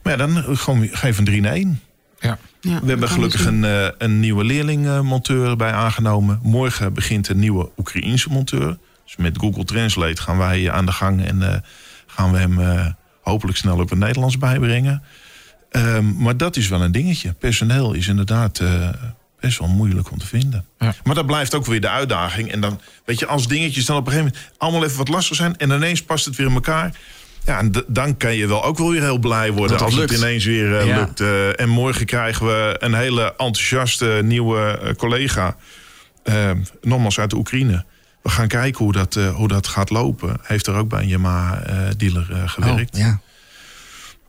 Maar 0.03 0.14
ja, 0.18 0.18
dan 0.26 0.38
eh, 0.38 0.57
gewoon 0.57 0.88
geef 0.91 1.18
een 1.18 1.24
3 1.26 1.38
in 1.38 1.45
1. 1.45 1.82
Ja. 2.22 2.38
ja, 2.61 2.80
We 2.82 2.89
hebben 2.89 3.09
gelukkig 3.09 3.45
een, 3.45 3.63
eh, 3.63 3.88
een 3.97 4.19
nieuwe 4.19 4.43
leerling-monteur 4.43 5.49
erbij 5.49 5.72
aangenomen. 5.72 6.39
Morgen 6.43 6.93
begint 6.93 7.28
een 7.30 7.39
nieuwe 7.39 7.69
Oekraïense 7.78 8.30
monteur. 8.30 8.78
Dus 9.15 9.15
met 9.15 9.38
Google 9.38 9.63
Translate 9.63 10.22
gaan 10.22 10.38
wij 10.38 10.72
aan 10.72 10.86
de 10.86 10.91
gang 10.91 11.26
en 11.26 11.53
eh, 11.53 11.59
gaan 12.07 12.32
we 12.32 12.38
hem 12.38 12.59
eh, 12.59 12.86
hopelijk 13.22 13.57
snel 13.57 13.80
op 13.80 13.89
het 13.89 13.99
Nederlands 13.99 14.38
bijbrengen. 14.38 15.03
Ehm, 15.69 16.17
maar 16.17 16.38
dat 16.38 16.55
is 16.55 16.67
wel 16.67 16.82
een 16.82 16.91
dingetje. 16.91 17.34
Personeel 17.34 17.93
is 17.93 18.07
inderdaad 18.07 18.59
eh, 18.59 18.89
best 19.39 19.59
wel 19.59 19.67
moeilijk 19.67 20.11
om 20.11 20.17
te 20.17 20.28
vinden. 20.28 20.65
Ja. 20.80 20.93
Maar 21.03 21.15
dat 21.15 21.26
blijft 21.26 21.55
ook 21.55 21.65
weer 21.65 21.82
de 21.82 21.89
uitdaging. 21.89 22.51
En 22.51 22.61
dan, 22.61 22.82
weet 23.05 23.19
je, 23.19 23.26
als 23.26 23.47
dingetjes 23.47 23.86
dan 23.86 23.97
op 23.97 24.05
een 24.05 24.11
gegeven 24.11 24.34
moment 24.34 24.53
allemaal 24.57 24.84
even 24.84 24.97
wat 24.97 25.07
lastig 25.07 25.36
zijn 25.36 25.57
en 25.57 25.72
ineens 25.72 26.03
past 26.03 26.26
het 26.26 26.36
weer 26.36 26.47
in 26.47 26.53
elkaar. 26.53 26.95
Ja, 27.45 27.59
en 27.59 27.71
dan 27.87 28.17
kan 28.17 28.35
je 28.35 28.47
wel 28.47 28.63
ook 28.63 28.77
wel 28.77 28.89
weer 28.91 29.01
heel 29.01 29.17
blij 29.17 29.51
worden 29.51 29.75
het 29.75 29.85
als 29.85 29.95
het 29.95 30.11
ineens 30.11 30.45
weer 30.45 30.77
eh, 30.77 30.85
Ja. 30.85 30.99
lukt. 30.99 31.19
Eh, 31.19 31.59
en 31.59 31.69
morgen 31.69 32.05
krijgen 32.05 32.45
we 32.45 32.75
een 32.79 32.93
hele 32.93 33.23
enthousiaste 33.23 34.19
nieuwe 34.23 34.79
eh, 34.83 34.95
collega. 34.95 35.55
nogmaals 36.81 37.19
uit 37.19 37.29
de 37.29 37.35
Oekraïne. 37.35 37.85
We 38.21 38.29
gaan 38.29 38.47
kijken 38.47 38.83
hoe 38.83 38.93
dat, 38.93 39.19
hoe 39.33 39.47
dat 39.47 39.67
gaat 39.67 39.89
lopen. 39.89 40.37
Heeft 40.41 40.67
er 40.67 40.75
ook 40.75 40.89
bij 40.89 41.01
een 41.01 41.07
Yamaha-dealer 41.07 42.43
gewerkt. 42.45 42.95
Oh, 42.95 43.01
ja. 43.01 43.19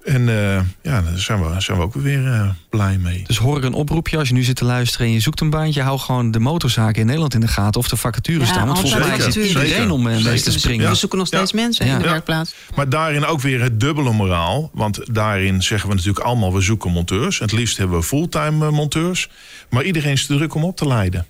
En 0.05 0.29
eh, 0.29 0.55
ja, 0.83 1.03
daar 1.03 1.19
zijn 1.19 1.43
we, 1.43 1.61
zijn 1.61 1.79
we 1.79 1.85
ook 1.85 1.95
weer 1.95 2.27
eh, 2.33 2.49
blij 2.71 2.99
mee. 2.99 3.25
Dus 3.27 3.37
hoor 3.37 3.57
ik 3.57 3.65
een 3.65 3.73
oproepje 3.73 4.19
als 4.19 4.29
je 4.29 4.35
nu 4.35 4.43
zit 4.43 4.57
te 4.57 4.65
luisteren 4.65 5.07
en 5.07 5.13
je 5.13 5.21
zoekt 5.21 5.41
een 5.41 5.51
baantje, 5.51 5.83
hou 5.83 5.99
gewoon 5.99 6.31
de 6.31 6.39
motorzaken 6.39 7.01
in 7.01 7.05
Nederland 7.07 7.35
in 7.35 7.41
de 7.41 7.49
gaten 7.49 7.81
of 7.81 7.89
de 7.89 7.97
vacatures 7.97 8.49
Ja, 8.49 8.55
staan. 8.55 8.67
Want 8.67 8.79
volgens 8.79 9.07
mij 9.07 9.17
is 9.27 9.37
iedereen 9.37 9.91
om 9.91 10.07
eh, 10.07 10.25
mee 10.25 10.41
te 10.41 10.53
springen. 10.53 10.85
Ja. 10.85 10.91
We 10.91 10.97
zoeken 10.97 11.19
nog 11.19 11.27
steeds 11.27 11.51
Ja. 11.51 11.57
mensen 11.61 11.87
in 11.87 11.99
de 11.99 12.05
Ja. 12.05 12.11
werkplaats. 12.11 12.55
Maar 12.75 12.89
daarin 12.89 13.25
ook 13.27 13.41
weer 13.41 13.63
het 13.63 13.81
dubbele 13.81 14.13
moraal. 14.13 14.71
Want 14.73 15.15
daarin 15.15 15.63
zeggen 15.63 15.89
we 15.89 15.95
natuurlijk 15.95 16.25
allemaal, 16.25 16.53
we 16.55 16.61
zoeken 16.61 16.91
monteurs. 16.91 17.39
Het 17.39 17.53
liefst 17.53 17.77
hebben 17.77 17.99
we 17.99 18.03
fulltime 18.05 18.71
monteurs. 18.71 19.29
Maar 19.71 19.83
iedereen 19.85 20.13
is 20.13 20.27
te 20.27 20.35
druk 20.37 20.55
om 20.55 20.65
op 20.65 20.77
te 20.77 20.87
leiden. 20.87 21.27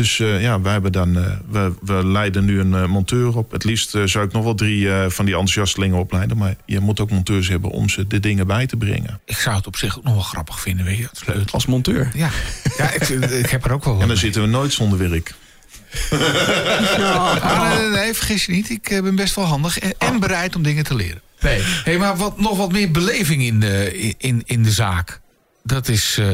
Dus 0.00 0.20
eh, 0.20 0.42
ja, 0.42 0.60
wij 0.60 0.72
hebben 0.72 0.92
dan, 0.92 1.16
eh, 1.16 1.32
we, 1.48 1.72
we 1.82 2.06
leiden 2.06 2.44
nu 2.44 2.60
een 2.60 2.74
eh, 2.74 2.86
monteur 2.86 3.36
op. 3.36 3.50
Het 3.50 3.64
liefst 3.64 3.90
zou 4.04 4.24
ik 4.26 4.32
nog 4.32 4.44
wel 4.44 4.54
drie 4.54 4.90
eh, 4.90 5.10
van 5.10 5.24
die 5.24 5.34
enthousiastelingen 5.34 5.98
opleiden. 5.98 6.36
Maar 6.36 6.54
je 6.66 6.80
moet 6.80 7.00
ook 7.00 7.10
monteurs 7.10 7.48
hebben 7.48 7.70
om 7.70 7.88
ze 7.88 8.06
de 8.06 8.20
dingen 8.20 8.46
bij 8.46 8.66
te 8.66 8.76
brengen. 8.76 9.20
Ik 9.24 9.36
zou 9.36 9.56
het 9.56 9.66
op 9.66 9.76
zich 9.76 9.98
ook 9.98 10.04
nog 10.04 10.14
wel 10.14 10.22
grappig 10.22 10.60
vinden, 10.60 10.84
weet 10.84 10.96
je. 10.96 11.08
Het. 11.24 11.52
Als 11.52 11.66
monteur. 11.66 12.10
Ja, 12.14 12.30
ja 12.76 12.90
ik, 12.90 13.08
ik 13.08 13.50
heb 13.50 13.64
er 13.64 13.72
ook 13.72 13.84
wel 13.84 13.92
En 13.92 13.98
dan 13.98 14.08
mee. 14.08 14.16
zitten 14.16 14.42
we 14.42 14.48
nooit 14.48 14.72
zonder 14.72 14.98
werk. 14.98 15.34
Ah, 17.42 17.68
nee, 17.70 17.78
nee, 17.78 17.88
nee, 17.90 18.14
vergis 18.14 18.44
je 18.46 18.52
niet. 18.52 18.70
Ik 18.70 18.88
ben 19.02 19.14
best 19.14 19.34
wel 19.34 19.44
handig 19.44 19.78
en, 19.78 19.94
en 19.98 20.20
bereid 20.20 20.56
om 20.56 20.62
dingen 20.62 20.84
te 20.84 20.94
leren. 20.94 21.20
Nee. 21.40 21.60
Hey, 21.84 21.98
maar 21.98 22.16
wat, 22.16 22.40
nog 22.40 22.56
wat 22.56 22.72
meer 22.72 22.90
beleving 22.90 23.42
in 23.42 23.60
de, 23.60 24.14
in, 24.18 24.42
in 24.46 24.62
de 24.62 24.70
zaak. 24.70 25.20
Dat 25.62 25.88
is, 25.88 26.18
eh, 26.18 26.26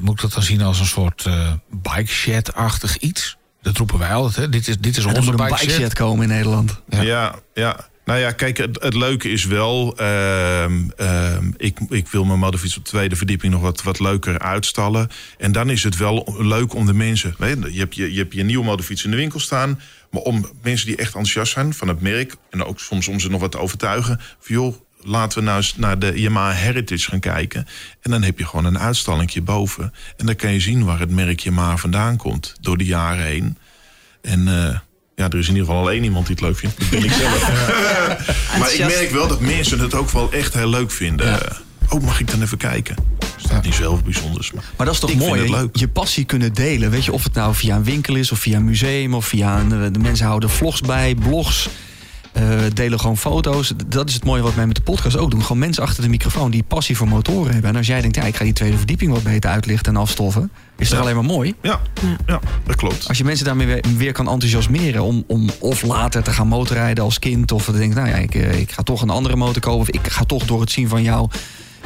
moet 0.00 0.14
ik 0.14 0.20
dat 0.20 0.32
dan 0.32 0.42
zien 0.42 0.62
als 0.62 0.78
een 0.80 0.86
soort 0.86 1.26
eh 1.26 1.52
bike 1.70 2.12
shed-achtig 2.12 2.96
iets? 2.96 3.36
Dat 3.62 3.76
roepen 3.76 3.98
wij 3.98 4.12
altijd, 4.12 4.36
hè? 4.36 4.48
Dit 4.48 4.68
is, 4.68 4.78
dit 4.78 4.96
is 4.96 5.04
Er 5.04 5.16
onze 5.16 5.30
bike 5.30 5.56
bike 5.58 5.70
shed. 5.70 5.92
komen 5.94 6.22
in 6.22 6.28
Nederland. 6.28 6.80
Ja. 6.88 7.00
Ja, 7.00 7.34
ja. 7.54 7.88
Nou 8.04 8.18
ja, 8.18 8.32
kijk, 8.32 8.56
het, 8.56 8.82
het 8.82 8.94
leuke 8.94 9.28
is 9.28 9.44
wel... 9.44 9.96
ehm, 9.96 10.88
ehm, 10.96 11.50
ik, 11.56 11.78
ik 11.88 12.08
wil 12.08 12.24
mijn 12.24 12.38
motorfiets 12.38 12.76
op 12.76 12.84
de 12.84 12.90
tweede 12.90 13.16
verdieping 13.16 13.52
nog 13.52 13.62
wat, 13.62 13.82
wat 13.82 14.00
leuker 14.00 14.38
uitstallen. 14.38 15.08
En 15.38 15.52
dan 15.52 15.70
is 15.70 15.82
het 15.82 15.96
wel 15.96 16.34
leuk 16.38 16.74
om 16.74 16.86
de 16.86 16.92
mensen... 16.92 17.34
weet 17.38 17.58
je, 17.62 17.72
je, 17.72 17.78
hebt 17.78 17.94
je, 17.94 18.12
je 18.12 18.18
hebt 18.18 18.34
je 18.34 18.42
nieuwe 18.42 18.64
motorfiets 18.64 19.04
in 19.04 19.10
de 19.10 19.16
winkel 19.16 19.40
staan... 19.40 19.80
maar 20.10 20.22
om 20.22 20.50
mensen 20.62 20.86
die 20.86 20.96
echt 20.96 21.06
enthousiast 21.06 21.52
zijn 21.52 21.74
van 21.74 21.88
het 21.88 22.00
merk... 22.00 22.34
en 22.50 22.64
ook 22.64 22.80
soms 22.80 23.08
om 23.08 23.20
ze 23.20 23.28
nog 23.30 23.40
wat 23.40 23.50
te 23.50 23.58
overtuigen... 23.58 24.20
van 24.40 24.54
joh, 24.54 24.74
laten 25.06 25.38
we 25.38 25.44
nou 25.44 25.56
eens 25.56 25.76
naar 25.76 25.98
de 25.98 26.20
Yamaha 26.20 26.52
Heritage 26.52 27.10
gaan 27.10 27.20
kijken. 27.20 27.66
En 28.00 28.10
dan 28.10 28.22
heb 28.22 28.38
je 28.38 28.46
gewoon 28.46 28.64
een 28.64 28.78
uitstallingje 28.78 29.42
boven. 29.42 29.92
En 30.16 30.26
dan 30.26 30.36
kan 30.36 30.52
je 30.52 30.60
zien 30.60 30.84
waar 30.84 30.98
het 30.98 31.10
merk 31.10 31.40
Yamaha 31.40 31.76
vandaan 31.76 32.16
komt... 32.16 32.54
door 32.60 32.76
de 32.76 32.84
jaren 32.84 33.24
heen. 33.24 33.58
En... 34.22 34.48
eh, 34.48 34.78
ja, 35.16 35.28
er 35.28 35.38
is 35.38 35.48
in 35.48 35.54
ieder 35.54 35.66
geval 35.68 35.82
alleen 35.82 36.04
iemand 36.04 36.26
die 36.26 36.34
het 36.34 36.44
leuk 36.44 36.56
vindt. 36.56 36.78
Dat 36.78 36.90
ben 36.90 37.04
ik 37.04 37.12
zelf. 37.12 37.50
maar 38.58 38.72
ik 38.72 38.78
merk 38.78 39.10
wel 39.10 39.28
dat 39.28 39.40
mensen 39.40 39.78
het 39.78 39.94
ook 39.94 40.10
wel 40.10 40.32
echt 40.32 40.54
heel 40.54 40.68
leuk 40.68 40.90
vinden. 40.90 41.38
Oh, 41.88 42.02
mag 42.02 42.20
ik 42.20 42.30
dan 42.30 42.42
even 42.42 42.58
kijken? 42.58 42.96
Is 43.38 43.44
niet 43.62 43.78
heel 43.78 44.00
bijzonders. 44.04 44.52
Maar, 44.52 44.64
Maar 44.76 44.86
dat 44.86 44.94
is 44.94 45.00
toch 45.00 45.14
mooi, 45.14 45.68
je 45.72 45.88
passie 45.88 46.24
kunnen 46.24 46.54
delen. 46.54 46.90
Weet 46.90 47.04
je, 47.04 47.12
of 47.12 47.24
het 47.24 47.34
nou 47.34 47.54
via 47.54 47.76
een 47.76 47.84
winkel 47.84 48.14
is, 48.14 48.32
of 48.32 48.38
via 48.38 48.56
een 48.56 48.64
museum, 48.64 49.14
of 49.14 49.26
via 49.26 49.60
een, 49.60 49.72
eh, 49.72 49.92
de 49.92 49.98
mensen 49.98 50.26
houden 50.26 50.50
vlogs 50.50 50.80
bij, 50.80 51.14
blogs. 51.14 51.68
Eh, 52.36 52.42
delen 52.74 53.00
gewoon 53.00 53.16
foto's. 53.16 53.72
Dat 53.86 54.08
is 54.08 54.14
het 54.14 54.24
mooie 54.24 54.42
wat 54.42 54.54
wij 54.54 54.66
met 54.66 54.76
de 54.76 54.82
podcast 54.82 55.16
ook 55.16 55.30
doen. 55.30 55.42
Gewoon 55.42 55.58
mensen 55.58 55.82
achter 55.82 56.02
de 56.02 56.08
microfoon 56.08 56.50
die 56.50 56.62
passie 56.62 56.96
voor 56.96 57.08
motoren 57.08 57.52
hebben. 57.52 57.70
En 57.70 57.76
als 57.76 57.86
jij 57.86 58.00
denkt, 58.00 58.16
ja, 58.16 58.22
ik 58.22 58.36
ga 58.36 58.44
die 58.44 58.52
tweede 58.52 58.76
verdieping 58.76 59.12
wat 59.12 59.22
beter 59.22 59.50
uitlichten 59.50 59.94
en 59.94 60.00
afstoffen, 60.00 60.50
is 60.78 60.88
toch 60.88 60.96
Ja. 60.98 61.02
alleen 61.02 61.14
maar 61.14 61.24
mooi. 61.24 61.54
Ja, 61.62 61.80
ja, 62.26 62.40
dat 62.66 62.76
klopt. 62.76 63.08
Als 63.08 63.18
je 63.18 63.24
mensen 63.24 63.44
daarmee 63.44 63.66
weer, 63.66 63.84
weer 63.96 64.12
kan 64.12 64.28
enthousiasmeren 64.28 65.02
om, 65.02 65.24
om 65.26 65.50
of 65.60 65.82
later 65.82 66.22
te 66.22 66.30
gaan 66.30 66.48
motorrijden 66.48 67.04
als 67.04 67.18
kind. 67.18 67.52
Of 67.52 67.64
te 67.64 67.72
denken, 67.72 67.96
nou 67.96 68.08
ja, 68.08 68.14
ik, 68.16 68.34
eh, 68.34 68.58
ik 68.58 68.72
ga 68.72 68.82
toch 68.82 69.02
een 69.02 69.10
andere 69.10 69.36
motor 69.36 69.62
kopen. 69.62 69.80
Of 69.80 69.88
ik 69.90 70.06
ga 70.08 70.24
toch 70.24 70.44
door 70.44 70.60
het 70.60 70.70
zien 70.70 70.88
van 70.88 71.02
jou 71.02 71.28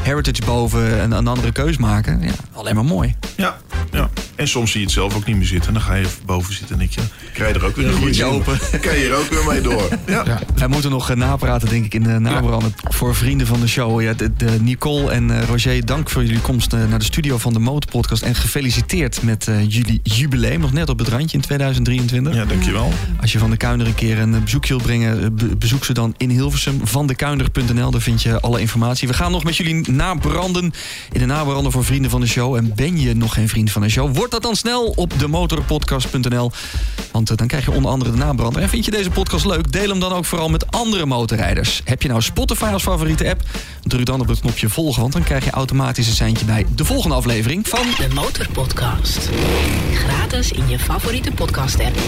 Heritage 0.01 0.43
boven 0.47 1.03
een, 1.03 1.13
een 1.13 1.27
andere 1.27 1.53
keus 1.53 1.77
maken. 1.77 2.23
Ja, 2.23 2.33
alleen 2.53 2.75
maar 2.75 2.85
mooi. 2.85 3.15
Ja, 3.37 3.57
ja. 3.91 4.11
En 4.41 4.49
soms 4.49 4.71
zie 4.71 4.81
je 4.81 4.87
het 4.87 4.95
zelf 4.95 5.15
ook 5.17 5.25
niet 5.27 5.37
meer 5.37 5.47
zitten. 5.47 5.69
En 5.69 5.75
dan 5.75 5.83
ga 5.83 5.95
je 5.95 6.07
boven 6.27 6.55
zitten 6.55 6.73
en 6.73 6.79
denk 6.79 6.93
je... 6.93 7.01
krijg 7.33 7.53
je 7.55 7.61
er 7.61 7.67
ook 7.67 7.77
weer 7.77 7.87
een 7.87 7.93
Goedje 7.95 8.25
open. 8.25 8.59
Dan 8.71 8.81
kan 8.81 8.99
je 8.99 9.09
er 9.09 9.15
ook 9.15 9.29
weer 9.31 9.45
mee 9.47 9.61
door. 9.61 9.89
Ja. 10.07 10.23
Ja. 10.27 10.41
Wij 10.55 10.69
moeten 10.69 10.91
nog 10.91 11.11
eh, 11.11 11.17
napraten, 11.17 11.69
denk 11.69 11.85
ik, 11.85 11.95
in 11.95 12.03
de 12.03 12.19
nabranden. 12.19 12.75
Voor 12.89 13.15
vrienden 13.15 13.47
van 13.47 13.61
de 13.61 13.67
show. 13.67 14.01
Ja, 14.03 14.13
de, 14.13 14.33
de 14.37 14.57
Nicole 14.61 15.11
en 15.11 15.31
eh, 15.41 15.49
Roger, 15.49 15.85
dank 15.87 16.11
voor 16.11 16.25
jullie 16.25 16.41
komst 16.41 16.73
eh, 16.73 16.81
naar 16.89 16.99
de 16.99 17.05
studio 17.05 17.39
van 17.39 17.53
de 17.53 17.59
Motorpodcast. 17.59 18.23
En 18.23 18.35
gefeliciteerd 18.35 19.23
met 19.23 19.49
eh, 19.49 19.69
jullie 19.69 20.01
jubileum. 20.03 20.61
Nog 20.61 20.73
net 20.73 20.89
op 20.89 20.99
het 20.99 21.09
randje 21.09 21.37
in 21.37 21.43
2023. 21.43 22.35
ja, 22.35 22.45
dankjewel. 22.45 22.93
Als 23.21 23.33
je 23.33 23.39
van 23.39 23.51
de 23.51 23.57
Kuinder 23.57 23.87
een 23.87 23.95
keer 23.95 24.19
een 24.19 24.43
bezoekje 24.45 24.69
wilt 24.75 24.83
brengen, 24.83 25.35
be- 25.37 25.57
bezoek 25.57 25.85
ze 25.85 25.93
dan 25.93 26.15
in 26.17 26.31
Hilversum. 26.31 26.81
Van 26.85 27.07
Daar 27.07 28.01
vind 28.01 28.23
je 28.23 28.41
alle 28.41 28.61
informatie. 28.61 29.09
We 29.09 29.15
gaan 29.15 29.33
nog 29.33 29.45
met 29.45 29.57
jullie 29.57 29.91
nabranden 29.91 30.73
in 31.13 31.21
de 31.21 31.27
nabranden 31.27 31.73
voor 31.73 31.85
vrienden 31.85 32.11
van 32.11 32.21
de 32.21 32.27
show. 32.27 32.55
En 32.55 32.73
ben 32.75 33.01
je 33.01 33.15
nog 33.15 33.35
geen 33.35 33.49
vriend 33.49 33.71
van 33.71 33.83
de 33.83 33.89
show, 33.89 34.17
word 34.17 34.30
dat 34.31 34.43
dan 34.43 34.57
snel 34.57 34.93
op 34.97 35.19
demotorpodcast.nl. 35.19 36.53
Want 37.13 37.31
eh, 37.31 37.37
dan 37.37 37.47
krijg 37.47 37.65
je 37.65 37.71
onder 37.71 37.91
andere 37.91 38.11
de 38.11 38.17
nabrander. 38.17 38.63
En 38.63 38.69
vind 38.69 38.85
je 38.85 38.91
deze 38.91 39.11
podcast 39.11 39.45
leuk, 39.45 39.73
deel 39.73 39.89
hem 39.89 40.01
dan 40.01 40.13
ook 40.13 40.25
vooral 40.25 40.49
met 40.49 40.71
andere 40.71 41.07
motorrijders. 41.07 41.81
Heb 41.85 42.03
je 42.03 42.09
nou 42.09 42.23
Spotify 42.23 42.71
als 42.73 42.83
favoriete 42.83 43.29
app? 43.29 43.43
Druk 43.83 44.07
dan 44.07 44.21
op 44.21 44.29
het 44.29 44.41
knopje 44.41 44.69
volgen, 44.69 45.01
want 45.01 45.13
dan 45.13 45.23
krijg 45.23 45.45
je 45.45 45.51
automatisch 45.51 46.07
een 46.07 46.15
seintje 46.15 46.45
bij 46.45 46.67
de 46.75 46.85
volgende 46.85 47.17
aflevering 47.17 47.69
van... 47.69 47.87
De 47.97 48.15
Motorpodcast. 48.15 49.29
Gratis 49.93 50.53
in 50.53 50.69
je 50.69 50.79
favoriete 50.79 51.33
podcast 51.33 51.81
app. 51.81 51.99